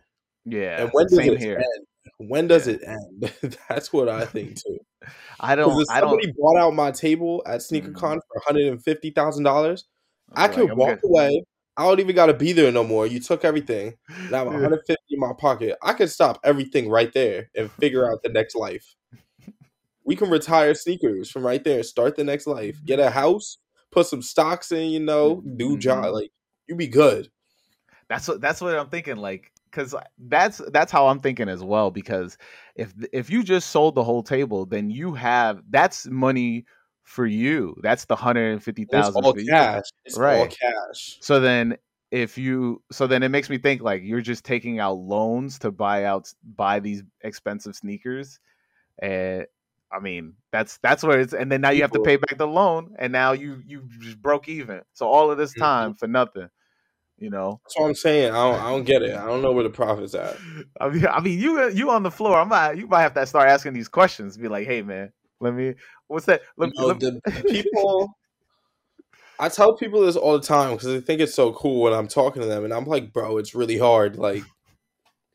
Yeah, 0.45 0.81
and 0.81 0.89
when 0.91 1.07
does 1.07 1.19
it 1.19 1.39
here. 1.39 1.57
end? 1.57 1.87
When 2.29 2.47
does 2.47 2.67
yeah. 2.67 2.75
it 2.75 2.81
end? 2.85 3.57
That's 3.69 3.91
what 3.91 4.09
I 4.09 4.25
think 4.25 4.55
too. 4.65 4.79
I 5.39 5.55
don't. 5.55 5.79
If 5.81 5.87
I 5.89 5.99
somebody 6.01 6.27
don't... 6.27 6.37
bought 6.37 6.57
out 6.57 6.73
my 6.73 6.91
table 6.91 7.43
at 7.45 7.61
SneakerCon 7.61 7.93
mm. 7.93 7.95
for 7.95 8.11
one 8.11 8.43
hundred 8.45 8.67
and 8.67 8.83
fifty 8.83 9.11
thousand 9.11 9.43
dollars. 9.43 9.85
I 10.33 10.47
could 10.47 10.69
like, 10.69 10.77
walk 10.77 11.01
good. 11.01 11.09
away. 11.09 11.43
I 11.77 11.83
don't 11.83 11.99
even 11.99 12.15
got 12.15 12.27
to 12.27 12.33
be 12.33 12.53
there 12.53 12.71
no 12.71 12.83
more. 12.83 13.05
You 13.05 13.19
took 13.19 13.43
everything. 13.43 13.95
Now 14.31 14.41
I'm 14.41 14.53
150 14.53 14.95
in 15.09 15.19
my 15.19 15.33
pocket. 15.37 15.77
I 15.83 15.93
could 15.93 16.09
stop 16.09 16.39
everything 16.43 16.89
right 16.89 17.11
there 17.11 17.49
and 17.55 17.69
figure 17.73 18.09
out 18.09 18.23
the 18.23 18.29
next 18.29 18.55
life. 18.55 18.95
We 20.05 20.15
can 20.15 20.29
retire 20.29 20.73
sneakers 20.73 21.29
from 21.29 21.45
right 21.45 21.63
there. 21.63 21.83
Start 21.83 22.15
the 22.15 22.23
next 22.23 22.47
life. 22.47 22.77
Get 22.85 22.99
a 22.99 23.09
house. 23.09 23.57
Put 23.91 24.07
some 24.07 24.21
stocks 24.21 24.71
in. 24.71 24.89
You 24.89 25.01
know, 25.01 25.43
do 25.57 25.71
mm-hmm. 25.71 25.79
job. 25.79 26.13
Like 26.13 26.31
you'd 26.67 26.77
be 26.77 26.87
good. 26.87 27.29
That's 28.09 28.27
what 28.27 28.41
that's 28.41 28.61
what 28.61 28.77
I'm 28.77 28.89
thinking. 28.89 29.17
Like, 29.17 29.51
because 29.71 29.95
that's 30.17 30.61
that's 30.71 30.91
how 30.91 31.07
I'm 31.07 31.19
thinking 31.19 31.49
as 31.49 31.63
well. 31.63 31.91
Because 31.91 32.37
if 32.75 32.93
if 33.11 33.29
you 33.29 33.43
just 33.43 33.71
sold 33.71 33.95
the 33.95 34.03
whole 34.03 34.23
table, 34.23 34.65
then 34.65 34.89
you 34.89 35.13
have 35.13 35.61
that's 35.69 36.07
money 36.07 36.65
for 37.03 37.25
you. 37.25 37.75
That's 37.81 38.05
the 38.05 38.15
hundred 38.15 38.51
and 38.51 38.63
fifty 38.63 38.85
thousand. 38.85 39.23
All 39.23 39.33
cash. 39.33 39.83
It's 40.05 40.17
right. 40.17 40.39
all 40.39 40.47
cash. 40.47 41.17
So 41.21 41.39
then 41.39 41.77
if 42.11 42.37
you 42.37 42.81
so 42.91 43.07
then 43.07 43.23
it 43.23 43.29
makes 43.29 43.49
me 43.49 43.57
think 43.57 43.81
like 43.81 44.01
you're 44.03 44.21
just 44.21 44.45
taking 44.45 44.79
out 44.79 44.93
loans 44.93 45.59
to 45.59 45.71
buy 45.71 46.05
out 46.05 46.31
buy 46.55 46.79
these 46.79 47.03
expensive 47.21 47.75
sneakers 47.75 48.39
and 48.99 49.45
I 49.91 49.99
mean 49.99 50.33
that's 50.51 50.77
that's 50.77 51.03
where 51.03 51.19
it's 51.19 51.33
and 51.33 51.51
then 51.51 51.61
now 51.61 51.71
you 51.71 51.81
have 51.81 51.91
to 51.91 52.01
pay 52.01 52.15
back 52.15 52.37
the 52.37 52.47
loan 52.47 52.95
and 52.99 53.11
now 53.11 53.33
you 53.33 53.61
you 53.65 53.83
just 53.99 54.21
broke 54.21 54.47
even 54.47 54.81
so 54.93 55.07
all 55.07 55.31
of 55.31 55.37
this 55.37 55.51
mm-hmm. 55.51 55.63
time 55.63 55.93
for 55.95 56.07
nothing 56.07 56.49
you 57.17 57.29
know, 57.29 57.61
that's 57.63 57.77
what 57.77 57.87
I'm 57.87 57.95
saying. 57.95 58.31
I 58.31 58.51
don't, 58.51 58.61
I 58.61 58.69
don't 58.71 58.83
get 58.83 59.01
it. 59.01 59.15
I 59.15 59.25
don't 59.25 59.41
know 59.41 59.53
where 59.53 59.63
the 59.63 59.69
profit's 59.69 60.15
at. 60.15 60.35
I 60.81 60.89
mean, 60.89 61.07
I 61.07 61.21
mean, 61.21 61.39
you 61.39 61.69
you 61.69 61.89
on 61.89 62.03
the 62.03 62.11
floor. 62.11 62.37
I 62.37 62.43
might 62.43 62.77
you 62.77 62.87
might 62.87 63.01
have 63.01 63.13
to 63.13 63.25
start 63.25 63.49
asking 63.49 63.73
these 63.73 63.87
questions. 63.87 64.37
Be 64.37 64.47
like, 64.47 64.67
hey 64.67 64.81
man, 64.81 65.11
let 65.39 65.53
me. 65.53 65.75
What's 66.07 66.25
that? 66.25 66.41
Let, 66.57 66.71
you 66.73 66.81
know, 66.81 66.87
let, 66.87 66.99
the 66.99 67.21
people. 67.49 68.09
I 69.39 69.49
tell 69.49 69.75
people 69.75 70.01
this 70.01 70.15
all 70.15 70.33
the 70.37 70.45
time 70.45 70.71
because 70.71 70.87
they 70.87 71.01
think 71.01 71.19
it's 71.19 71.33
so 71.33 71.51
cool 71.51 71.81
when 71.81 71.93
I'm 71.93 72.07
talking 72.07 72.41
to 72.41 72.47
them, 72.47 72.63
and 72.63 72.73
I'm 72.73 72.85
like, 72.85 73.11
bro, 73.11 73.37
it's 73.37 73.55
really 73.55 73.77
hard. 73.77 74.17
Like, 74.17 74.43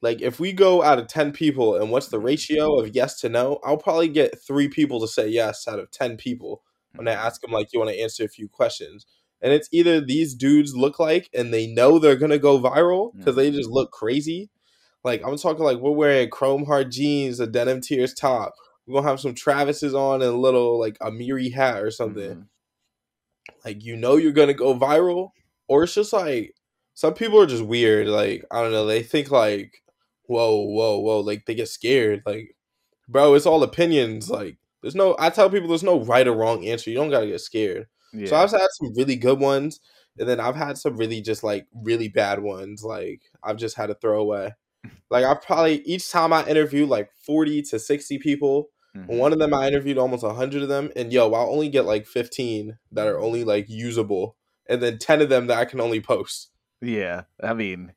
like 0.01 0.23
if 0.23 0.41
we 0.41 0.53
go 0.53 0.83
out 0.83 0.99
of 0.99 1.07
ten 1.07 1.33
people, 1.33 1.77
and 1.77 1.91
what's 1.91 2.09
the 2.09 2.19
mm-hmm. 2.19 2.27
ratio 2.27 2.79
of 2.79 2.95
yes 2.95 3.21
to 3.21 3.31
no? 3.31 3.59
I'll 3.65 3.79
probably 3.79 4.09
get 4.09 4.39
three 4.39 4.69
people 4.69 5.01
to 5.01 5.09
say 5.09 5.29
yes 5.29 5.67
out 5.67 5.79
of 5.79 5.91
ten 5.91 6.19
people 6.19 6.63
when 6.95 7.09
I 7.09 7.13
mm-hmm. 7.13 7.27
ask 7.27 7.41
them 7.41 7.53
like, 7.53 7.73
you 7.73 7.79
want 7.79 7.91
to 7.91 8.01
answer 8.01 8.25
a 8.25 8.29
few 8.29 8.49
questions 8.49 9.07
and 9.43 9.53
it's 9.53 9.69
either 9.73 10.01
these 10.01 10.35
dudes 10.35 10.75
look 10.75 10.99
like 10.99 11.29
and 11.35 11.53
they 11.53 11.67
know 11.67 11.99
they're 11.99 12.17
gonna 12.17 12.39
go 12.39 12.61
viral 12.61 13.17
because 13.17 13.37
they 13.37 13.51
just 13.51 13.71
look 13.71 13.91
crazy. 13.91 14.51
Like 15.05 15.23
I'm 15.25 15.37
talking 15.37 15.65
like 15.65 15.79
we're 15.79 15.91
wearing 15.91 16.31
Chrome 16.31 16.67
Hearts 16.67 16.97
jeans, 16.97 17.41
a 17.41 17.47
denim 17.47 17.81
tears 17.81 18.15
top. 18.15 18.53
We're 18.87 19.01
gonna 19.01 19.09
have 19.09 19.21
some 19.21 19.35
Travis's 19.35 19.95
on 19.95 20.23
and 20.23 20.35
a 20.35 20.37
little 20.37 20.79
like 20.79 20.97
a 21.01 21.11
Miri 21.11 21.51
hat 21.51 21.83
or 21.83 21.91
something. 21.91 22.31
Mm-hmm. 22.31 23.53
Like 23.65 23.83
you 23.83 23.97
know 23.97 24.17
you're 24.17 24.33
gonna 24.33 24.55
go 24.55 24.79
viral, 24.79 25.31
or 25.69 25.85
it's 25.85 25.95
just 25.95 26.13
like 26.13 26.55
some 26.95 27.15
people 27.15 27.41
are 27.41 27.47
just 27.47 27.65
weird. 27.65 28.09
Like 28.09 28.45
I 28.51 28.63
don't 28.63 28.73
know, 28.73 28.87
they 28.87 29.03
think 29.03 29.31
like 29.31 29.83
whoa, 30.27 30.63
whoa, 30.63 30.99
whoa, 30.99 31.21
like 31.21 31.47
they 31.47 31.55
get 31.55 31.69
scared. 31.69 32.23
Like 32.27 32.55
bro, 33.09 33.35
it's 33.35 33.47
all 33.47 33.63
opinions. 33.63 34.31
Like 34.31 34.59
There's 34.83 34.95
no. 34.95 35.17
I 35.19 35.31
tell 35.31 35.51
people 35.51 35.69
there's 35.69 35.83
no 35.83 36.05
right 36.05 36.27
or 36.27 36.35
wrong 36.35 36.67
answer. 36.67 36.91
You 36.91 36.97
don't 36.97 37.11
gotta 37.11 37.27
get 37.27 37.41
scared. 37.41 37.87
Yeah. 38.13 38.27
So 38.29 38.37
I've 38.37 38.51
had 38.51 38.69
some 38.73 38.93
really 38.97 39.17
good 39.17 39.39
ones, 39.41 39.81
and 40.19 40.29
then 40.29 40.41
I've 40.41 40.57
had 40.57 40.79
some 40.79 40.97
really 40.97 41.21
just 41.21 41.43
like 41.45 41.67
really 41.75 42.09
bad 42.09 42.41
ones. 42.43 42.83
Like 42.85 43.23
I've 43.43 43.57
just 43.57 43.77
had 43.77 43.87
to 43.87 43.95
throw 43.95 44.21
away. 44.21 44.55
Like 45.11 45.25
I've 45.25 45.43
probably 45.43 45.83
each 45.83 46.11
time 46.11 46.33
I 46.33 46.47
interview 46.47 46.87
like 46.87 47.11
forty 47.27 47.63
to 47.63 47.79
sixty 47.79 48.17
people. 48.19 48.71
Mhm. 48.97 49.07
One 49.07 49.33
of 49.33 49.39
them 49.39 49.53
I 49.53 49.67
interviewed 49.69 49.99
almost 49.99 50.25
hundred 50.25 50.63
of 50.63 50.69
them, 50.69 50.91
and 50.97 51.13
yo, 51.13 51.33
I'll 51.33 51.51
only 51.53 51.69
get 51.69 51.85
like 51.85 52.07
fifteen 52.07 52.79
that 52.93 53.07
are 53.09 53.19
only 53.19 53.45
like 53.45 53.69
usable, 53.69 54.37
and 54.69 54.81
then 54.83 54.99
ten 54.99 55.21
of 55.21 55.29
them 55.29 55.49
that 55.49 55.59
I 55.59 55.65
can 55.65 55.81
only 55.81 56.01
post. 56.01 56.51
Yeah, 56.81 57.25
I 57.43 57.55
mean, 57.55 57.93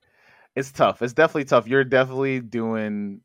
it's 0.55 0.71
tough. 0.71 1.01
It's 1.01 1.13
definitely 1.13 1.45
tough. 1.45 1.67
You're 1.67 1.83
definitely 1.85 2.41
doing 2.41 3.21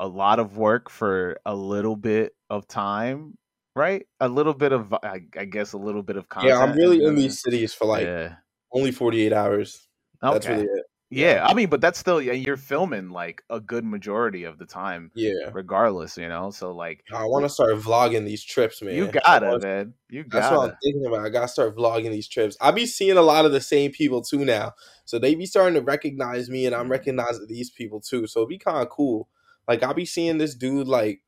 a 0.00 0.08
lot 0.08 0.38
of 0.40 0.56
work 0.56 0.90
for 0.90 1.38
a 1.46 1.54
little 1.54 1.96
bit 1.96 2.34
of 2.50 2.68
time, 2.68 3.38
right? 3.78 4.06
A 4.20 4.28
little 4.28 4.54
bit 4.54 4.72
of, 4.72 4.92
I, 4.92 5.20
I 5.38 5.44
guess, 5.44 5.72
a 5.72 5.78
little 5.78 6.02
bit 6.02 6.16
of 6.16 6.28
content. 6.28 6.52
yeah, 6.52 6.62
I'm 6.62 6.76
really 6.76 7.02
in 7.04 7.14
these 7.14 7.40
cities 7.40 7.72
for 7.72 7.86
like 7.86 8.04
yeah. 8.04 8.34
only 8.72 8.90
forty 8.90 9.22
eight 9.22 9.32
hours. 9.32 9.88
That's 10.20 10.46
really 10.46 10.64
it. 10.64 10.84
Yeah, 11.10 11.46
I 11.48 11.54
mean, 11.54 11.70
but 11.70 11.80
that's 11.80 11.98
still 11.98 12.20
yeah, 12.20 12.34
you're 12.34 12.58
filming 12.58 13.08
like 13.08 13.42
a 13.48 13.60
good 13.60 13.82
majority 13.82 14.44
of 14.44 14.58
the 14.58 14.66
time, 14.66 15.10
Yeah, 15.14 15.48
regardless, 15.54 16.18
you 16.18 16.28
know. 16.28 16.50
So 16.50 16.72
like, 16.72 17.02
I 17.10 17.24
want 17.24 17.46
to 17.46 17.48
start 17.48 17.76
vlogging 17.76 18.26
these 18.26 18.44
trips, 18.44 18.82
man. 18.82 18.94
you 18.94 19.06
gotta, 19.06 19.46
wanna- 19.46 19.66
man, 19.66 19.94
you 20.10 20.26
That's 20.28 20.50
what. 20.54 20.70
I'm 20.70 20.76
thinking 20.82 21.06
about. 21.06 21.24
I 21.24 21.30
gotta 21.30 21.48
start 21.48 21.76
vlogging 21.76 22.10
these 22.10 22.28
trips. 22.28 22.58
I 22.60 22.72
be 22.72 22.84
seeing 22.84 23.16
a 23.16 23.22
lot 23.22 23.46
of 23.46 23.52
the 23.52 23.60
same 23.60 23.90
people 23.90 24.20
too 24.20 24.44
now, 24.44 24.74
so 25.06 25.18
they 25.18 25.34
be 25.34 25.46
starting 25.46 25.74
to 25.74 25.80
recognize 25.80 26.50
me, 26.50 26.66
and 26.66 26.74
I'm 26.74 26.82
mm-hmm. 26.82 26.92
recognizing 26.92 27.46
these 27.48 27.70
people 27.70 28.02
too. 28.02 28.26
So 28.26 28.40
it'd 28.40 28.50
be 28.50 28.58
kind 28.58 28.82
of 28.82 28.90
cool. 28.90 29.30
Like 29.66 29.82
I 29.82 29.94
be 29.94 30.04
seeing 30.04 30.36
this 30.36 30.54
dude, 30.54 30.88
like, 30.88 31.22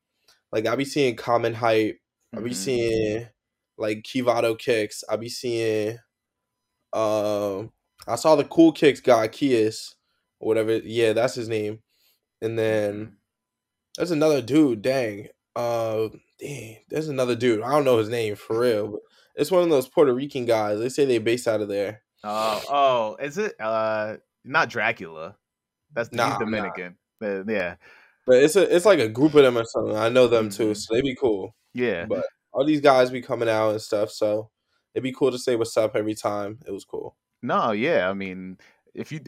like 0.51 0.67
I 0.67 0.75
be 0.75 0.85
seeing 0.85 1.15
Common 1.15 1.55
Hype. 1.55 1.97
I 2.35 2.39
be 2.41 2.51
Mhm. 2.51 2.55
seeing 2.55 3.29
like 3.77 4.03
Kivato 4.03 4.57
kicks. 4.57 5.03
I 5.09 5.15
be 5.17 5.29
seeing, 5.29 5.97
um, 6.93 7.71
I 8.07 8.15
saw 8.15 8.35
the 8.35 8.45
cool 8.45 8.71
kicks 8.71 8.99
guy 8.99 9.27
Kias 9.27 9.95
or 10.39 10.47
whatever. 10.47 10.77
Yeah, 10.77 11.13
that's 11.13 11.35
his 11.35 11.47
name. 11.49 11.81
And 12.41 12.57
then 12.59 13.17
there's 13.97 14.11
another 14.11 14.41
dude. 14.41 14.81
Dang, 14.83 15.29
uh, 15.55 16.09
dang, 16.39 16.79
there's 16.89 17.09
another 17.09 17.35
dude. 17.35 17.63
I 17.63 17.71
don't 17.71 17.85
know 17.85 17.97
his 17.99 18.09
name 18.09 18.35
for 18.35 18.59
real, 18.59 18.87
but 18.93 19.01
it's 19.35 19.51
one 19.51 19.63
of 19.63 19.69
those 19.69 19.89
Puerto 19.89 20.13
Rican 20.13 20.45
guys. 20.45 20.79
They 20.79 20.89
say 20.89 21.05
they 21.05 21.19
based 21.19 21.47
out 21.47 21.61
of 21.61 21.69
there. 21.69 22.03
Oh, 22.23 22.63
oh, 22.69 23.17
is 23.23 23.37
it? 23.37 23.55
Uh, 23.59 24.17
not 24.45 24.69
Dracula. 24.69 25.37
That's 25.93 26.11
Nah, 26.11 26.31
he's 26.31 26.33
nah. 26.33 26.39
Dominican. 26.39 26.97
Uh, 27.23 27.43
yeah, 27.45 27.77
But 28.27 28.37
it's 28.43 28.55
a 28.55 28.75
it's 28.75 28.85
like 28.85 28.99
a 28.99 29.09
group 29.09 29.35
of 29.35 29.43
them 29.43 29.57
or 29.57 29.65
something. 29.65 29.95
I 29.95 30.09
know 30.09 30.27
them 30.27 30.49
too, 30.49 30.71
Mhm. 30.71 30.77
so 30.77 30.93
they'd 30.93 31.01
be 31.03 31.15
cool. 31.15 31.55
Yeah. 31.73 32.05
But 32.05 32.25
all 32.53 32.65
these 32.65 32.81
guys 32.81 33.09
be 33.09 33.21
coming 33.21 33.49
out 33.49 33.71
and 33.71 33.81
stuff, 33.81 34.11
so 34.11 34.49
it'd 34.93 35.03
be 35.03 35.13
cool 35.13 35.31
to 35.31 35.39
say 35.39 35.55
what's 35.55 35.77
up 35.77 35.95
every 35.95 36.15
time. 36.15 36.59
It 36.65 36.71
was 36.71 36.85
cool. 36.85 37.15
No, 37.41 37.71
yeah. 37.71 38.09
I 38.09 38.13
mean, 38.13 38.57
if 38.93 39.11
you 39.11 39.21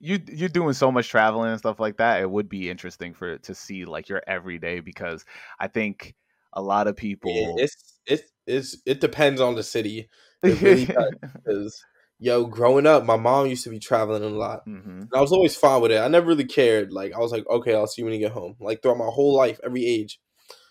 you 0.00 0.20
you're 0.28 0.48
doing 0.48 0.74
so 0.74 0.90
much 0.90 1.08
traveling 1.08 1.50
and 1.50 1.58
stuff 1.58 1.80
like 1.80 1.96
that, 1.98 2.20
it 2.20 2.30
would 2.30 2.48
be 2.48 2.70
interesting 2.70 3.14
for 3.14 3.38
to 3.38 3.54
see 3.54 3.84
like 3.84 4.08
your 4.08 4.22
everyday 4.26 4.80
because 4.80 5.24
I 5.58 5.68
think 5.68 6.14
a 6.52 6.62
lot 6.62 6.86
of 6.86 6.96
people. 6.96 7.30
It, 7.32 7.62
it's 7.64 8.00
it's 8.06 8.22
it's 8.46 8.76
it 8.86 9.00
depends 9.00 9.40
on 9.40 9.54
the 9.54 9.62
city. 9.62 10.08
It 10.42 10.60
really 10.60 10.86
does. 10.86 11.84
Yo, 12.20 12.46
growing 12.46 12.86
up, 12.86 13.04
my 13.04 13.16
mom 13.16 13.46
used 13.48 13.64
to 13.64 13.70
be 13.70 13.80
traveling 13.80 14.22
a 14.22 14.28
lot. 14.28 14.64
Mhm. 14.66 15.00
And 15.00 15.10
I 15.14 15.20
was 15.20 15.32
always 15.32 15.56
fine 15.56 15.82
with 15.82 15.90
it. 15.90 15.98
I 16.00 16.08
never 16.08 16.26
really 16.28 16.44
cared. 16.44 16.92
Like 16.92 17.12
I 17.12 17.18
was 17.18 17.32
like, 17.32 17.44
okay, 17.50 17.74
I'll 17.74 17.88
see 17.88 18.02
you 18.02 18.06
when 18.06 18.14
you 18.14 18.20
get 18.20 18.32
home. 18.32 18.54
Like 18.60 18.82
throughout 18.82 18.98
my 18.98 19.06
whole 19.06 19.34
life, 19.36 19.58
every 19.64 19.84
age. 19.84 20.20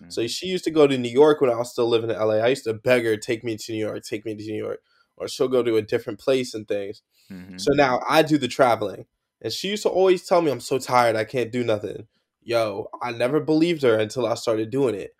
So 0.09 0.27
she 0.27 0.47
used 0.47 0.63
to 0.65 0.71
go 0.71 0.87
to 0.87 0.97
New 0.97 1.09
York 1.09 1.41
when 1.41 1.49
I 1.49 1.55
was 1.55 1.71
still 1.71 1.87
living 1.87 2.09
in 2.09 2.17
LA. 2.17 2.35
I 2.35 2.47
used 2.47 2.65
to 2.65 2.73
beg 2.73 3.05
her, 3.05 3.17
take 3.17 3.43
me 3.43 3.55
to 3.57 3.71
New 3.71 3.79
York, 3.79 4.03
take 4.03 4.25
me 4.25 4.35
to 4.35 4.43
New 4.43 4.57
York. 4.57 4.81
Or 5.15 5.27
she'll 5.27 5.47
go 5.47 5.63
to 5.63 5.77
a 5.77 5.81
different 5.81 6.19
place 6.19 6.53
and 6.53 6.67
things. 6.67 7.01
Mhm. 7.31 7.59
So 7.59 7.71
now 7.73 8.01
I 8.09 8.21
do 8.21 8.37
the 8.37 8.47
traveling. 8.47 9.05
And 9.41 9.53
she 9.53 9.69
used 9.69 9.83
to 9.83 9.89
always 9.89 10.25
tell 10.25 10.41
me 10.41 10.51
I'm 10.51 10.59
so 10.59 10.77
tired, 10.77 11.15
I 11.15 11.23
can't 11.23 11.51
do 11.51 11.63
nothing. 11.63 12.07
Yo, 12.41 12.89
I 13.01 13.11
never 13.11 13.39
believed 13.39 13.83
her 13.83 13.97
until 13.97 14.25
I 14.25 14.35
started 14.35 14.69
doing 14.69 14.95
it. 14.95 15.15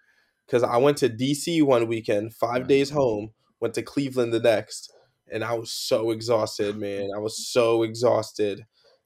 Cause 0.47 0.63
I 0.63 0.77
went 0.77 0.97
to 0.97 1.09
DC 1.09 1.61
one 1.61 1.87
weekend, 1.87 2.33
five 2.33 2.67
days 2.67 2.89
home, 2.89 3.31
went 3.59 3.73
to 3.75 3.81
Cleveland 3.81 4.33
the 4.33 4.41
next, 4.41 4.91
and 5.31 5.43
I 5.43 5.53
was 5.53 5.71
so 5.71 6.11
exhausted, 6.11 6.77
man. 6.77 7.09
I 7.15 7.19
was 7.19 7.47
so 7.47 7.83
exhausted. 7.83 8.65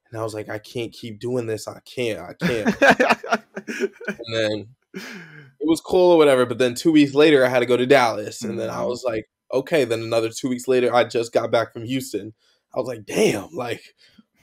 And 0.09 0.19
I 0.19 0.23
was 0.23 0.33
like, 0.33 0.49
I 0.49 0.57
can't 0.57 0.91
keep 0.91 1.19
doing 1.19 1.45
this. 1.45 1.67
I 1.67 1.79
can't. 1.85 2.19
I 2.19 2.33
can't. 2.33 2.75
and 3.67 4.33
then 4.33 4.67
it 4.93 5.67
was 5.67 5.81
cool 5.81 6.11
or 6.11 6.17
whatever. 6.17 6.45
But 6.45 6.57
then 6.57 6.75
two 6.75 6.91
weeks 6.91 7.13
later, 7.13 7.45
I 7.45 7.49
had 7.49 7.59
to 7.59 7.65
go 7.65 7.77
to 7.77 7.85
Dallas, 7.85 8.41
and 8.43 8.59
then 8.59 8.69
I 8.69 8.81
Mhm. 8.81 8.88
was 8.89 9.03
like, 9.05 9.25
okay. 9.53 9.83
Then 9.85 10.01
another 10.01 10.29
two 10.29 10.49
weeks 10.49 10.67
later, 10.67 10.93
I 10.93 11.03
just 11.03 11.31
got 11.33 11.51
back 11.51 11.73
from 11.73 11.85
Houston. 11.85 12.33
I 12.75 12.79
was 12.79 12.88
like, 12.88 13.05
damn, 13.05 13.49
like, 13.53 13.81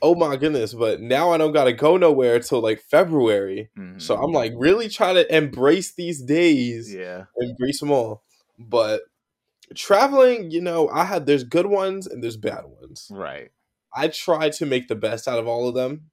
oh 0.01 0.15
my 0.15 0.35
goodness. 0.35 0.73
But 0.73 1.01
now 1.01 1.31
I 1.31 1.37
don't 1.37 1.53
got 1.53 1.65
to 1.65 1.73
go 1.73 1.97
nowhere 1.97 2.39
till 2.39 2.59
like 2.61 2.81
February. 2.81 3.69
So 3.97 4.15
Mhm. 4.15 4.23
I'm 4.23 4.31
like 4.31 4.53
really 4.55 4.89
trying 4.89 5.15
to 5.15 5.35
embrace 5.35 5.93
these 5.93 6.21
days, 6.21 6.93
yeah, 6.93 7.25
embrace 7.39 7.79
them 7.79 7.91
all. 7.91 8.23
But 8.59 9.01
traveling, 9.73 10.51
you 10.51 10.61
know, 10.61 10.89
I 10.89 11.05
had 11.05 11.25
there's 11.25 11.43
good 11.43 11.65
ones 11.67 12.07
and 12.07 12.23
there's 12.23 12.37
bad 12.37 12.65
ones. 12.65 13.07
right. 13.11 13.49
I 13.97 14.09
try 14.09 14.49
to 14.49 14.65
make 14.65 14.89
the 14.89 14.95
best 14.95 15.25
out 15.27 15.39
of 15.39 15.47
all 15.47 15.69
of 15.69 15.73
them, 15.75 16.11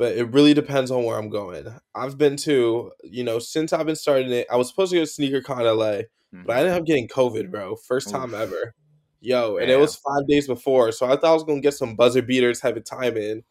but 0.00 0.16
it 0.16 0.32
really 0.32 0.54
depends 0.54 0.90
on 0.90 1.04
where 1.04 1.18
I'm 1.18 1.28
going. 1.28 1.66
I've 1.94 2.16
been 2.16 2.38
to, 2.38 2.90
you 3.04 3.22
know, 3.22 3.38
since 3.38 3.70
I've 3.74 3.84
been 3.84 3.96
starting 3.96 4.32
it, 4.32 4.46
I 4.50 4.56
was 4.56 4.70
supposed 4.70 4.92
to 4.92 4.98
go 4.98 5.04
to 5.04 5.10
SneakerCon 5.10 5.58
LA, 5.58 5.74
but 5.76 5.76
I 5.92 6.36
mm-hmm. 6.36 6.50
ended 6.50 6.72
up 6.72 6.86
getting 6.86 7.06
COVID, 7.06 7.50
bro. 7.50 7.76
First 7.76 8.08
oh, 8.08 8.12
time 8.12 8.34
ever. 8.34 8.74
Yo, 9.20 9.58
and 9.58 9.70
it 9.70 9.78
was 9.78 9.96
five 9.96 10.26
days 10.26 10.46
before, 10.46 10.90
so 10.92 11.04
I 11.04 11.10
thought 11.10 11.24
I 11.24 11.34
was 11.34 11.44
gonna 11.44 11.60
get 11.60 11.74
some 11.74 11.96
buzzer 11.96 12.22
beater 12.22 12.54
type 12.54 12.78
of 12.78 12.84
time 12.84 13.18
in, 13.18 13.44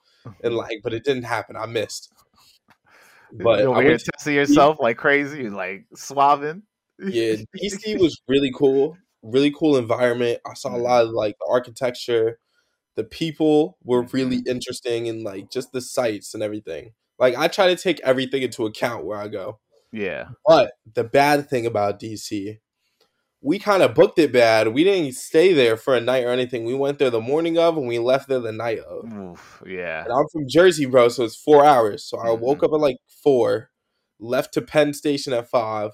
and 0.44 0.56
like, 0.56 0.80
but 0.84 0.92
it 0.92 1.04
didn't 1.04 1.22
happen. 1.22 1.56
I 1.56 1.68
missed. 1.68 2.12
But 3.32 3.60
you 3.60 3.66
I 3.66 3.68
over 3.68 3.82
here 3.84 4.00
to 4.00 4.12
testing 4.16 4.34
yourself 4.34 4.78
like 4.80 4.98
crazy, 4.98 5.52
like 5.52 5.86
swabbing. 5.94 6.64
yeah, 6.98 7.36
DC 7.64 8.00
was 8.00 8.20
really 8.28 8.52
cool. 8.56 8.98
Really 9.22 9.52
cool 9.52 9.78
environment. 9.78 10.40
I 10.48 10.56
saw 10.56 10.70
a 10.70 10.72
mm-hmm. 10.72 10.82
lot 10.82 11.04
of 11.04 11.12
like 11.12 11.36
the 11.40 11.48
architecture. 11.48 12.40
The 12.96 13.04
people 13.04 13.78
were 13.84 14.02
really 14.04 14.42
interesting 14.48 15.08
and 15.08 15.24
like 15.24 15.50
just 15.52 15.72
the 15.72 15.82
sights 15.82 16.34
and 16.34 16.44
everything. 16.44 16.92
Like 17.18 17.36
I 17.36 17.48
try 17.48 17.68
to 17.68 17.76
take 17.82 18.00
everything 18.02 18.42
into 18.44 18.66
account 18.66 19.06
where 19.06 19.18
I 19.18 19.28
go. 19.28 19.60
yeah. 19.92 20.30
But 20.46 20.72
the 20.94 21.04
bad 21.04 21.50
thing 21.50 21.66
about 21.66 22.00
DC, 22.00 22.60
we 23.42 23.58
kind 23.60 23.82
of 23.84 23.96
booked 23.96 24.20
it 24.20 24.34
bad. 24.34 24.70
We 24.70 24.84
didn't 24.84 25.16
stay 25.16 25.54
there 25.54 25.78
for 25.78 25.96
a 25.96 26.02
night 26.02 26.26
or 26.26 26.30
anything. 26.30 26.66
We 26.66 26.74
went 26.74 27.00
there 27.00 27.10
the 27.10 27.22
morning 27.22 27.58
of 27.58 27.78
and 27.78 27.88
we 27.88 28.00
left 28.00 28.28
there 28.28 28.40
the 28.40 28.52
night 28.52 28.80
of. 28.80 29.12
Oof, 29.14 29.64
yeah. 29.66 30.04
And 30.04 30.12
I'm 30.12 30.26
from 30.32 30.46
Jersey, 30.50 30.86
bro, 30.86 31.08
so 31.10 31.24
it's 31.24 31.38
four 31.38 31.64
hours. 31.64 32.04
So 32.04 32.18
I 32.18 32.32
woke 32.32 32.64
up 32.64 32.72
at 32.74 32.80
like 32.82 32.98
four, 33.24 33.70
left 34.20 34.54
to 34.56 34.62
Penn 34.62 34.94
Station 34.94 35.32
at 35.32 35.50
five, 35.50 35.92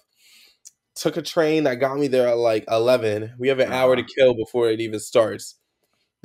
took 0.96 1.18
a 1.18 1.22
train 1.22 1.66
that 1.66 1.76
got 1.76 1.98
me 2.00 2.08
there 2.08 2.28
at 2.28 2.38
like 2.38 2.66
eleven. 2.70 3.34
We 3.38 3.50
have 3.50 3.60
an 3.60 3.72
hour 3.72 3.96
to 3.96 4.02
Uh-huh. 4.02 4.10
kill 4.18 4.34
before 4.34 4.70
it 4.70 4.80
even 4.82 5.00
starts. 5.00 5.56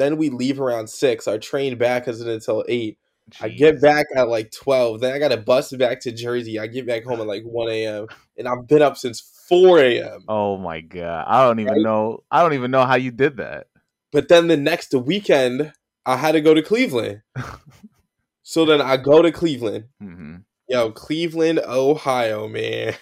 Then 0.01 0.16
we 0.16 0.30
leave 0.30 0.59
around 0.61 0.88
six. 0.88 1.28
Our 1.28 1.36
train 1.38 1.76
back 1.76 2.09
isn't 2.09 2.26
until 2.28 2.64
eight. 2.68 2.96
I 3.38 3.51
get 3.51 3.82
back 3.82 4.07
at 4.16 4.28
like 4.28 4.51
twelve. 4.51 5.01
Then 5.01 5.12
I 5.12 5.18
got 5.18 5.28
to 5.28 5.36
bus 5.36 5.70
back 5.74 6.01
to 6.01 6.11
Jersey. 6.11 6.59
I 6.59 6.66
get 6.68 6.86
back 6.86 7.05
home 7.05 7.20
at 7.20 7.26
like 7.26 7.42
one 7.44 7.68
a.m. 7.70 8.07
and 8.38 8.48
I've 8.48 8.66
been 8.66 8.80
up 8.80 8.96
since 8.96 9.20
four 9.46 9.78
a.m. 9.78 10.24
Oh 10.26 10.57
my 10.57 10.80
god! 10.80 11.26
I 11.28 11.44
don't 11.44 11.61
even 11.61 11.74
Right? 11.74 11.82
know. 11.82 12.24
I 12.30 12.42
don't 12.42 12.55
even 12.55 12.70
know 12.70 12.86
how 12.86 12.94
you 12.96 13.11
did 13.11 13.36
that. 13.36 13.66
But 14.11 14.28
then 14.28 14.48
the 14.48 14.57
next 14.57 14.94
weekend, 14.94 15.72
I 16.07 16.16
had 16.16 16.32
to 16.32 16.40
go 16.40 16.55
to 16.55 16.62
Cleveland. 16.62 17.20
so 18.42 18.64
then 18.64 18.80
I 18.80 18.96
go 18.96 19.20
to 19.22 19.30
Cleveland. 19.30 19.84
hmm 20.01 20.36
Yo, 20.68 20.90
Cleveland, 20.92 21.59
Ohio, 21.66 22.48
man. 22.48 22.94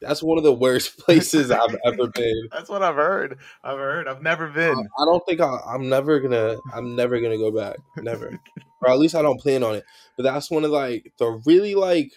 That's 0.00 0.22
one 0.22 0.38
of 0.38 0.44
the 0.44 0.52
worst 0.52 0.98
places 1.04 1.50
I've 1.50 1.76
ever 1.84 2.08
been. 2.08 2.48
That's 2.52 2.68
what 2.70 2.82
I've 2.82 2.94
heard. 2.96 3.38
I've 3.62 3.78
heard. 3.78 4.08
I've 4.08 4.22
never 4.22 4.48
been. 4.48 4.76
I 4.98 5.04
don't 5.04 5.24
think 5.26 5.40
I, 5.40 5.58
I'm 5.66 5.88
never 5.88 6.20
gonna. 6.20 6.56
I'm 6.72 6.96
never 6.96 7.20
gonna 7.20 7.38
go 7.38 7.50
back. 7.50 7.76
Never, 7.96 8.38
or 8.82 8.90
at 8.90 8.98
least 8.98 9.14
I 9.14 9.22
don't 9.22 9.40
plan 9.40 9.62
on 9.62 9.74
it. 9.74 9.84
But 10.16 10.22
that's 10.24 10.50
one 10.50 10.64
of 10.64 10.70
like 10.70 11.12
the 11.18 11.40
really 11.46 11.74
like. 11.74 12.12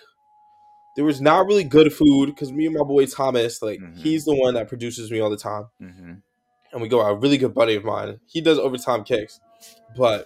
There 0.96 1.06
was 1.06 1.22
not 1.22 1.46
really 1.46 1.64
good 1.64 1.94
food 1.94 2.28
because 2.28 2.52
me 2.52 2.66
and 2.66 2.76
my 2.76 2.84
boy 2.84 3.06
Thomas, 3.06 3.62
like 3.62 3.80
Mhm. 3.80 3.98
he's 3.98 4.26
the 4.26 4.34
one 4.36 4.56
that 4.56 4.68
produces 4.68 5.12
me 5.12 5.20
all 5.20 5.30
the 5.30 5.38
time, 5.38 5.66
hmm 5.80 6.14
and 6.74 6.82
we 6.82 6.88
go 6.90 7.02
out. 7.02 7.12
A 7.12 7.16
really 7.16 7.38
good 7.38 7.54
buddy 7.54 7.76
of 7.76 7.84
mine. 7.86 8.20
He 8.28 8.42
does 8.42 8.58
overtime 8.60 9.04
kicks, 9.04 9.40
but 9.96 10.26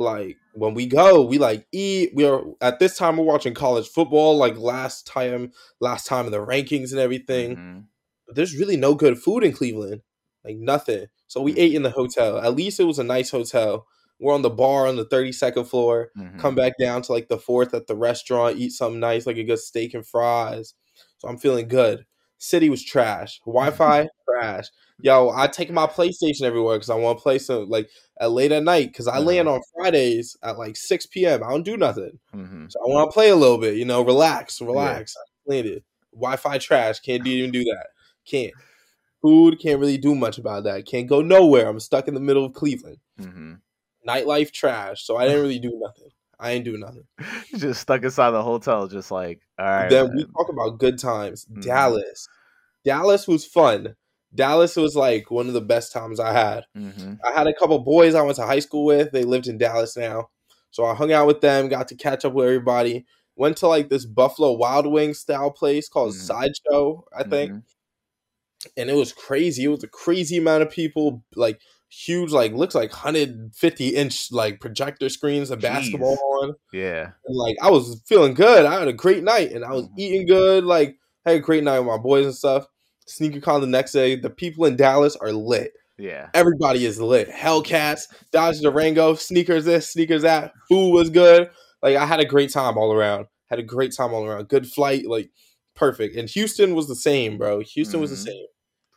like 0.00 0.38
when 0.52 0.74
we 0.74 0.86
go, 0.86 1.22
we 1.22 1.38
like 1.38 1.66
eat. 1.72 2.12
We 2.14 2.24
are 2.26 2.42
at 2.60 2.78
this 2.78 2.96
time 2.96 3.16
we're 3.16 3.24
watching 3.24 3.54
college 3.54 3.88
football. 3.88 4.36
Like 4.36 4.56
last 4.56 5.06
time, 5.06 5.52
last 5.80 6.06
time 6.06 6.26
in 6.26 6.32
the 6.32 6.38
rankings 6.44 6.90
and 6.90 7.00
everything. 7.00 7.56
hmm 7.56 7.78
But 8.26 8.36
there's 8.36 8.56
really 8.56 8.76
no 8.76 8.94
good 8.94 9.18
food 9.18 9.44
in 9.44 9.52
Cleveland. 9.52 10.02
Like 10.44 10.56
nothing. 10.56 11.06
So 11.26 11.40
we 11.42 11.52
Mhm. 11.52 11.58
ate 11.58 11.74
in 11.74 11.82
the 11.82 11.90
hotel. 11.90 12.38
At 12.38 12.54
least 12.56 12.80
it 12.80 12.84
was 12.84 12.98
a 12.98 13.04
nice 13.04 13.30
hotel. 13.30 13.86
We're 14.18 14.34
on 14.34 14.42
the 14.42 14.50
bar 14.50 14.86
on 14.86 14.96
the 14.96 15.04
32nd 15.04 15.64
floor. 15.66 16.10
hmm 16.16 16.38
Come 16.38 16.54
back 16.54 16.74
down 16.78 17.02
to 17.02 17.12
like 17.12 17.28
the 17.28 17.38
fourth 17.38 17.74
at 17.74 17.86
the 17.86 17.96
restaurant, 17.96 18.58
eat 18.58 18.70
something 18.70 19.00
nice, 19.00 19.26
like 19.26 19.36
a 19.36 19.44
good 19.44 19.58
steak 19.58 19.94
and 19.94 20.06
fries. 20.06 20.74
So 21.18 21.28
I'm 21.28 21.38
feeling 21.38 21.68
good. 21.68 22.06
City 22.40 22.68
was 22.70 22.82
trash. 22.82 23.38
Wi-Fi 23.46 24.08
trash. 24.28 24.66
Yo, 25.02 25.30
I 25.30 25.46
take 25.46 25.70
my 25.70 25.86
PlayStation 25.86 26.42
everywhere 26.42 26.76
because 26.76 26.90
I 26.90 26.94
want 26.96 27.18
to 27.18 27.22
play 27.22 27.38
some 27.38 27.68
like 27.68 27.88
at 28.20 28.32
late 28.32 28.50
at 28.52 28.64
night 28.64 28.88
because 28.88 29.06
I 29.06 29.12
Uh-huh. 29.18 29.22
land 29.26 29.48
on 29.48 29.60
Fridays 29.76 30.36
at 30.42 30.58
like 30.58 30.76
six 30.76 31.06
p.m. 31.06 31.42
I 31.44 31.50
don't 31.50 31.62
do 31.62 31.76
nothing, 31.76 32.18
hmm 32.32 32.66
so 32.68 32.78
I 32.84 32.88
want 32.88 33.10
to 33.10 33.14
play 33.14 33.28
a 33.30 33.36
little 33.36 33.58
bit. 33.58 33.76
You 33.76 33.84
know, 33.84 34.02
relax, 34.04 34.60
relax. 34.60 35.14
I 35.16 35.22
played 35.46 35.66
it. 35.66 35.84
Wi-Fi 36.12 36.58
trash. 36.58 37.00
Can't 37.00 37.26
even 37.26 37.50
do 37.52 37.62
that. 37.64 37.86
Can't. 38.26 38.54
Food 39.22 39.58
can't 39.60 39.80
really 39.80 39.98
do 39.98 40.14
much 40.14 40.38
about 40.38 40.64
that. 40.64 40.86
Can't 40.86 41.08
go 41.08 41.20
nowhere. 41.20 41.68
I'm 41.68 41.78
stuck 41.80 42.08
in 42.08 42.14
the 42.14 42.20
middle 42.20 42.44
of 42.44 42.54
Cleveland. 42.54 42.98
hmm 43.18 43.54
Nightlife 44.06 44.50
trash. 44.50 45.04
So 45.04 45.16
I 45.16 45.26
didn't 45.26 45.42
really 45.42 45.58
do 45.58 45.78
nothing. 45.82 46.08
I 46.40 46.52
ain't 46.52 46.64
do 46.64 46.76
nothing. 46.78 47.04
just 47.56 47.80
stuck 47.82 48.02
inside 48.02 48.30
the 48.30 48.42
hotel, 48.42 48.88
just 48.88 49.10
like 49.10 49.40
all 49.58 49.66
right. 49.66 49.90
then 49.90 50.14
we 50.16 50.24
talk 50.24 50.48
about 50.48 50.78
good 50.78 50.98
times. 50.98 51.44
Mhm. 51.46 51.62
Dallas. 51.62 52.26
Dallas 52.84 53.28
was 53.28 53.44
fun. 53.44 53.94
Dallas 54.34 54.76
was 54.76 54.96
like 54.96 55.30
one 55.30 55.48
of 55.48 55.54
the 55.54 55.60
best 55.60 55.92
times 55.92 56.18
I 56.20 56.32
had. 56.32 56.64
Mhm. 56.76 57.18
I 57.24 57.32
had 57.32 57.46
a 57.46 57.54
couple 57.54 57.78
boys 57.80 58.14
I 58.14 58.22
went 58.22 58.36
to 58.36 58.46
high 58.46 58.60
school 58.60 58.84
with. 58.86 59.12
They 59.12 59.24
lived 59.24 59.48
in 59.48 59.58
Dallas 59.58 59.96
now. 59.96 60.30
So 60.70 60.84
I 60.84 60.94
hung 60.94 61.12
out 61.12 61.26
with 61.26 61.40
them, 61.40 61.68
got 61.68 61.88
to 61.88 61.96
catch 61.96 62.24
up 62.24 62.32
with 62.32 62.46
everybody. 62.46 63.04
Went 63.36 63.56
to 63.58 63.68
like 63.68 63.88
this 63.88 64.06
Buffalo 64.06 64.52
Wild 64.52 64.86
Wings 64.86 65.18
style 65.18 65.50
place 65.50 65.88
called 65.88 66.12
Mhm. 66.14 66.18
Sideshow, 66.20 67.04
I 67.16 67.24
think. 67.24 67.52
Mhm. 67.52 67.62
And 68.76 68.90
it 68.90 68.94
was 68.94 69.12
crazy. 69.12 69.64
It 69.64 69.68
was 69.68 69.82
a 69.84 69.88
crazy 69.88 70.36
amount 70.38 70.62
of 70.62 70.70
people, 70.70 71.24
like 71.34 71.60
huge, 71.90 72.30
like 72.32 72.52
looks 72.52 72.74
like 72.74 72.90
150 72.92 73.88
inch 73.88 74.30
like 74.32 74.60
projector 74.60 75.08
screens 75.08 75.50
of 75.50 75.60
basketball 75.60 76.18
on. 76.42 76.54
Yeah. 76.72 77.10
And 77.26 77.36
like 77.36 77.56
I 77.60 77.70
was 77.70 78.02
feeling 78.06 78.34
good. 78.34 78.64
I 78.64 78.78
had 78.78 78.88
a 78.88 78.92
great 78.92 79.22
night 79.24 79.52
and 79.52 79.64
I 79.64 79.72
was 79.72 79.84
Mhm. 79.86 79.98
eating 79.98 80.26
good. 80.26 80.64
Like 80.64 80.96
had 81.26 81.36
a 81.36 81.40
great 81.40 81.64
night 81.64 81.78
with 81.80 81.88
my 81.88 81.98
boys 81.98 82.26
and 82.26 82.34
stuff. 82.34 82.66
Sneaker 83.06 83.40
con 83.40 83.60
the 83.60 83.66
next 83.66 83.92
day. 83.92 84.14
The 84.16 84.30
people 84.30 84.64
in 84.66 84.76
Dallas 84.76 85.16
are 85.16 85.32
lit. 85.32 85.72
Yeah. 85.98 86.28
Everybody 86.32 86.86
is 86.86 87.00
lit. 87.00 87.28
Hellcats, 87.28 88.02
Dodge 88.32 88.60
Durango, 88.60 89.14
sneakers 89.14 89.64
this, 89.64 89.90
sneakers 89.92 90.22
that. 90.22 90.52
Food 90.68 90.92
was 90.92 91.10
good. 91.10 91.50
Like 91.82 91.96
I 91.96 92.06
had 92.06 92.20
a 92.20 92.24
great 92.24 92.52
time 92.52 92.78
all 92.78 92.92
around. 92.92 93.26
Had 93.50 93.58
a 93.58 93.64
great 93.64 93.94
time 93.96 94.14
all 94.14 94.24
around. 94.24 94.48
Good 94.48 94.66
flight, 94.68 95.06
like 95.06 95.30
perfect. 95.74 96.14
And 96.16 96.28
Houston 96.30 96.74
was 96.74 96.86
the 96.88 96.94
same, 96.94 97.36
bro. 97.36 97.60
Houston 97.60 98.00
was 98.00 98.10
Mhm. 98.10 98.14
the 98.14 98.20
same. 98.30 98.46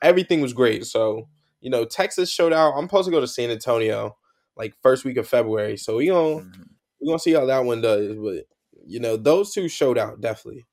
Everything 0.01 0.41
was 0.41 0.53
great. 0.53 0.85
So 0.85 1.27
you 1.63 1.71
know, 1.71 1.85
Texas 1.85 2.31
showed 2.31 2.53
out. 2.53 2.73
I'm 2.77 2.85
supposed 2.85 3.07
to 3.07 3.11
go 3.11 3.21
to 3.21 3.27
San 3.27 3.51
Antonio 3.51 4.17
like 4.57 4.75
first 4.83 5.05
week 5.05 5.17
of 5.17 5.27
February. 5.27 5.77
So 5.77 5.97
we 5.97 6.07
gonna 6.07 6.43
Mhm. 6.43 6.77
we 7.01 7.07
gonna 7.07 7.19
see 7.19 7.33
how 7.33 7.45
that 7.45 7.65
one 7.65 7.81
does. 7.81 8.15
But 8.17 8.45
you 8.85 8.99
know, 8.99 9.17
those 9.17 9.53
two 9.53 9.69
showed 9.69 9.97
out 9.97 10.21
definitely. 10.21 10.67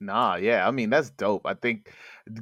Nah, 0.00 0.36
yeah. 0.36 0.66
I 0.66 0.70
mean, 0.70 0.90
that's 0.90 1.10
dope. 1.10 1.44
I 1.46 1.54
think 1.54 1.92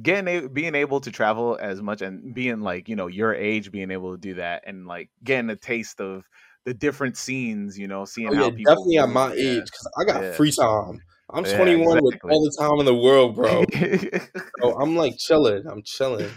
getting 0.03 0.53
being 0.53 0.75
able 0.75 1.01
to 1.01 1.11
travel 1.11 1.57
as 1.59 1.81
much 1.81 2.01
and 2.03 2.33
being 2.33 2.61
like, 2.61 2.87
you 2.87 2.95
know, 2.95 3.07
your 3.07 3.33
age 3.33 3.71
being 3.71 3.89
able 3.91 4.11
to 4.13 4.17
do 4.19 4.35
that 4.35 4.63
and 4.67 4.85
like 4.85 5.09
getting 5.23 5.49
a 5.49 5.55
taste 5.55 5.99
of 5.99 6.29
the 6.65 6.73
different 6.75 7.17
scenes, 7.17 7.77
you 7.79 7.87
know, 7.87 8.05
seeing 8.05 8.31
Oh 8.31 8.35
how 8.35 8.51
people 8.51 8.91
definitely 8.91 8.97
at 8.97 9.09
my 9.09 9.33
yeah. 9.33 9.33
age 9.33 9.65
because 9.65 9.89
I 9.97 10.03
got 10.05 10.25
Yeah. 10.25 10.33
free 10.35 10.51
time. 10.51 11.01
I'm 11.29 11.43
Yeah, 11.43 11.53
21 11.55 12.01
with 12.01 12.15
all 12.29 12.43
the 12.43 12.55
time 12.59 12.79
in 12.79 12.85
the 12.85 12.95
world, 12.95 13.35
bro. 13.35 13.65
So 14.61 14.79
I'm 14.79 14.95
like 14.95 15.17
chilling. 15.17 15.65
I'm 15.67 15.83
chilling. 15.83 16.31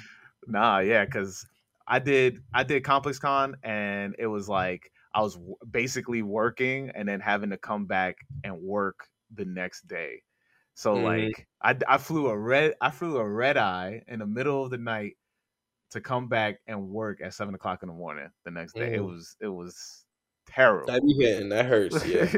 Nah, 0.47 0.79
yeah, 0.81 1.05
because 1.05 1.47
I 1.87 1.99
did 1.99 2.43
I 2.55 2.63
did 2.65 2.85
Complex 2.85 3.19
Con 3.19 3.57
and 3.63 4.15
it 4.19 4.27
was 4.27 4.49
like 4.49 4.93
I 5.15 5.21
was 5.23 5.35
w- 5.35 5.57
basically 5.71 6.23
working 6.23 6.91
and 6.91 7.09
then 7.09 7.21
having 7.21 7.51
to 7.51 7.59
come 7.59 7.87
back 7.87 8.17
and 8.45 8.61
work 8.61 9.09
the 9.31 9.45
next 9.45 9.87
day. 9.87 10.23
So 10.75 10.99
Mhm. 10.99 11.01
like 11.01 11.49
I 11.63 11.99
flew 11.99 12.29
a 12.29 12.39
red 12.39 12.75
I 12.81 12.91
flew 12.91 13.19
a 13.19 13.29
red 13.29 13.57
eye 13.57 14.03
in 14.09 14.21
the 14.21 14.27
middle 14.27 14.65
of 14.65 14.71
the 14.71 14.79
night 14.79 15.17
to 15.91 16.01
come 16.01 16.29
back 16.29 16.61
and 16.67 16.89
work 16.91 17.21
at 17.23 17.35
seven 17.35 17.55
o'clock 17.55 17.83
in 17.83 17.89
the 17.89 17.95
morning 17.95 18.31
the 18.45 18.51
next 18.51 18.75
day. 18.77 18.95
It 18.95 19.01
Mhm. 19.01 19.05
was 19.05 19.37
it 19.41 19.49
was 19.49 20.07
terrible. 20.47 20.93
That 20.93 21.03
be 21.03 21.15
hitting. 21.15 21.49
That 21.51 21.67
hurts. 21.67 22.05
Yeah. 22.05 22.29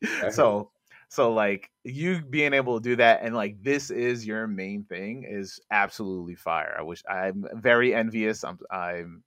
so 0.28 0.70
so 1.12 1.32
like 1.34 1.70
you 1.84 2.22
being 2.22 2.54
able 2.54 2.80
to 2.80 2.82
do 2.82 2.96
that 2.96 3.20
and 3.22 3.34
like 3.34 3.62
this 3.62 3.90
is 3.90 4.26
your 4.26 4.46
main 4.46 4.84
thing 4.84 5.24
is 5.28 5.60
absolutely 5.70 6.34
fire. 6.34 6.74
I 6.78 6.82
wish 6.82 7.02
I'm 7.08 7.44
very 7.54 7.94
envious. 7.94 8.44
I'm 8.44 8.58
I'm 8.70 9.22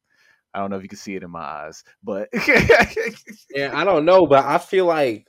I 0.53 0.59
don't 0.59 0.71
know 0.71 0.77
if 0.77 0.83
you 0.83 0.89
can 0.89 0.97
see 0.97 1.15
it 1.15 1.23
in 1.23 1.31
my 1.31 1.41
eyes, 1.41 1.83
but 2.03 2.29
Yeah, 3.49 3.71
I 3.73 3.83
don't 3.83 4.05
know, 4.05 4.25
but 4.27 4.43
I 4.45 4.57
feel 4.57 4.86
like 4.86 5.27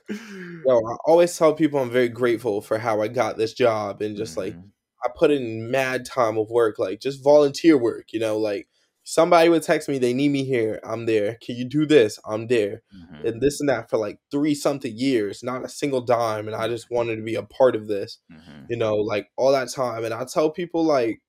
yo, 0.65 0.77
I 0.77 0.95
always 1.05 1.37
tell 1.37 1.53
people 1.53 1.79
I'm 1.79 1.91
very 1.91 2.09
grateful 2.09 2.61
for 2.61 2.77
how 2.77 3.01
I 3.01 3.07
got 3.07 3.37
this 3.37 3.53
job 3.53 4.01
and 4.01 4.17
just 4.17 4.37
like 4.37 4.57
Mhm. 4.57 4.71
I 5.05 5.09
put 5.15 5.31
in 5.31 5.69
mad 5.71 6.05
time 6.05 6.37
of 6.37 6.49
work, 6.49 6.79
like 6.79 6.99
just 6.99 7.23
volunteer 7.23 7.77
work, 7.77 8.13
you 8.13 8.19
know, 8.19 8.37
like 8.39 8.67
somebody 9.09 9.47
would 9.47 9.63
text 9.63 9.87
me, 9.87 9.97
they 9.97 10.13
need 10.13 10.29
me 10.31 10.43
here, 10.43 10.81
I'm 10.83 11.05
there. 11.05 11.37
Can 11.41 11.55
you 11.55 11.63
do 11.63 11.85
this? 11.85 12.19
I'm 12.25 12.47
there. 12.47 12.81
Mhm. 12.93 13.23
And 13.25 13.41
this 13.41 13.61
and 13.61 13.69
that 13.69 13.89
for 13.89 13.97
like 13.97 14.19
three 14.31 14.53
something 14.53 14.93
years, 14.97 15.43
not 15.43 15.63
a 15.63 15.69
single 15.69 16.01
dime. 16.01 16.47
And 16.47 16.55
I 16.55 16.67
just 16.67 16.91
wanted 16.91 17.15
to 17.15 17.21
be 17.21 17.35
a 17.35 17.43
part 17.43 17.73
of 17.77 17.87
this, 17.87 18.19
Mhm. 18.29 18.65
you 18.69 18.75
know, 18.75 18.97
like 18.97 19.29
all 19.37 19.53
that 19.53 19.69
time. 19.69 20.03
And 20.03 20.13
I 20.13 20.25
tell 20.25 20.49
people 20.49 20.83
like, 20.83 21.21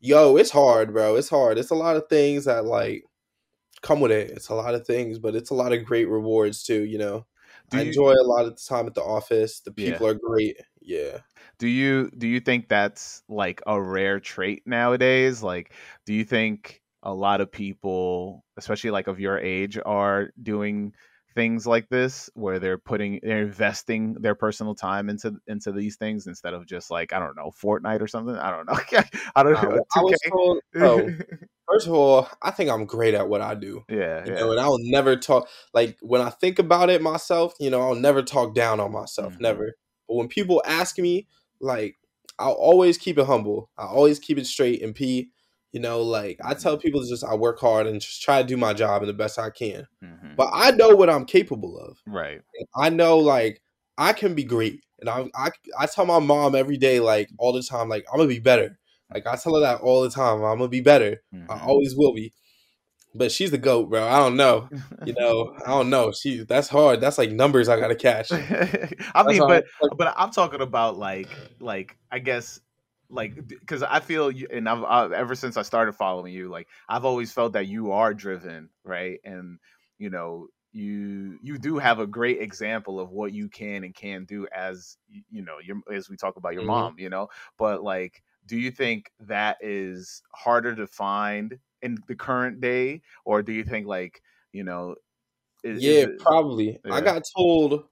yo, 0.00 0.36
it's 0.36 0.50
hard, 0.50 0.92
bro. 0.92 1.16
It's 1.16 1.28
hard. 1.30 1.58
It's 1.58 1.70
a 1.70 1.74
lot 1.74 1.96
of 1.96 2.08
things 2.08 2.44
that 2.44 2.64
like 2.64 3.04
come 3.82 4.00
with 4.00 4.12
it. 4.12 4.30
It's 4.30 4.48
a 4.50 4.54
lot 4.54 4.74
of 4.74 4.86
things, 4.86 5.18
but 5.18 5.34
it's 5.34 5.50
a 5.50 5.54
lot 5.54 5.72
of 5.72 5.84
great 5.84 6.08
rewards 6.08 6.62
too, 6.62 6.84
you 6.84 6.98
know. 6.98 7.26
Do 7.70 7.78
I 7.78 7.82
you- 7.82 7.88
enjoy 7.88 8.12
a 8.12 8.22
lot 8.24 8.46
of 8.46 8.56
the 8.56 8.62
time 8.68 8.86
at 8.86 8.94
the 8.94 9.02
office. 9.02 9.60
The 9.60 9.72
Yeah. 9.76 9.90
people 9.92 10.06
are 10.08 10.14
great. 10.14 10.58
Yeah. 10.80 11.20
Do 11.58 11.66
you 11.68 12.10
do 12.18 12.26
you 12.28 12.40
think 12.40 12.68
that's 12.68 13.22
like 13.28 13.62
a 13.66 13.80
rare 13.82 14.20
trait 14.20 14.62
nowadays? 14.66 15.42
Like, 15.42 15.72
do 16.06 16.12
you 16.14 16.24
think 16.24 16.82
a 17.04 17.14
lot 17.14 17.40
of 17.42 17.52
people, 17.52 18.44
especially 18.58 18.90
like 18.90 19.08
of 19.08 19.20
your 19.20 19.38
age, 19.38 19.78
are 19.86 20.30
doing 20.42 20.94
things 21.34 21.66
like 21.66 21.88
this 21.90 22.30
where 22.34 22.60
they're 22.60 22.78
putting 22.78 23.20
they're 23.22 23.42
investing 23.42 24.14
their 24.14 24.36
personal 24.36 24.74
time 24.74 25.10
into 25.10 25.34
into 25.48 25.72
these 25.72 25.96
things 25.96 26.28
instead 26.28 26.54
of 26.54 26.64
just 26.66 26.90
like 26.92 27.12
I 27.12 27.18
don't 27.20 27.36
know 27.36 27.52
Fortnite 27.62 28.00
or 28.02 28.08
something? 28.08 28.36
I 28.36 28.50
don't 28.50 28.66
know. 28.66 28.78
I 29.36 29.42
don't 29.44 29.54
Uh, 29.54 29.62
know. 29.62 29.70
well, 29.72 29.86
I 29.96 30.00
was 30.02 30.20
told, 30.30 30.60
bro, 30.78 31.14
first 31.70 31.86
of 31.86 31.92
all, 31.94 32.28
I 32.42 32.50
think 32.50 32.70
I'm 32.70 32.86
great 32.86 33.14
at 33.14 33.28
what 33.28 33.40
I 33.40 33.54
do. 33.54 33.84
yeah, 33.88 34.24
You 34.24 34.32
yeah. 34.32 34.40
know, 34.40 34.52
and 34.52 34.60
I'll 34.60 34.78
never 34.80 35.16
talk 35.16 35.48
like 35.74 35.98
when 36.00 36.22
I 36.22 36.30
think 36.30 36.58
about 36.58 36.90
it 36.90 37.02
myself, 37.02 37.54
you 37.60 37.70
know, 37.70 37.82
I'll 37.82 37.94
never 37.94 38.22
talk 38.22 38.54
down 38.54 38.80
on 38.80 38.92
myself. 38.92 39.34
Mhm. 39.34 39.40
Never. 39.40 39.74
But 40.08 40.14
when 40.16 40.28
people 40.28 40.62
ask 40.66 40.98
me, 40.98 41.26
like, 41.60 41.96
I'll 42.38 42.52
always 42.52 42.96
keep 42.98 43.18
it 43.18 43.26
humble. 43.26 43.70
I 43.78 43.84
always 43.86 44.18
keep 44.18 44.38
it 44.38 44.46
straight 44.46 44.82
and 44.82 44.94
P. 44.94 45.30
You 45.74 45.80
know, 45.80 46.02
like 46.02 46.38
I 46.44 46.54
tell 46.54 46.76
people 46.78 47.02
just 47.04 47.24
I 47.24 47.34
work 47.34 47.58
hard 47.58 47.88
and 47.88 48.00
just 48.00 48.22
try 48.22 48.40
to 48.40 48.46
do 48.46 48.56
my 48.56 48.72
job 48.72 49.02
and 49.02 49.08
the 49.08 49.12
best 49.12 49.40
I 49.40 49.50
can. 49.50 49.88
Mhm. 50.04 50.36
But 50.36 50.50
I 50.52 50.70
know 50.70 50.94
what 50.94 51.10
I'm 51.10 51.24
capable 51.24 51.76
of. 51.76 51.98
right. 52.06 52.40
I 52.76 52.90
know 52.90 53.18
like 53.18 53.60
I 53.98 54.12
can 54.12 54.34
be 54.36 54.44
great. 54.44 54.84
And 55.00 55.08
I 55.10 55.28
I 55.34 55.50
I 55.76 55.86
tell 55.86 56.06
my 56.06 56.20
mom 56.20 56.54
every 56.54 56.76
day, 56.76 57.00
like 57.00 57.28
all 57.38 57.52
the 57.52 57.60
time, 57.62 57.88
like 57.88 58.04
I'm 58.12 58.18
gonna 58.18 58.28
be 58.28 58.38
better. 58.38 58.78
Like 59.12 59.26
I 59.26 59.34
tell 59.34 59.54
her 59.56 59.60
that 59.62 59.80
all 59.80 60.02
the 60.02 60.10
time. 60.10 60.44
I'm 60.44 60.58
gonna 60.58 60.68
be 60.68 60.80
better. 60.80 61.20
I 61.32 61.36
Mhm. 61.36 61.66
always 61.66 61.96
will 61.96 62.14
be. 62.14 62.32
But 63.16 63.32
she's 63.32 63.50
the 63.50 63.58
goat, 63.58 63.90
bro. 63.90 64.06
I 64.06 64.18
don't 64.18 64.36
know. 64.36 64.68
You 65.04 65.14
know, 65.18 65.56
I 65.66 65.70
don't 65.70 65.90
know. 65.90 66.12
She 66.12 66.44
that's 66.44 66.68
hard. 66.68 67.00
That's 67.00 67.18
like 67.18 67.32
numbers 67.32 67.68
I 67.68 67.80
gotta 67.80 67.96
catch. 67.96 68.30
I 69.14 69.22
mean, 69.24 69.38
but 69.40 69.64
but 69.98 70.14
I'm 70.16 70.30
talking 70.30 70.60
about 70.60 70.98
like 70.98 71.28
like 71.60 71.96
I 72.12 72.20
guess 72.20 72.60
like 73.10 73.46
because 73.46 73.82
I 73.82 74.00
feel 74.00 74.30
you, 74.30 74.46
and 74.50 74.68
I've, 74.68 74.82
i 74.84 75.14
ever 75.16 75.34
since 75.34 75.56
I 75.56 75.62
started 75.62 75.92
following 75.94 76.32
you, 76.32 76.48
like 76.48 76.68
I've 76.88 77.04
always 77.04 77.32
felt 77.32 77.52
that 77.54 77.66
you 77.66 77.92
are 77.92 78.14
driven, 78.14 78.70
right? 78.84 79.20
And 79.24 79.58
you 79.98 80.10
know 80.10 80.48
you 80.72 81.38
you 81.42 81.58
do 81.58 81.78
have 81.78 82.00
a 82.00 82.06
great 82.06 82.40
example 82.42 82.98
of 83.00 83.10
what 83.10 83.32
you 83.32 83.48
can 83.48 83.84
and 83.84 83.94
can 83.94 84.24
do 84.24 84.46
as 84.54 84.96
you 85.30 85.42
know 85.42 85.58
your 85.62 85.76
as 85.92 86.08
we 86.10 86.16
talk 86.16 86.36
about 86.36 86.54
your 86.54 86.62
Mhm. 86.62 86.66
mom, 86.66 86.96
you 86.98 87.08
know. 87.10 87.28
But 87.58 87.82
like, 87.84 88.22
do 88.46 88.56
you 88.58 88.70
think 88.70 89.12
that 89.20 89.58
is 89.60 90.22
harder 90.34 90.74
to 90.76 90.86
find 90.86 91.58
in 91.82 91.98
the 92.08 92.16
current 92.16 92.60
day, 92.60 93.02
or 93.24 93.42
do 93.42 93.52
you 93.52 93.64
think 93.64 93.86
like 93.86 94.22
you 94.52 94.64
know? 94.64 94.96
is- 95.64 95.84
is 95.84 95.84
yeah, 95.84 96.02
it- 96.02 96.20
probably. 96.20 96.80
Yeah. 96.84 96.94
I 96.94 97.00
got 97.00 97.22
told 97.36 97.84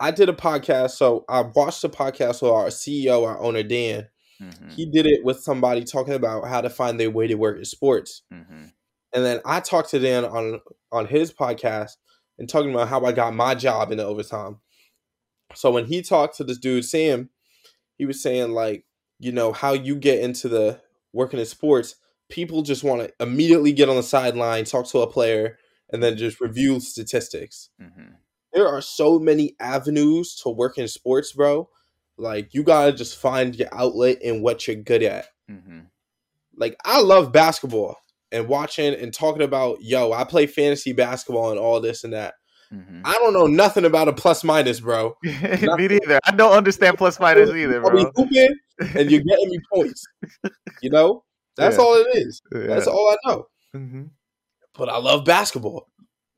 I 0.00 0.10
did 0.12 0.28
a 0.28 0.32
podcast, 0.34 0.92
so 0.92 1.24
I 1.28 1.42
watched 1.42 1.82
the 1.82 1.90
podcast 1.90 2.42
with 2.42 2.52
our 2.52 2.68
CEO, 2.70 3.24
our 3.26 3.38
owner 3.40 3.62
Dan. 3.62 4.08
Mhm, 4.40 4.70
He 4.70 4.86
did 4.86 5.06
it 5.06 5.24
with 5.24 5.40
somebody 5.40 5.84
talking 5.84 6.14
about 6.14 6.46
how 6.48 6.60
to 6.60 6.70
find 6.70 6.98
their 7.00 7.10
way 7.10 7.26
to 7.26 7.34
work 7.34 7.58
in 7.58 7.64
sports. 7.64 8.22
mhm, 8.30 8.72
And 9.12 9.24
then 9.24 9.40
I 9.44 9.60
talked 9.60 9.90
to 9.90 9.98
Dan 9.98 10.24
on 10.24 10.60
on 10.92 11.06
his 11.06 11.32
podcast 11.32 11.92
and 12.38 12.48
talking 12.48 12.70
about 12.72 12.88
how 12.88 13.04
I 13.04 13.12
got 13.12 13.34
my 13.34 13.54
job 13.54 13.90
in 13.92 13.98
the 13.98 14.04
overtime. 14.06 14.60
So 15.54 15.70
when 15.70 15.86
he 15.86 16.02
talked 16.02 16.36
to 16.36 16.44
this 16.44 16.58
dude 16.58 16.84
Sam, 16.84 17.30
he 17.98 18.06
was 18.06 18.22
saying 18.22 18.52
like, 18.52 18.86
you 19.18 19.32
know, 19.32 19.52
how 19.52 19.72
you 19.74 19.96
get 19.96 20.20
into 20.20 20.48
the 20.48 20.80
working 21.12 21.40
in 21.40 21.46
sports, 21.46 21.96
people 22.30 22.62
just 22.62 22.84
want 22.84 23.02
to 23.02 23.12
immediately 23.24 23.72
get 23.72 23.88
on 23.88 23.96
the 23.96 24.02
sideline, 24.02 24.64
talk 24.64 24.86
to 24.88 25.00
a 25.00 25.10
player, 25.10 25.58
and 25.92 26.02
then 26.02 26.16
just 26.16 26.40
review 26.40 26.80
statistics. 26.80 27.70
mhm. 27.80 28.18
There 28.52 28.68
are 28.68 28.80
so 28.82 29.18
many 29.18 29.56
avenues 29.60 30.34
to 30.36 30.50
work 30.50 30.78
in 30.78 30.88
sports, 30.88 31.32
bro. 31.32 31.70
Like 32.18 32.52
you 32.52 32.62
gotta 32.62 32.92
just 32.92 33.16
find 33.18 33.54
your 33.54 33.68
outlet 33.72 34.18
and 34.24 34.42
what 34.42 34.66
you're 34.66 34.76
good 34.76 35.02
at. 35.02 35.26
Mm-hmm. 35.50 35.80
Like 36.56 36.76
I 36.84 37.00
love 37.00 37.32
basketball 37.32 37.96
and 38.32 38.48
watching 38.48 38.94
and 38.94 39.14
talking 39.14 39.42
about 39.42 39.78
yo, 39.80 40.12
I 40.12 40.24
play 40.24 40.46
fantasy 40.46 40.92
basketball 40.92 41.50
and 41.50 41.58
all 41.60 41.80
this 41.80 42.04
and 42.04 42.12
that. 42.12 42.34
Mm-hmm. 42.72 43.00
I 43.04 43.14
don't 43.14 43.32
know 43.32 43.46
nothing 43.46 43.84
about 43.86 44.08
a 44.08 44.12
plus 44.12 44.44
minus, 44.44 44.80
bro. 44.80 45.16
me 45.22 45.32
neither. 45.88 46.18
I 46.26 46.32
don't 46.32 46.52
understand 46.52 46.98
plus 46.98 47.18
minus 47.18 47.48
either, 47.50 47.80
bro. 47.80 48.10
And 48.94 49.10
you're 49.10 49.20
getting 49.22 49.48
me 49.48 49.58
points. 49.72 50.04
You 50.82 50.90
know, 50.90 51.24
that's 51.56 51.76
Yeah. 51.76 51.82
all 51.82 51.94
it 51.94 52.08
is. 52.12 52.42
Yeah. 52.52 52.66
That's 52.66 52.86
all 52.86 53.08
I 53.10 53.16
know. 53.30 53.46
Mm-hmm. 53.74 54.02
But 54.76 54.88
I 54.90 54.98
love 54.98 55.24
basketball. 55.24 55.86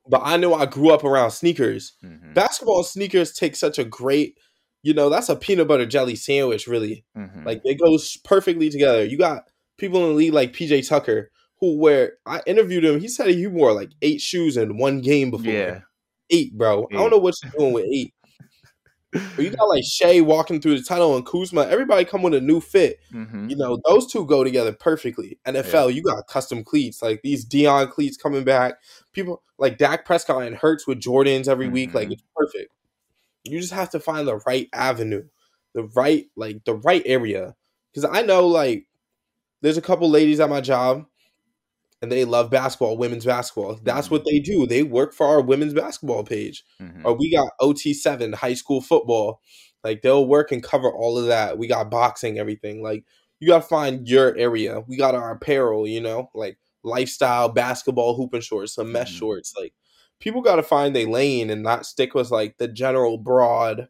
But 0.08 0.22
I 0.24 0.36
know 0.36 0.54
I 0.54 0.66
grew 0.66 0.90
up 0.90 1.02
around 1.04 1.32
sneakers. 1.32 1.94
Mm-hmm. 2.04 2.32
Basketball 2.34 2.84
sneakers 2.84 3.32
take 3.32 3.56
such 3.56 3.78
a 3.78 3.84
great, 3.84 4.38
you 4.82 4.94
know, 4.94 5.08
that's 5.10 5.28
a 5.28 5.36
peanut 5.36 5.68
butter 5.68 5.86
jelly 5.86 6.16
sandwich, 6.16 6.66
really. 6.66 7.04
Mm-hmm. 7.16 7.44
Like 7.44 7.60
it 7.64 7.78
goes 7.80 8.16
perfectly 8.18 8.70
together. 8.70 9.04
You 9.04 9.18
got 9.18 9.44
people 9.76 10.02
in 10.04 10.08
the 10.10 10.14
league 10.14 10.32
like 10.32 10.52
PJ 10.52 10.88
Tucker 10.88 11.30
who 11.60 11.76
wear. 11.78 12.14
I 12.26 12.40
interviewed 12.46 12.84
him. 12.84 13.00
He 13.00 13.08
said 13.08 13.28
he 13.28 13.46
wore 13.46 13.72
like 13.72 13.90
eight 14.02 14.20
shoes 14.20 14.56
in 14.56 14.78
one 14.78 15.00
game 15.00 15.30
before. 15.30 15.52
yeah, 15.52 15.80
eight, 16.30 16.56
bro. 16.56 16.86
I 16.90 16.96
don't 16.96 17.10
know 17.10 17.18
what 17.18 17.34
you're 17.42 17.52
doing 17.58 17.72
with 17.74 17.84
eight. 17.92 18.14
But 19.12 19.38
you 19.44 19.50
got 19.50 19.64
like 19.68 19.82
Shai 19.84 20.20
walking 20.20 20.60
through 20.60 20.78
the 20.78 20.84
tunnel 20.84 21.16
and 21.16 21.26
Kuzma. 21.26 21.62
Everybody 21.62 22.04
come 22.04 22.22
with 22.22 22.32
a 22.32 22.40
new 22.40 22.60
fit. 22.60 23.00
mm-hmm. 23.12 23.48
You 23.50 23.56
know 23.56 23.80
those 23.84 24.06
two 24.10 24.24
go 24.24 24.44
together 24.44 24.70
perfectly. 24.72 25.36
NFL, 25.46 25.92
you 25.92 26.00
got 26.02 26.28
custom 26.28 26.62
cleats 26.62 27.02
like 27.02 27.20
these 27.22 27.44
Deion 27.44 27.90
cleats 27.90 28.16
coming 28.16 28.44
back. 28.44 28.74
People 29.12 29.42
like 29.58 29.78
Dak 29.78 30.04
Prescott 30.04 30.44
and 30.44 30.54
Hurts 30.54 30.86
with 30.86 31.00
Jordans 31.00 31.48
every 31.48 31.68
week. 31.68 31.92
Like 31.92 32.08
Mhm. 32.08 32.12
it's 32.12 32.22
perfect. 32.36 32.72
You 33.44 33.60
just 33.60 33.72
have 33.72 33.90
to 33.90 34.00
find 34.00 34.26
the 34.28 34.36
right 34.46 34.68
avenue, 34.72 35.24
the 35.74 35.84
right 35.84 36.26
like 36.36 36.64
the 36.64 36.74
right 36.74 37.02
area. 37.06 37.54
Because 37.92 38.08
I 38.10 38.22
know 38.22 38.46
like 38.46 38.86
there's 39.62 39.76
a 39.78 39.82
couple 39.82 40.08
ladies 40.10 40.40
at 40.40 40.50
my 40.50 40.60
job, 40.60 41.06
and 42.02 42.10
they 42.10 42.24
love 42.24 42.50
basketball, 42.50 42.96
women's 42.96 43.26
basketball. 43.26 43.78
That's 43.82 44.08
Mhm. 44.08 44.12
what 44.12 44.24
they 44.24 44.38
do. 44.38 44.66
They 44.66 44.82
work 44.82 45.12
for 45.12 45.26
our 45.26 45.40
women's 45.42 45.74
basketball 45.74 46.24
page 46.24 46.64
Mm-hmm. 46.80 47.06
or 47.06 47.14
we 47.14 47.30
got 47.30 47.52
OT7 47.60 48.32
high 48.32 48.54
school 48.54 48.80
football. 48.80 49.40
Like 49.84 50.02
they'll 50.02 50.26
work 50.26 50.50
and 50.52 50.62
cover 50.62 50.90
all 50.90 51.18
of 51.18 51.26
that. 51.26 51.58
We 51.58 51.66
got 51.66 51.90
boxing, 51.90 52.38
everything. 52.38 52.82
Like 52.82 53.04
you 53.38 53.48
gotta 53.48 53.66
find 53.66 54.08
your 54.08 54.36
area. 54.36 54.80
We 54.86 54.96
got 54.96 55.14
our 55.14 55.32
apparel, 55.32 55.86
you 55.86 56.00
know, 56.00 56.30
like 56.34 56.58
lifestyle 56.82 57.48
basketball 57.50 58.16
hooping 58.16 58.40
shorts, 58.42 58.74
some 58.74 58.92
mesh 58.92 59.12
Mhm. 59.14 59.18
shorts. 59.18 59.54
Like 59.58 59.74
people 60.20 60.42
gotta 60.42 60.62
find 60.62 60.94
their 60.94 61.06
lane 61.08 61.50
and 61.50 61.62
not 61.62 61.86
stick 61.86 62.14
with 62.14 62.30
like 62.30 62.58
the 62.58 62.68
general 62.68 63.18
broad. 63.18 63.88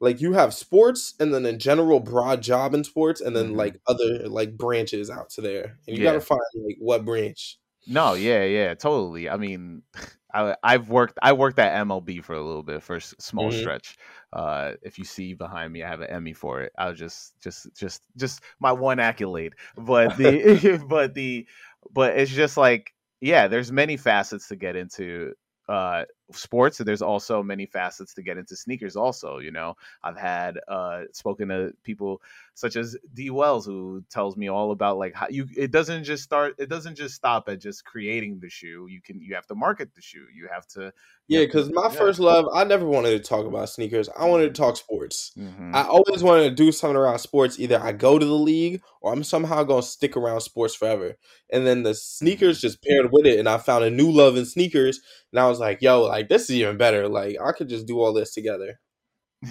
Like 0.00 0.20
you 0.20 0.34
have 0.34 0.54
sports 0.54 1.14
and 1.18 1.34
then 1.34 1.44
a 1.46 1.52
general 1.56 2.00
broad 2.00 2.42
job 2.42 2.74
in 2.74 2.84
sports 2.84 3.20
and 3.20 3.34
then 3.36 3.54
Mhm. 3.54 3.56
like 3.56 3.80
other 3.86 4.28
like 4.28 4.56
branches 4.56 5.10
out 5.10 5.30
to 5.30 5.40
there. 5.40 5.78
And 5.86 5.96
you 5.96 6.02
Yeah. 6.02 6.10
gotta 6.10 6.20
find 6.20 6.40
like 6.64 6.76
what 6.78 7.04
branch. 7.04 7.58
No, 7.86 8.14
yeah, 8.14 8.44
yeah, 8.44 8.74
totally. 8.74 9.28
I 9.28 9.36
mean, 9.36 9.82
I, 10.34 10.54
I've 10.62 10.90
worked. 10.90 11.18
I 11.22 11.32
worked 11.32 11.58
at 11.58 11.72
MLB 11.72 12.20
for 12.22 12.34
a 12.34 12.42
little 12.44 12.62
bit 12.62 12.82
for 12.82 12.96
a 12.96 13.00
small 13.00 13.50
Mhm. 13.50 13.58
stretch. 13.60 13.96
Uh, 14.32 14.74
if 14.82 14.98
you 14.98 15.04
see 15.04 15.32
behind 15.34 15.72
me, 15.72 15.82
I 15.82 15.88
have 15.88 16.02
an 16.02 16.10
Emmy 16.10 16.34
for 16.34 16.60
it. 16.60 16.72
I 16.76 16.90
was 16.90 16.98
just, 16.98 17.40
just, 17.40 17.66
just, 17.74 18.02
just 18.16 18.42
my 18.60 18.72
one 18.72 19.00
accolade. 19.00 19.54
But 19.76 20.16
the, 20.18 20.84
but 20.88 21.14
the, 21.14 21.46
but 21.90 22.18
it's 22.18 22.30
just 22.30 22.58
like, 22.58 22.92
yeah, 23.20 23.48
there's 23.48 23.72
many 23.72 23.96
facets 23.96 24.48
to 24.48 24.56
get 24.56 24.76
into 24.76 25.32
uh 25.68 26.04
sports 26.32 26.78
there's 26.78 27.02
also 27.02 27.42
many 27.42 27.64
facets 27.66 28.12
to 28.14 28.22
get 28.22 28.36
into 28.36 28.54
sneakers 28.54 28.96
also 28.96 29.38
you 29.38 29.50
know 29.50 29.74
i've 30.02 30.16
had 30.16 30.58
uh 30.68 31.02
spoken 31.12 31.48
to 31.48 31.72
people 31.84 32.20
such 32.54 32.74
as 32.74 32.96
D 33.14 33.30
Wells, 33.30 33.64
who 33.66 34.04
tells 34.10 34.36
me 34.36 34.48
all 34.48 34.72
about 34.72 34.98
like 34.98 35.14
how 35.14 35.28
you 35.30 35.46
it 35.56 35.70
doesn't 35.70 36.02
just 36.02 36.24
start 36.24 36.56
it 36.58 36.68
doesn't 36.68 36.96
just 36.96 37.14
stop 37.14 37.48
at 37.48 37.60
just 37.60 37.84
creating 37.84 38.40
the 38.40 38.48
shoe. 38.50 38.88
You 38.88 39.00
can 39.00 39.20
you 39.20 39.36
have 39.36 39.46
to 39.46 39.54
market 39.54 39.94
the 39.94 40.02
shoe. 40.02 40.26
You 40.34 40.48
have 40.52 40.66
to 40.68 40.92
Yeah, 41.28 41.40
Yeah. 41.40 41.46
because 41.46 41.70
my 41.72 41.88
Yeah. 41.88 41.98
first 41.98 42.18
love, 42.18 42.46
I 42.52 42.64
never 42.64 42.84
wanted 42.86 43.10
to 43.10 43.20
talk 43.28 43.46
about 43.46 43.68
sneakers. 43.68 44.08
I 44.18 44.24
wanted 44.26 44.54
to 44.54 44.60
talk 44.60 44.76
sports. 44.76 45.32
Mhm. 45.36 45.72
I 45.72 45.82
always 45.82 46.22
wanted 46.22 46.48
to 46.48 46.54
do 46.54 46.72
something 46.72 46.96
around 46.96 47.18
sports. 47.18 47.58
Either 47.60 47.78
I 47.80 47.92
go 47.92 48.18
to 48.18 48.24
the 48.24 48.32
league 48.32 48.80
or 49.02 49.12
I'm 49.12 49.22
somehow 49.22 49.62
going 49.62 49.82
to 49.82 49.86
stick 49.86 50.16
around 50.16 50.40
sports 50.40 50.74
forever. 50.74 51.16
And 51.52 51.66
then 51.66 51.82
the 51.82 51.94
sneakers 51.94 52.60
just 52.60 52.82
paired 52.82 53.12
with 53.12 53.26
it, 53.26 53.38
and 53.38 53.48
I 53.48 53.58
found 53.58 53.84
a 53.84 53.90
new 53.90 54.10
love 54.10 54.36
in 54.36 54.46
sneakers. 54.46 55.00
And 55.30 55.38
I 55.38 55.46
was 55.46 55.60
like, 55.60 55.82
yo, 55.82 56.02
like 56.04 56.17
this 56.26 56.44
is 56.44 56.52
even 56.52 56.76
better. 56.76 57.08
Like 57.08 57.36
I 57.44 57.52
could 57.52 57.68
just 57.68 57.86
do 57.86 58.00
all 58.00 58.12
this 58.12 58.32
together. 58.32 58.80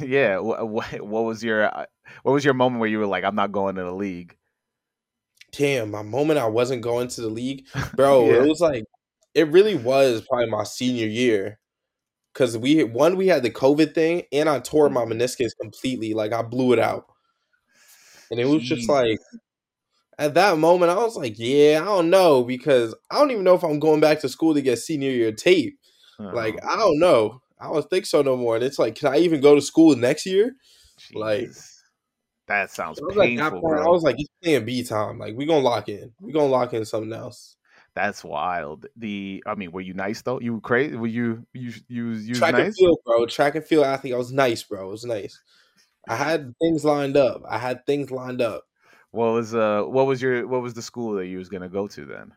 yeah. 0.01 0.39
What, 0.39 1.01
what 1.01 1.23
was 1.23 1.43
your 1.43 1.65
uh, 1.65 1.85
what 2.23 2.33
was 2.33 2.43
your 2.43 2.53
moment 2.53 2.79
where 2.79 2.89
you 2.89 2.99
were 2.99 3.05
like, 3.05 3.23
I'm 3.23 3.35
not 3.35 3.51
going 3.51 3.75
to 3.75 3.83
the 3.83 3.93
league? 3.93 4.35
Damn, 5.53 5.91
my 5.91 6.01
moment 6.01 6.39
I 6.39 6.47
wasn't 6.47 6.81
going 6.81 7.07
to 7.09 7.21
the 7.21 7.29
league, 7.29 7.65
bro. 7.95 8.25
Yeah. 8.25 8.43
It 8.43 8.47
was 8.47 8.59
like 8.59 8.83
it 9.33 9.47
really 9.49 9.75
was 9.75 10.25
probably 10.27 10.49
my 10.49 10.63
senior 10.63 11.07
year. 11.07 11.59
Cause 12.33 12.55
we 12.55 12.83
one 12.83 13.15
we 13.15 13.27
had 13.27 13.41
the 13.41 13.49
COVID 13.49 13.95
thing, 13.95 14.23
and 14.31 14.47
I 14.47 14.59
tore 14.59 14.89
my 14.89 15.05
meniscus 15.05 15.51
completely. 15.59 16.13
Like 16.13 16.33
I 16.33 16.43
blew 16.43 16.71
it 16.71 16.77
out, 16.77 17.05
and 18.29 18.39
it 18.39 18.45
was 18.45 18.61
just 18.61 18.87
like 18.87 19.17
at 20.19 20.33
that 20.33 20.57
moment 20.57 20.91
I 20.91 20.95
was 20.95 21.15
like, 21.15 21.37
yeah, 21.37 21.79
I 21.81 21.85
don't 21.85 22.09
know 22.09 22.43
because 22.43 22.95
I 23.09 23.19
don't 23.19 23.31
even 23.31 23.43
know 23.43 23.55
if 23.55 23.63
I'm 23.63 23.79
going 23.79 23.99
back 23.99 24.19
to 24.21 24.29
school 24.29 24.53
to 24.53 24.61
get 24.61 24.79
senior 24.79 25.11
year 25.11 25.31
tape. 25.31 25.79
Like 26.19 26.55
Oh, 26.63 26.67
I 26.67 26.75
don't 26.77 26.99
know. 26.99 27.41
I 27.59 27.71
don't 27.71 27.89
think 27.89 28.05
so 28.05 28.21
no 28.21 28.37
more. 28.37 28.55
And 28.55 28.63
it's 28.63 28.79
like, 28.79 28.95
can 28.95 29.13
I 29.13 29.17
even 29.17 29.41
go 29.41 29.55
to 29.55 29.61
school 29.61 29.95
next 29.95 30.25
year? 30.25 30.55
like- 31.13 31.51
that 32.47 32.71
sounds 32.71 32.99
I 32.99 33.03
was 33.05 33.15
like, 33.17 33.29
painful, 33.29 33.67
I 33.67 33.87
was 33.87 34.03
like, 34.03 34.15
it's 34.17 34.29
playing 34.41 34.63
B 34.65 34.83
time. 34.83 35.19
Like 35.19 35.35
we 35.35 35.45
gonna 35.45 35.59
lock 35.59 35.89
in. 35.89 36.13
We 36.21 36.31
gonna 36.31 36.45
lock 36.45 36.73
in 36.73 36.85
something 36.85 37.11
else. 37.11 37.57
That's 37.93 38.23
wild. 38.23 38.85
The 38.95 39.43
I 39.45 39.55
mean, 39.55 39.71
were 39.71 39.81
you 39.81 39.93
nice 39.93 40.21
though? 40.21 40.39
You 40.39 40.53
were 40.55 40.61
crazy? 40.61 40.95
Were 40.95 41.07
you 41.07 41.45
you 41.53 41.73
you 41.89 42.11
you 42.11 42.35
track 42.35 42.53
and 42.55 42.73
field, 42.73 42.99
bro. 43.05 43.25
Track 43.25 43.55
and 43.55 43.65
field 43.65 43.85
athlete. 43.85 44.13
I 44.13 44.17
was 44.17 44.31
nice, 44.31 44.63
bro. 44.63 44.87
It 44.87 44.91
was 44.91 45.03
nice. 45.03 45.41
I 46.07 46.15
had 46.15 46.53
things 46.61 46.85
lined 46.85 47.17
up. 47.17 47.41
I 47.49 47.57
had 47.57 47.85
things 47.85 48.11
lined 48.11 48.41
up. 48.41 48.63
What 49.11 49.31
was 49.33 49.53
uh 49.53 49.83
what 49.83 50.05
was 50.05 50.21
your 50.21 50.47
what 50.47 50.61
was 50.61 50.73
the 50.73 50.81
school 50.81 51.15
that 51.15 51.27
you 51.27 51.37
was 51.37 51.49
gonna 51.49 51.69
go 51.69 51.87
to 51.87 52.05
then? 52.05 52.33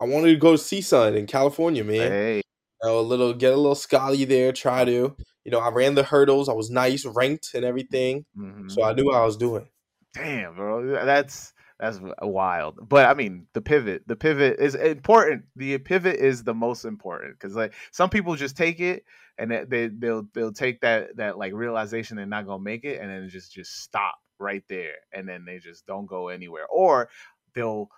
I 0.00 0.04
wanted 0.04 0.28
to 0.32 0.36
go 0.36 0.56
to 0.56 0.62
CSUN 0.62 1.16
in 1.16 1.26
California, 1.26 1.82
man. 1.82 2.10
Hey, 2.10 2.42
You 2.82 2.88
know, 2.90 3.00
a 3.00 3.02
little 3.02 3.32
get 3.34 3.52
a 3.52 3.56
little 3.56 3.74
scally 3.74 4.24
there. 4.24 4.52
Try 4.52 4.84
to, 4.84 5.16
you 5.44 5.50
know, 5.50 5.58
I 5.60 5.70
ran 5.70 5.94
the 5.94 6.02
hurdles. 6.02 6.48
I 6.48 6.52
was 6.52 6.70
nice, 6.70 7.04
ranked, 7.06 7.54
and 7.54 7.64
everything. 7.64 8.24
mhm. 8.36 8.70
So 8.70 8.82
I 8.82 8.92
knew 8.92 9.06
what 9.06 9.16
I 9.16 9.24
was 9.24 9.36
doing. 9.36 9.68
damn, 10.14 10.54
bro, 10.54 11.04
that's 11.04 11.52
that's 11.80 11.98
wild. 12.22 12.88
But 12.88 13.06
I 13.06 13.14
mean, 13.14 13.46
the 13.52 13.60
pivot, 13.60 14.02
the 14.06 14.16
pivot 14.16 14.58
is 14.60 14.74
important. 14.74 15.44
The 15.56 15.78
pivot 15.78 16.16
is 16.16 16.44
the 16.44 16.54
most 16.54 16.84
important 16.84 17.38
because 17.38 17.56
like 17.56 17.74
some 17.90 18.10
people 18.10 18.36
just 18.36 18.56
take 18.56 18.80
it 18.80 19.04
and 19.38 19.50
they, 19.50 19.64
they 19.64 19.86
they'll 19.88 20.26
they'll 20.34 20.52
take 20.52 20.80
that 20.82 21.16
that 21.16 21.36
like 21.38 21.52
realization 21.52 22.16
they're 22.16 22.26
not 22.26 22.46
gonna 22.46 22.62
make 22.62 22.84
it 22.84 23.00
and 23.00 23.10
then 23.10 23.28
just 23.28 23.52
just 23.52 23.82
stop 23.82 24.14
right 24.38 24.62
there 24.68 24.94
and 25.12 25.28
then 25.28 25.44
they 25.44 25.58
just 25.58 25.86
don't 25.86 26.06
go 26.06 26.28
anywhere 26.28 26.66
or 26.68 27.08
they'll 27.54 27.88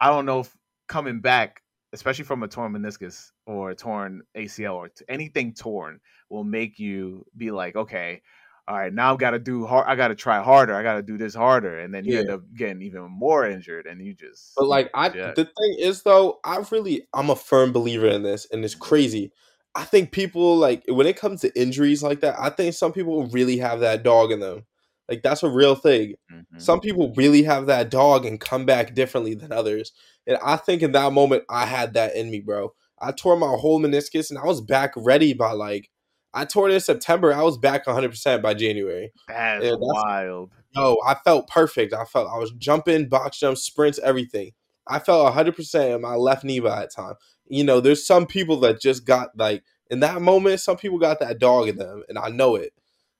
I 0.00 0.08
don't 0.08 0.26
know 0.26 0.40
if 0.40 0.56
coming 0.88 1.20
back 1.20 1.62
especially 1.94 2.24
from 2.24 2.42
a 2.42 2.48
torn 2.48 2.72
meniscus 2.72 3.30
or 3.46 3.70
a 3.70 3.74
torn 3.74 4.22
ACL 4.36 4.74
or 4.74 4.88
t- 4.88 5.04
anything 5.08 5.54
torn 5.54 6.00
will 6.28 6.44
make 6.44 6.78
you 6.78 7.24
be 7.36 7.50
like 7.50 7.76
okay 7.76 8.20
all 8.66 8.76
right 8.76 8.92
now 8.92 9.12
I've 9.12 9.18
got 9.18 9.30
to 9.30 9.38
do 9.38 9.64
hard 9.66 9.86
I 9.86 9.94
got 9.94 10.08
to 10.08 10.14
try 10.14 10.42
harder 10.42 10.74
I 10.74 10.82
got 10.82 10.94
to 10.94 11.02
do 11.02 11.16
this 11.16 11.34
harder 11.34 11.78
and 11.78 11.94
then 11.94 12.04
you 12.04 12.18
end 12.18 12.30
up 12.30 12.42
getting 12.54 12.82
even 12.82 13.02
more 13.10 13.46
injured 13.46 13.86
and 13.86 14.00
you 14.04 14.14
just 14.14 14.52
But 14.56 14.66
like 14.68 14.90
I 14.94 15.08
Yeah. 15.08 15.32
the 15.34 15.44
thing 15.44 15.76
is 15.78 16.02
though, 16.02 16.40
I 16.44 16.62
really 16.70 17.06
I'm 17.14 17.30
a 17.30 17.36
firm 17.36 17.72
believer 17.72 18.08
in 18.08 18.22
this 18.22 18.46
and 18.50 18.64
it's 18.64 18.74
crazy. 18.74 19.32
I 19.74 19.84
think 19.84 20.12
people 20.12 20.56
like 20.56 20.84
when 20.88 21.06
it 21.06 21.16
comes 21.16 21.40
to 21.42 21.60
injuries 21.60 22.02
like 22.02 22.20
that, 22.20 22.36
I 22.38 22.50
think 22.50 22.74
some 22.74 22.92
people 22.92 23.26
really 23.28 23.58
have 23.58 23.80
that 23.80 24.02
dog 24.02 24.32
in 24.32 24.40
them. 24.40 24.64
Like 25.08 25.22
that's 25.22 25.42
a 25.42 25.50
real 25.50 25.74
thing. 25.74 26.14
Mhm. 26.32 26.60
Some 26.60 26.80
people 26.80 27.12
really 27.16 27.42
have 27.42 27.66
that 27.66 27.90
dog 27.90 28.24
and 28.24 28.40
come 28.40 28.64
back 28.64 28.94
differently 28.94 29.34
than 29.34 29.52
others. 29.52 29.92
And 30.26 30.38
I 30.42 30.56
think 30.56 30.82
in 30.82 30.92
that 30.92 31.12
moment 31.12 31.44
I 31.50 31.66
had 31.66 31.94
that 31.94 32.16
in 32.16 32.30
me, 32.30 32.40
bro. 32.40 32.72
I 32.98 33.12
tore 33.12 33.36
my 33.36 33.48
whole 33.58 33.80
meniscus 33.80 34.30
and 34.30 34.38
I 34.38 34.44
was 34.46 34.60
back 34.60 34.92
ready 34.96 35.34
by 35.34 35.52
like 35.52 35.90
I 36.32 36.44
tore 36.44 36.68
it 36.68 36.74
in 36.74 36.80
September. 36.80 37.32
I 37.32 37.42
was 37.42 37.58
back 37.58 37.86
100% 37.86 38.42
by 38.42 38.54
January. 38.54 39.12
that's 39.28 39.62
that's- 39.62 39.78
wild 39.80 40.50
Yo, 40.74 40.96
I 41.06 41.14
felt 41.14 41.46
perfect. 41.46 41.92
I 41.92 42.04
felt 42.04 42.28
I 42.28 42.36
was 42.38 42.50
jumping, 42.58 43.08
box 43.08 43.38
jumps, 43.38 43.62
sprints, 43.62 44.00
everything. 44.00 44.50
I 44.88 44.98
felt 44.98 45.24
100% 45.32 45.94
in 45.94 46.00
my 46.00 46.16
left 46.16 46.42
knee 46.42 46.58
by 46.58 46.80
that 46.80 46.90
time. 46.90 47.14
You 47.46 47.62
know, 47.62 47.80
there's 47.80 48.04
some 48.04 48.26
people 48.26 48.56
that 48.60 48.80
just 48.80 49.04
got 49.04 49.28
like 49.36 49.62
in 49.90 50.00
that 50.00 50.20
moment, 50.22 50.60
some 50.60 50.76
people 50.76 50.98
got 50.98 51.20
that 51.20 51.38
dog 51.38 51.68
in 51.68 51.76
them, 51.76 52.02
and 52.08 52.18
I 52.18 52.28
know 52.30 52.56
it. 52.56 52.72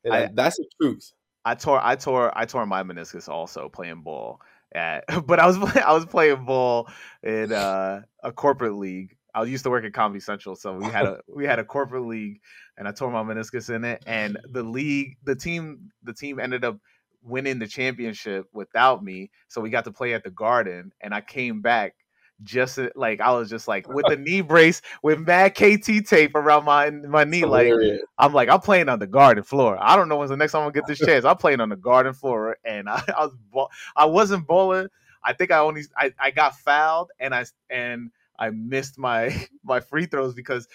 And 0.03 0.13
I- 0.15 0.31
that's 0.35 0.57
the 0.57 0.67
truth. 0.81 1.13
I 1.45 1.55
tore 1.55 1.81
I 1.83 1.97
tore 1.97 2.37
I 2.37 2.45
tore 2.47 2.67
my 2.67 2.83
meniscus 2.83 3.29
also 3.29 3.69
playing 3.69 4.03
ball 4.03 4.41
at 4.75 5.05
but 5.27 5.39
I 5.39 5.47
was 5.47 5.57
I 5.77 5.93
was 5.93 6.07
playing 6.07 6.45
ball 6.45 6.89
in 7.23 7.53
uh, 7.53 8.03
a 8.23 8.33
corporate 8.33 8.75
league. 8.75 9.17
I 9.35 9.43
used 9.43 9.65
to 9.65 9.71
work 9.71 9.85
at 9.85 9.93
Comedy 9.93 10.21
Central, 10.21 10.55
so 10.55 10.75
we 10.75 10.85
had 10.87 11.07
a 11.07 11.21
we 11.35 11.45
had 11.45 11.59
a 11.59 11.65
corporate 11.65 12.07
league, 12.07 12.41
and 12.79 12.87
I 12.87 12.93
tore 12.93 13.11
my 13.11 13.23
meniscus 13.23 13.75
in 13.75 13.85
it. 13.85 14.03
And 14.07 14.39
the 14.53 14.63
league, 14.63 15.17
the 15.25 15.35
team, 15.35 15.91
the 16.05 16.15
team 16.15 16.39
ended 16.39 16.65
up 16.65 16.79
winning 17.23 17.59
the 17.59 17.67
championship 17.67 18.47
without 18.53 19.03
me, 19.03 19.31
so 19.49 19.61
we 19.61 19.71
got 19.71 19.85
to 19.85 19.93
play 19.93 20.15
at 20.15 20.23
the 20.23 20.31
Garden. 20.31 20.93
And 21.01 21.13
I 21.13 21.21
came 21.21 21.63
back 21.63 21.95
just 22.45 22.79
uh, 22.79 22.91
like 22.95 23.21
I 23.21 23.33
was 23.33 23.51
just 23.51 23.67
like 23.67 23.89
with 23.89 24.07
the 24.09 24.17
knee 24.19 24.41
brace 24.41 24.83
with 25.03 25.19
mad 25.21 25.55
KT 25.55 26.07
tape 26.07 26.35
around 26.35 26.65
my 26.65 26.91
my 26.91 27.25
knee. 27.25 27.45
Like 27.45 27.73
I'm 28.19 28.33
like 28.33 28.49
I'm 28.49 28.61
playing 28.61 28.89
on 28.89 28.99
the 28.99 29.07
garden 29.07 29.43
floor. 29.43 29.77
I 29.81 29.97
don't 29.97 30.09
know 30.09 30.17
when's 30.17 30.31
the 30.31 30.37
next 30.37 30.53
time 30.53 30.61
I'm 30.61 30.73
gonna 30.73 30.75
get 30.75 30.87
this 30.87 30.99
chance. 31.07 31.25
I'm 31.25 31.37
playing 31.37 31.61
on 31.61 31.69
the 31.71 31.77
garden 31.77 32.13
floor, 32.13 32.57
and 32.65 32.89
I, 32.89 33.03
I 33.17 33.27
was 33.53 33.69
I 33.97 34.05
wasn't 34.07 34.47
bowling. 34.47 34.89
I 35.23 35.33
think 35.33 35.51
I 35.51 35.59
only 35.59 35.83
I, 35.97 36.13
I 36.19 36.31
got 36.31 36.57
fouled 36.57 37.11
and 37.19 37.35
I 37.35 37.47
and 37.71 38.11
I 38.39 38.51
missed 38.51 38.99
my 38.99 39.47
my 39.65 39.81
free 39.81 40.07
throws 40.07 40.35
because 40.35 40.69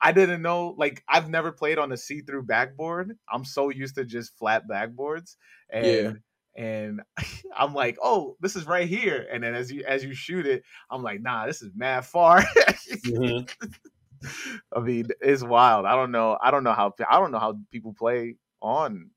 I 0.00 0.12
didn't 0.12 0.42
know 0.42 0.74
like 0.76 1.02
I've 1.08 1.30
never 1.30 1.50
played 1.50 1.78
on 1.78 1.90
a 1.92 1.96
see-through 1.96 2.42
backboard. 2.42 3.16
I'm 3.32 3.44
so 3.44 3.70
used 3.70 3.94
to 3.94 4.04
just 4.04 4.36
flat 4.36 4.68
backboards 4.68 5.36
and 5.70 5.86
yeah 5.86 6.12
and 6.56 7.02
I'm 7.56 7.74
like, 7.74 7.98
oh, 8.02 8.36
this 8.40 8.56
is 8.56 8.66
right 8.66 8.88
here. 8.88 9.26
And 9.30 9.42
then 9.42 9.54
as 9.54 9.70
you 9.70 9.84
as 9.86 10.04
you 10.04 10.14
shoot 10.14 10.46
it, 10.46 10.64
I'm 10.90 11.02
like, 11.02 11.20
nah, 11.20 11.46
this 11.46 11.62
is 11.62 11.70
mad 11.74 12.04
far. 12.04 12.42
mm-hmm. 12.42 13.44
I 14.76 14.80
mean, 14.80 15.08
it's 15.20 15.42
wild. 15.42 15.86
I 15.86 15.94
don't 15.94 16.10
know. 16.10 16.38
I 16.42 16.50
don't 16.50 16.64
know 16.64 16.72
how 16.72 16.94
I 17.08 17.20
don't 17.20 17.30
know 17.30 17.38
how 17.38 17.58
people 17.70 17.94
play 17.94 18.36
on 18.60 19.10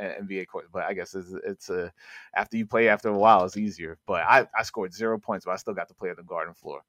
NBA 0.00 0.46
court, 0.46 0.66
but 0.72 0.84
I 0.84 0.94
guess 0.94 1.14
it's 1.14 1.32
it's 1.44 1.70
a 1.70 1.92
after 2.34 2.56
you 2.56 2.66
play 2.66 2.88
after 2.88 3.08
a 3.08 3.18
while, 3.18 3.44
it's 3.44 3.56
easier. 3.56 3.98
But 4.06 4.22
I 4.22 4.46
I 4.56 4.62
scored 4.62 4.94
zero 4.94 5.18
points, 5.18 5.44
but 5.44 5.52
I 5.52 5.56
still 5.56 5.74
got 5.74 5.88
to 5.88 5.94
play 5.94 6.10
on 6.10 6.16
the 6.16 6.22
garden 6.22 6.54
floor. 6.54 6.82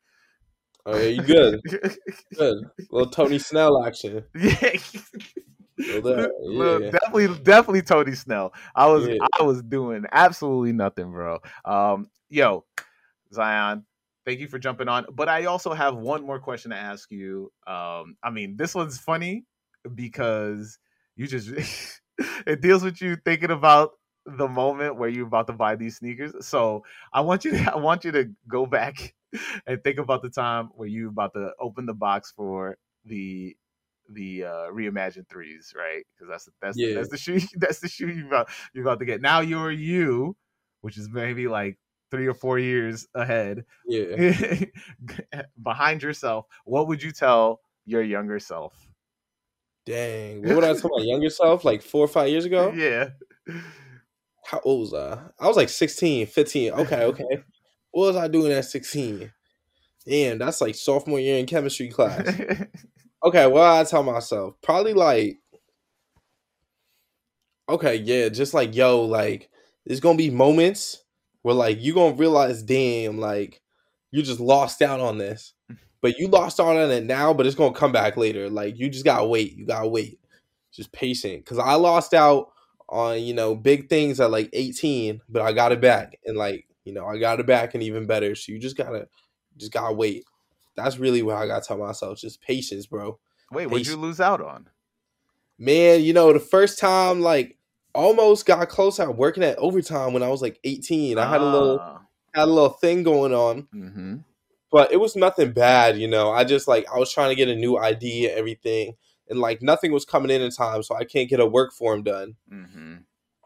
Oh 0.86 0.97
yeah, 0.97 1.07
you 1.07 1.21
good. 1.21 1.61
good. 2.38 2.57
Little 2.91 3.09
Tony 3.09 3.39
Snell 3.39 3.84
action. 3.86 4.23
Yeah. 4.36 4.77
Yeah. 5.78 6.91
definitely, 6.91 7.28
definitely 7.43 7.82
Tony 7.82 8.13
Snell. 8.13 8.53
I 8.76 8.88
was, 8.88 9.07
yeah. 9.07 9.17
I 9.39 9.43
was 9.43 9.61
doing 9.61 10.05
absolutely 10.11 10.74
nothing, 10.74 11.11
bro. 11.11 11.39
Um, 11.65 12.09
yo, 12.30 12.65
Zion, 13.34 13.86
thank 14.26 14.39
you 14.39 14.47
for 14.47 14.59
jumping 14.59 14.88
on. 14.88 15.05
But 15.13 15.30
I 15.30 15.45
also 15.45 15.74
have 15.74 15.95
one 15.95 16.26
more 16.26 16.39
question 16.39 16.72
to 16.72 16.78
ask 16.78 17.11
you. 17.11 17.51
Um, 17.67 18.15
I 18.24 18.30
mean, 18.32 18.57
this 18.57 18.76
one's 18.76 18.97
funny 18.97 19.45
because 19.95 20.78
you 21.15 21.28
just 21.28 21.49
it 22.45 22.61
deals 22.61 22.84
with 22.84 23.01
you 23.01 23.17
thinking 23.24 23.51
about 23.51 23.91
the 24.26 24.47
moment 24.47 24.97
where 24.97 25.09
you're 25.09 25.28
about 25.28 25.47
to 25.47 25.53
buy 25.53 25.76
these 25.76 25.97
sneakers. 25.97 26.34
So 26.45 26.84
I 27.13 27.22
want 27.22 27.45
you 27.45 27.51
to 27.51 27.74
I 27.74 27.78
want 27.78 28.03
you 28.03 28.11
to 28.11 28.30
go 28.47 28.65
back 28.65 29.13
and 29.67 29.84
think 29.84 29.99
about 29.99 30.22
the 30.22 30.30
time 30.30 30.69
where 30.76 30.88
you 30.88 31.09
about 31.09 31.34
to 31.34 31.51
open 31.59 31.86
the 31.86 31.93
box 31.93 32.34
for 32.36 32.78
the 33.05 33.55
the 34.14 34.45
uh 34.45 34.68
reimagined 34.72 35.28
threes, 35.30 35.74
right? 35.76 36.03
Because 36.14 36.30
that's 36.30 36.49
that's 36.62 36.78
yeah. 36.78 36.95
that's 36.95 37.09
the 37.09 37.18
shoe 37.18 37.39
that's 37.55 37.80
the 37.80 37.89
shoe 37.89 38.09
you 38.09 38.28
about 38.28 38.49
you're 38.74 38.84
about 38.84 38.99
to 38.99 39.05
get. 39.05 39.22
Now 39.22 39.41
you're 39.41 39.72
you, 39.72 40.36
which 40.82 40.97
is 40.97 41.09
maybe 41.09 41.47
like 41.47 41.78
three 42.12 42.28
or 42.28 42.34
four 42.34 42.59
years 42.59 43.07
ahead. 43.16 43.66
Yeah. 43.88 44.66
behind 45.64 46.03
yourself, 46.03 46.45
what 46.66 46.88
would 46.88 47.01
you 47.01 47.12
tell 47.12 47.62
your 47.86 48.03
younger 48.03 48.39
self? 48.39 48.74
Dang. 49.86 50.43
What 50.43 50.55
would 50.55 50.64
I 50.64 50.74
tell 50.74 50.91
my 50.95 51.03
younger 51.03 51.30
self? 51.30 51.66
Like 51.66 51.82
four 51.82 52.05
or 52.05 52.09
five 52.09 52.30
years 52.30 52.45
ago? 52.45 52.72
Yeah. 52.76 53.09
How 54.45 54.59
old 54.64 54.82
was 54.82 54.93
I? 54.93 55.20
I 55.39 55.47
was 55.47 55.57
like 55.57 55.70
16, 55.70 56.28
15. 56.28 56.72
Okay, 56.74 57.03
okay. 57.05 57.43
what 57.91 58.07
was 58.07 58.16
I 58.16 58.28
doing 58.28 58.51
at 58.51 58.66
16? 58.66 59.32
Damn, 60.05 60.38
that's 60.39 60.62
like 60.62 60.76
sophomore 60.76 61.20
year 61.20 61.38
in 61.38 61.45
chemistry 61.45 61.89
class. 61.89 62.28
Okay, 63.24 63.45
well, 63.47 63.80
I 63.80 63.84
tell 63.84 64.03
myself 64.03 64.55
probably 64.61 64.93
like, 64.93 65.39
okay, 67.69 67.95
yeah, 67.95 68.30
just 68.30 68.53
like 68.53 68.76
yo, 68.76 69.01
like 69.01 69.49
there's 69.86 69.99
gonna 69.99 70.17
be 70.17 70.30
moments 70.30 71.03
where 71.41 71.55
like 71.55 71.82
you 71.82 71.93
gonna 71.93 72.15
realize, 72.15 72.63
damn, 72.63 73.19
like 73.19 73.61
you 74.11 74.22
just 74.24 74.39
lost 74.39 74.82
out 74.82 74.99
on 74.99 75.17
this, 75.17 75.53
but 76.01 76.17
you 76.17 76.28
lost 76.28 76.59
out 76.59 76.76
on 76.78 76.91
it 76.91 77.03
now, 77.05 77.34
but 77.34 77.45
it's 77.45 77.55
gonna 77.55 77.74
come 77.74 77.91
back 77.91 78.17
later. 78.17 78.49
Like 78.49 78.78
you 78.78 78.89
just 78.89 79.05
gotta 79.05 79.26
wait, 79.26 79.55
you 79.57 79.65
gotta 79.65 79.88
wait, 79.88 80.19
just 80.74 80.91
patient. 80.91 81.45
Cause 81.45 81.59
I 81.59 81.76
lost 81.76 82.13
out 82.13 82.51
on 82.89 83.22
you 83.22 83.34
know 83.34 83.55
big 83.55 83.89
things 83.89 84.19
at 84.19 84.32
like 84.32 84.49
18, 84.53 85.22
but 85.30 85.41
I 85.41 85.53
got 85.53 85.72
it 85.72 85.82
back, 85.82 86.17
and 86.26 86.38
like 86.38 86.65
you 86.86 86.93
know 86.93 87.05
I 87.05 87.17
got 87.19 87.39
it 87.39 87.47
back 87.47 87.74
and 87.74 87.84
even 87.84 88.05
better. 88.07 88.36
So 88.36 88.51
you 88.51 88.59
just 88.59 88.78
gotta, 88.78 89.07
just 89.57 89.72
gotta 89.74 89.93
wait 89.93 90.26
that's 90.76 90.97
really 90.97 91.22
what 91.22 91.38
I 91.38 91.47
gotta 91.47 91.65
tell 91.65 91.78
myself. 91.78 92.19
Just 92.19 92.41
patience, 92.41 92.86
bro. 92.86 93.19
Wait, 93.51 93.67
what'd 93.67 93.88
you 93.88 93.97
lose 93.97 94.22
out 94.22 94.41
on? 94.41 94.69
Man, 95.59 96.01
you 96.01 96.13
know, 96.13 96.34
the 96.34 96.39
first 96.39 96.80
time 96.80 97.22
like 97.22 97.57
almost 97.93 98.45
got 98.45 98.69
close 98.69 98.99
out 98.99 99.17
working 99.17 99.43
at 99.43 99.57
overtime 99.57 100.13
when 100.13 100.24
I 100.24 100.30
was 100.30 100.41
like 100.41 100.59
18. 100.63 101.17
I 101.17 101.30
had 101.30 101.41
a 101.41 101.45
little 101.45 101.80
ah. 101.82 102.01
had 102.34 102.43
a 102.43 102.51
little 102.51 102.69
thing 102.69 103.03
going 103.03 103.34
on. 103.34 103.67
Mm-hmm. 103.74 104.15
But 104.72 104.93
it 104.93 104.97
was 104.97 105.17
nothing 105.17 105.51
bad, 105.51 105.97
you 105.97 106.07
know. 106.07 106.32
I 106.32 106.45
just 106.45 106.67
like 106.67 106.86
I 106.93 106.97
was 106.97 107.11
trying 107.11 107.30
to 107.30 107.36
get 107.36 107.49
a 107.49 107.55
new 107.55 107.78
ID 107.78 108.30
and 108.30 108.38
everything, 108.38 108.95
and 109.30 109.39
like 109.39 109.61
nothing 109.61 109.91
was 109.91 110.05
coming 110.05 110.32
in 110.32 110.41
in 110.41 110.49
time, 110.49 110.82
so 110.82 110.95
I 110.95 111.03
can't 111.03 111.30
get 111.30 111.41
a 111.41 111.45
work 111.45 111.74
form 111.74 112.03
done. 112.03 112.36
Mm-hmm. 112.51 112.95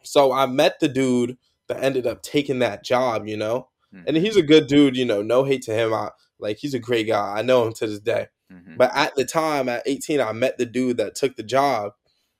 So 0.04 0.32
I 0.32 0.46
met 0.46 0.80
the 0.80 0.88
dude 0.88 1.38
that 1.68 1.84
ended 1.84 2.06
up 2.06 2.22
taking 2.22 2.60
that 2.60 2.84
job, 2.84 3.28
you 3.28 3.38
know, 3.38 3.70
mm-hmm. 3.92 4.04
and 4.08 4.18
he's 4.18 4.38
a 4.38 4.44
good 4.44 4.68
dude, 4.68 4.96
you 4.96 5.06
know. 5.06 5.24
No 5.24 5.44
hate 5.44 5.64
to 5.64 5.74
him. 5.74 5.96
I 5.96 6.12
like 6.40 6.58
he's 6.58 6.74
a 6.74 6.80
great 6.80 7.08
guy. 7.08 7.36
I 7.38 7.42
know 7.42 7.66
him 7.66 7.74
to 7.74 7.88
this 7.88 8.00
day. 8.00 8.28
Mm-hmm. 8.52 8.78
But 8.78 8.92
at 8.96 9.16
the 9.16 9.26
time, 9.26 9.70
at 9.70 9.84
18, 9.86 10.22
I 10.22 10.32
met 10.32 10.58
the 10.58 10.66
dude 10.66 10.98
that 10.98 11.16
took 11.16 11.36
the 11.36 11.44
job. 11.44 11.94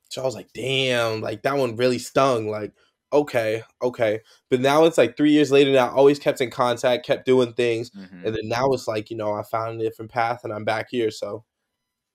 So 0.10 0.22
I 0.22 0.26
was 0.26 0.36
like, 0.36 0.54
damn, 0.54 1.22
like 1.22 1.42
that 1.44 1.58
one 1.58 1.76
really 1.76 1.98
stung. 1.98 2.48
Like, 2.50 2.74
okay, 3.12 3.64
okay. 3.82 4.22
But 4.50 4.62
now 4.62 4.86
it's 4.86 4.98
like 4.98 5.18
three 5.18 5.32
years 5.32 5.52
later 5.52 5.72
now, 5.72 5.88
I 5.88 5.94
always 5.94 6.20
kept 6.20 6.42
in 6.42 6.52
contact, 6.52 7.06
kept 7.06 7.26
doing 7.26 7.54
things. 7.54 7.90
Mm-hmm. 7.90 8.26
And 8.26 8.36
then 8.36 8.48
now 8.48 8.72
it's 8.72 8.88
like, 8.88 9.10
you 9.10 9.18
know, 9.18 9.34
I 9.34 9.44
found 9.44 9.82
a 9.82 9.84
different 9.84 10.12
path 10.12 10.42
and 10.44 10.54
I'm 10.54 10.66
back 10.66 10.88
here. 10.92 11.12
So 11.12 11.44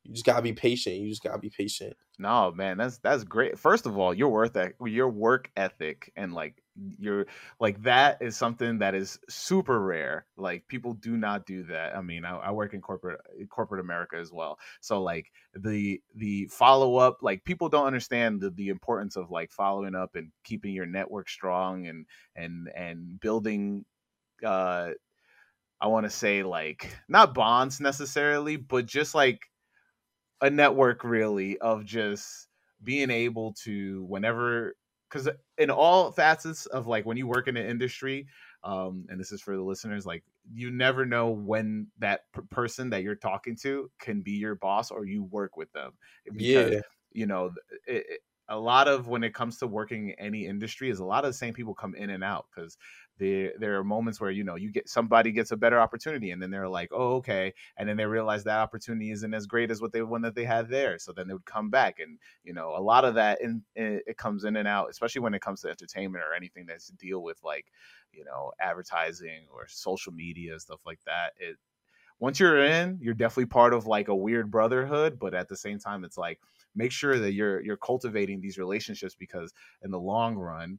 you 0.05 0.15
just 0.15 0.27
gotta 0.27 0.43
be 0.43 0.53
patient. 0.53 0.97
You 0.97 1.09
just 1.09 1.23
gotta 1.23 1.39
be 1.39 1.51
patient. 1.51 1.97
No, 2.19 2.53
man, 2.53 2.79
that's 2.79 2.99
that's 2.99 3.25
great. 3.25 3.59
First 3.59 3.87
of 3.87 3.99
all, 3.99 4.15
your 4.15 4.29
work 4.29 4.57
your 4.85 5.09
work 5.09 5.51
ethic 5.57 6.13
and 6.17 6.33
like 6.33 6.63
your 6.99 7.27
like 7.61 7.83
that 7.83 8.21
is 8.23 8.37
something 8.37 8.79
that 8.79 8.95
is 8.95 9.19
super 9.29 9.81
rare. 9.81 10.27
Like 10.37 10.67
people 10.69 10.95
do 10.95 11.17
not 11.17 11.47
do 11.47 11.63
that. 11.65 11.97
I 11.97 12.01
mean, 12.03 12.25
I, 12.25 12.37
I 12.39 12.51
work 12.53 12.75
in 12.75 12.81
corporate 12.81 13.21
corporate 13.51 13.81
America 13.81 14.17
as 14.17 14.33
well. 14.33 14.59
So 14.81 15.03
like 15.03 15.33
the 15.55 16.03
the 16.15 16.47
follow 16.47 16.97
up, 16.97 17.19
like 17.23 17.45
people 17.45 17.69
don't 17.69 17.87
understand 17.87 18.41
the 18.41 18.51
the 18.51 18.69
importance 18.69 19.17
of 19.17 19.31
like 19.31 19.53
following 19.53 19.95
up 19.95 20.15
and 20.17 20.33
keeping 20.45 20.75
your 20.75 20.87
network 20.87 21.29
strong 21.29 21.87
and 21.87 22.07
and 22.35 22.69
and 22.75 23.21
building 23.21 23.85
uh 24.45 24.93
I 25.81 25.89
want 25.89 26.05
to 26.05 26.11
say 26.11 26.43
like 26.43 26.97
not 27.09 27.35
bonds 27.35 27.81
necessarily, 27.81 28.57
but 28.57 28.87
just 28.87 29.15
like 29.15 29.41
a 30.41 30.51
network 30.51 31.05
really 31.05 31.59
of 31.59 31.85
just 31.85 32.49
being 32.83 33.11
able 33.11 33.53
to 33.53 34.05
whenever 34.05 34.75
because 35.11 35.29
in 35.59 35.71
all 35.71 36.13
facets 36.13 36.67
of 36.67 36.87
like 36.87 37.05
when 37.05 37.17
you 37.17 37.27
work 37.27 37.49
in 37.49 37.57
an 37.57 37.67
industry 37.67 38.27
um 38.63 39.07
and 39.09 39.19
this 39.19 39.33
is 39.33 39.41
for 39.41 39.57
the 39.57 39.63
listeners 39.63 40.07
like 40.07 40.23
you 40.53 40.71
never 40.71 41.05
know 41.07 41.31
when 41.31 41.87
that 41.99 42.25
p- 42.35 42.43
person 42.51 42.91
that 42.91 43.03
you're 43.03 43.15
talking 43.15 43.57
to 43.57 43.91
can 43.99 44.21
be 44.21 44.33
your 44.33 44.55
boss 44.55 44.91
or 44.91 45.05
you 45.05 45.25
work 45.25 45.57
with 45.57 45.73
them. 45.73 45.93
Because, 46.25 46.73
yeah. 46.73 46.81
you 47.13 47.27
know 47.27 47.53
it, 47.87 48.05
it, 48.09 48.21
a 48.51 48.59
lot 48.59 48.89
of 48.89 49.07
when 49.07 49.23
it 49.23 49.33
comes 49.33 49.59
to 49.59 49.67
working 49.67 50.09
in 50.09 50.15
any 50.19 50.45
industry 50.45 50.91
is 50.91 50.99
a 50.99 51.05
lot 51.05 51.25
of 51.25 51.31
the 51.31 51.37
same 51.39 51.55
people 51.55 51.73
come 51.73 51.95
in 51.95 52.11
and 52.11 52.25
out 52.25 52.47
because 52.53 52.77
there 53.19 53.53
there 53.59 53.79
are 53.79 53.85
moments 53.85 54.21
where 54.21 54.31
you 54.31 54.43
know 54.43 54.57
you 54.57 54.73
get 54.73 54.89
somebody 54.89 55.31
gets 55.31 55.53
a 55.53 55.57
better 55.57 55.79
opportunity 55.79 56.33
and 56.33 56.43
then 56.43 56.51
they're 56.51 56.69
like 56.69 56.91
oh 56.93 57.15
okay. 57.17 57.55
And 57.77 57.89
then 57.89 57.97
they 57.97 58.07
realize 58.07 58.43
that 58.45 58.59
opportunity 58.59 59.13
isn't 59.13 59.33
as 59.35 59.47
great 59.47 59.71
as 59.71 59.81
what 59.81 59.93
they 59.93 60.03
one 60.03 60.23
that 60.23 60.35
they 60.35 60.45
had 60.45 60.69
there. 60.69 60.99
So 60.99 61.13
then 61.13 61.29
they 61.29 61.35
would 61.35 61.45
come 61.47 61.71
back 61.71 62.01
and 62.01 62.19
you 62.43 62.53
know 62.53 62.75
a 62.77 62.83
lot 62.83 63.05
of 63.05 63.15
that 63.15 63.41
in, 63.41 63.63
in 63.77 64.01
it 64.07 64.17
comes 64.19 64.45
in 64.45 64.57
and 64.57 64.67
out 64.67 64.91
especially 64.91 65.21
when 65.21 65.35
it 65.35 65.43
comes 65.43 65.61
to 65.61 65.71
entertainment 65.71 66.25
or 66.25 66.35
anything 66.35 66.67
that's 66.67 66.87
to 66.89 66.95
deal 66.97 67.23
with 67.23 67.39
like 67.45 67.67
you 68.13 68.25
know 68.25 68.53
advertising 68.61 69.47
or 69.55 69.67
social 69.69 70.13
media 70.13 70.59
stuff 70.59 70.81
like 70.85 71.01
that. 71.07 71.35
It 71.39 71.57
once 72.19 72.41
you're 72.41 72.65
in 72.65 72.99
you're 73.01 73.15
definitely 73.15 73.47
part 73.47 73.73
of 73.73 73.87
like 73.87 74.09
a 74.09 74.15
weird 74.15 74.51
brotherhood 74.51 75.19
but 75.19 75.35
at 75.35 75.49
the 75.49 75.57
same 75.57 75.79
time 75.79 76.05
it's 76.05 76.19
like 76.19 76.39
make 76.75 76.93
sure 76.93 77.19
that 77.19 77.33
you're 77.33 77.61
you're 77.63 77.77
cultivating 77.77 78.41
these 78.41 78.59
relationships 78.59 79.15
because 79.19 79.53
in 79.83 79.91
the 79.91 80.01
long 80.01 80.37
run 80.37 80.79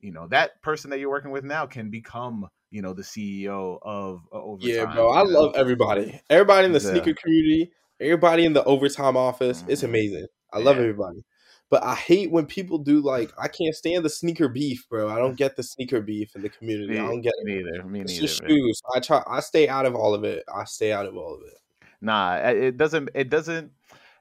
you 0.00 0.12
know 0.12 0.26
that 0.28 0.60
person 0.62 0.90
that 0.90 0.98
you're 0.98 1.10
working 1.10 1.30
with 1.30 1.44
now 1.44 1.66
can 1.66 1.90
become 1.90 2.48
you 2.70 2.82
know 2.82 2.92
the 2.92 3.02
CEO 3.02 3.78
of 3.82 4.22
uh, 4.32 4.42
overtime. 4.42 4.70
Yeah, 4.70 4.94
bro, 4.94 5.12
I 5.12 5.22
know? 5.22 5.40
love 5.40 5.54
everybody. 5.56 6.20
Everybody 6.30 6.66
in 6.66 6.72
the 6.72 6.80
yeah. 6.80 6.90
sneaker 6.90 7.14
community, 7.14 7.72
everybody 8.00 8.44
in 8.44 8.52
the 8.52 8.64
overtime 8.64 9.16
office. 9.16 9.62
Mm-hmm. 9.62 9.70
It's 9.70 9.82
amazing. 9.82 10.26
I 10.52 10.58
love 10.58 10.78
everybody. 10.78 11.24
But 11.70 11.84
I 11.84 11.94
hate 11.94 12.30
when 12.30 12.46
people 12.46 12.78
do 12.78 13.00
like 13.00 13.30
I 13.38 13.48
can't 13.48 13.74
stand 13.74 14.04
the 14.04 14.10
sneaker 14.10 14.48
beef, 14.48 14.88
bro. 14.88 15.08
I 15.08 15.16
don't 15.16 15.36
get 15.36 15.56
the 15.56 15.62
sneaker 15.62 16.00
beef 16.00 16.34
in 16.34 16.42
the 16.42 16.48
community. 16.48 16.94
Me, 16.94 16.98
I 16.98 17.06
don't 17.06 17.20
get 17.20 17.34
it. 17.38 17.44
Me 17.44 17.62
neither. 17.62 17.84
Me 17.84 18.00
it's 18.00 18.12
neither. 18.12 18.26
Just 18.26 18.42
shoes. 18.46 18.80
I 18.94 19.00
try. 19.00 19.22
I 19.26 19.40
stay 19.40 19.68
out 19.68 19.84
of 19.84 19.94
all 19.94 20.14
of 20.14 20.24
it. 20.24 20.44
I 20.54 20.64
stay 20.64 20.92
out 20.92 21.06
of 21.06 21.16
all 21.16 21.34
of 21.34 21.42
it. 21.42 21.54
nah, 22.00 22.36
it 22.36 22.76
doesn't. 22.76 23.10
It 23.14 23.28
doesn't. 23.28 23.72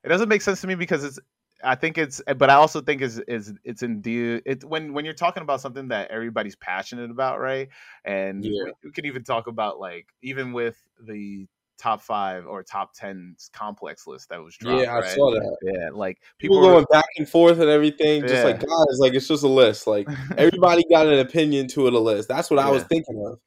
It 0.07 0.09
doesn't 0.09 0.29
make 0.29 0.41
sense 0.41 0.61
to 0.61 0.67
me 0.67 0.75
because 0.75 1.03
it's. 1.03 1.19
I 1.63 1.75
think 1.75 1.97
it's, 1.97 2.21
but 2.37 2.49
I 2.49 2.53
also 2.53 2.81
think 2.81 3.01
is 3.01 3.19
is 3.27 3.51
it's 3.65 3.81
in 3.83 4.01
the 4.03 4.41
it 4.45 4.63
when 4.63 4.93
when 4.93 5.03
you're 5.03 5.13
talking 5.13 5.43
about 5.43 5.59
something 5.59 5.89
that 5.89 6.11
everybody's 6.11 6.55
passionate 6.55 7.11
about, 7.11 7.41
right? 7.41 7.67
And 8.05 8.45
yeah. 8.45 8.65
we, 8.65 8.71
we 8.85 8.91
could 8.91 9.05
even 9.05 9.23
talk 9.23 9.47
about 9.47 9.79
like 9.79 10.07
even 10.21 10.53
with 10.53 10.77
the 11.01 11.47
top 11.77 12.01
five 12.01 12.45
or 12.45 12.63
top 12.63 12.93
ten 12.93 13.35
complex 13.51 14.07
list 14.07 14.29
that 14.29 14.41
was 14.41 14.55
dropped. 14.55 14.83
Yeah, 14.83 14.93
right? 14.93 15.03
I 15.03 15.15
saw 15.15 15.31
that. 15.31 15.57
Yeah, 15.61 15.89
like 15.91 16.19
people, 16.37 16.57
people 16.57 16.69
going 16.69 16.85
back 16.89 17.09
and 17.17 17.27
forth 17.27 17.59
and 17.59 17.69
everything. 17.69 18.21
Just 18.21 18.35
yeah. 18.35 18.43
like 18.43 18.59
guys, 18.59 18.99
like 18.99 19.13
it's 19.13 19.27
just 19.27 19.43
a 19.43 19.47
list. 19.49 19.87
Like 19.87 20.07
everybody 20.37 20.85
got 20.89 21.07
an 21.07 21.19
opinion 21.19 21.67
to 21.69 21.87
it. 21.87 21.93
A 21.93 21.99
list. 21.99 22.29
That's 22.29 22.49
what 22.49 22.57
yeah. 22.57 22.67
I 22.67 22.71
was 22.71 22.83
thinking 22.83 23.21
of. 23.25 23.39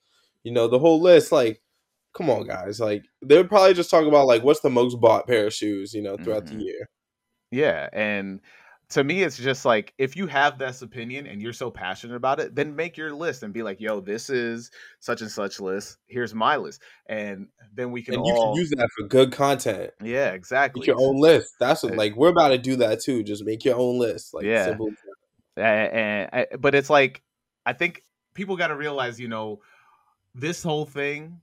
You 0.42 0.52
know, 0.52 0.68
the 0.68 0.78
whole 0.78 1.00
list. 1.00 1.32
Like, 1.32 1.60
come 2.14 2.30
on, 2.30 2.46
guys. 2.46 2.80
Like 2.80 3.04
they 3.22 3.36
would 3.36 3.48
probably 3.48 3.74
just 3.74 3.90
talk 3.90 4.06
about 4.06 4.26
like 4.26 4.42
what's 4.42 4.60
the 4.60 4.70
most 4.70 5.00
bought 5.00 5.26
pair 5.26 5.46
of 5.46 5.54
shoes. 5.54 5.92
You 5.94 6.02
know, 6.02 6.16
throughout 6.16 6.44
mm-hmm. 6.44 6.58
the 6.58 6.64
year. 6.64 6.88
Yeah, 7.50 7.88
and 7.92 8.40
to 8.90 9.04
me 9.04 9.22
it's 9.22 9.36
just 9.36 9.64
like 9.64 9.94
if 9.98 10.16
you 10.16 10.26
have 10.26 10.58
this 10.58 10.82
opinion 10.82 11.26
and 11.26 11.40
you're 11.40 11.52
so 11.52 11.70
passionate 11.70 12.16
about 12.16 12.40
it 12.40 12.54
then 12.54 12.74
make 12.74 12.96
your 12.96 13.12
list 13.12 13.42
and 13.42 13.54
be 13.54 13.62
like 13.62 13.80
yo 13.80 14.00
this 14.00 14.28
is 14.28 14.70
such 14.98 15.20
and 15.22 15.30
such 15.30 15.60
list 15.60 15.96
here's 16.06 16.34
my 16.34 16.56
list 16.56 16.82
and 17.06 17.46
then 17.72 17.92
we 17.92 18.02
can 18.02 18.14
and 18.14 18.26
you 18.26 18.34
can 18.34 18.54
use 18.54 18.70
that 18.70 18.88
for 18.96 19.06
good 19.06 19.32
content 19.32 19.90
yeah 20.02 20.30
exactly 20.30 20.80
make 20.80 20.86
your 20.88 21.00
own 21.00 21.16
list 21.16 21.54
that's 21.58 21.82
what 21.82 21.94
like 21.94 22.14
we're 22.16 22.28
about 22.28 22.48
to 22.48 22.58
do 22.58 22.76
that 22.76 23.00
too 23.00 23.22
just 23.22 23.44
make 23.44 23.64
your 23.64 23.76
own 23.76 23.98
list 23.98 24.34
like 24.34 24.44
yeah 24.44 24.66
simple. 24.66 24.90
And, 25.56 26.28
and, 26.32 26.46
but 26.60 26.74
it's 26.74 26.90
like 26.90 27.22
i 27.64 27.72
think 27.72 28.04
people 28.34 28.56
got 28.56 28.68
to 28.68 28.76
realize 28.76 29.20
you 29.20 29.28
know 29.28 29.60
this 30.34 30.62
whole 30.62 30.84
thing 30.84 31.40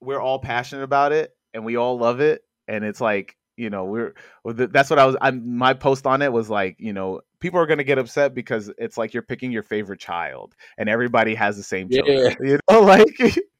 we're 0.00 0.20
all 0.20 0.38
passionate 0.38 0.82
about 0.82 1.12
it 1.12 1.32
and 1.54 1.64
we 1.64 1.76
all 1.76 1.98
love 1.98 2.20
it 2.20 2.42
and 2.66 2.84
it's 2.84 3.00
like 3.00 3.36
you 3.56 3.70
know 3.70 3.84
we're 3.84 4.14
that's 4.44 4.88
what 4.88 4.98
i 4.98 5.04
was 5.04 5.16
I, 5.20 5.32
my 5.32 5.74
post 5.74 6.06
on 6.06 6.22
it 6.22 6.32
was 6.32 6.48
like 6.48 6.76
you 6.78 6.92
know 6.92 7.20
people 7.40 7.60
are 7.60 7.66
going 7.66 7.78
to 7.78 7.84
get 7.84 7.98
upset 7.98 8.34
because 8.34 8.70
it's 8.78 8.96
like 8.96 9.12
you're 9.12 9.22
picking 9.22 9.50
your 9.50 9.62
favorite 9.62 10.00
child 10.00 10.54
and 10.76 10.88
everybody 10.88 11.34
has 11.34 11.56
the 11.56 11.62
same 11.62 11.88
children 11.88 12.36
yeah. 12.40 12.48
you 12.48 12.58
know 12.70 12.80
like 12.80 13.08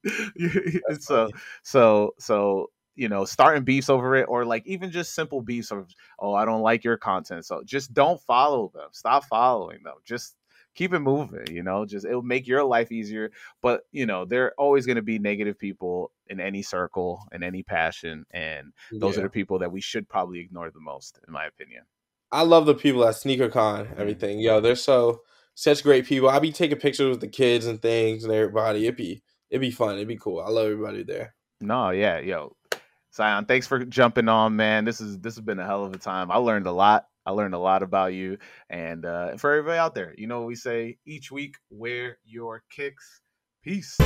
so 1.00 1.28
so 1.62 2.14
so 2.18 2.70
you 2.94 3.08
know 3.08 3.24
starting 3.24 3.64
beefs 3.64 3.90
over 3.90 4.14
it 4.16 4.26
or 4.28 4.44
like 4.44 4.66
even 4.66 4.90
just 4.90 5.14
simple 5.14 5.40
beefs 5.42 5.72
of 5.72 5.88
oh 6.20 6.34
i 6.34 6.44
don't 6.44 6.62
like 6.62 6.84
your 6.84 6.96
content 6.96 7.44
so 7.44 7.62
just 7.64 7.92
don't 7.92 8.20
follow 8.22 8.70
them 8.74 8.88
stop 8.92 9.24
following 9.24 9.78
them 9.82 9.94
just 10.04 10.34
keep 10.78 10.94
it 10.94 11.00
moving 11.00 11.44
you 11.50 11.64
know 11.64 11.84
just 11.84 12.06
it'll 12.06 12.22
make 12.22 12.46
your 12.46 12.62
life 12.62 12.92
easier 12.92 13.32
but 13.62 13.80
you 13.90 14.06
know 14.06 14.24
there 14.24 14.44
are 14.44 14.54
always 14.58 14.86
going 14.86 14.94
to 14.94 15.02
be 15.02 15.18
negative 15.18 15.58
people 15.58 16.12
in 16.28 16.38
any 16.38 16.62
circle 16.62 17.20
in 17.32 17.42
any 17.42 17.64
passion 17.64 18.24
and 18.30 18.72
those 18.92 19.16
yeah. 19.16 19.20
are 19.20 19.24
the 19.24 19.28
people 19.28 19.58
that 19.58 19.72
we 19.72 19.80
should 19.80 20.08
probably 20.08 20.38
ignore 20.38 20.70
the 20.70 20.78
most 20.78 21.18
in 21.26 21.32
my 21.32 21.46
opinion 21.46 21.82
i 22.30 22.42
love 22.42 22.64
the 22.64 22.76
people 22.76 23.04
at 23.04 23.16
sneaker 23.16 23.48
con 23.48 23.86
mm-hmm. 23.86 24.00
everything 24.00 24.38
yo 24.38 24.60
they're 24.60 24.76
so 24.76 25.20
such 25.56 25.82
great 25.82 26.06
people 26.06 26.28
i'll 26.28 26.38
be 26.38 26.52
taking 26.52 26.78
pictures 26.78 27.10
with 27.10 27.20
the 27.20 27.26
kids 27.26 27.66
and 27.66 27.82
things 27.82 28.22
and 28.22 28.32
everybody 28.32 28.84
it'd 28.84 28.94
be 28.94 29.20
it'd 29.50 29.60
be 29.60 29.72
fun 29.72 29.96
it'd 29.96 30.06
be 30.06 30.16
cool 30.16 30.40
i 30.40 30.48
love 30.48 30.66
everybody 30.66 31.02
there 31.02 31.34
no 31.60 31.90
yeah 31.90 32.20
yo 32.20 32.54
Zion, 33.12 33.46
thanks 33.46 33.66
for 33.66 33.84
jumping 33.84 34.28
on, 34.28 34.54
man. 34.54 34.84
This 34.84 35.00
is 35.00 35.18
this 35.18 35.34
has 35.34 35.44
been 35.44 35.58
a 35.58 35.66
hell 35.66 35.84
of 35.84 35.92
a 35.92 35.98
time. 35.98 36.30
I 36.30 36.36
learned 36.36 36.68
a 36.68 36.72
lot. 36.72 37.07
I 37.28 37.32
learned 37.32 37.52
a 37.52 37.58
lot 37.58 37.82
about 37.82 38.14
you. 38.14 38.38
And 38.70 39.04
uh, 39.04 39.36
for 39.36 39.52
everybody 39.52 39.78
out 39.78 39.94
there, 39.94 40.14
you 40.16 40.26
know 40.26 40.44
we 40.44 40.54
say 40.54 40.96
each 41.04 41.30
week, 41.30 41.56
wear 41.68 42.16
your 42.24 42.62
kicks. 42.70 43.20
Peace. 43.62 43.98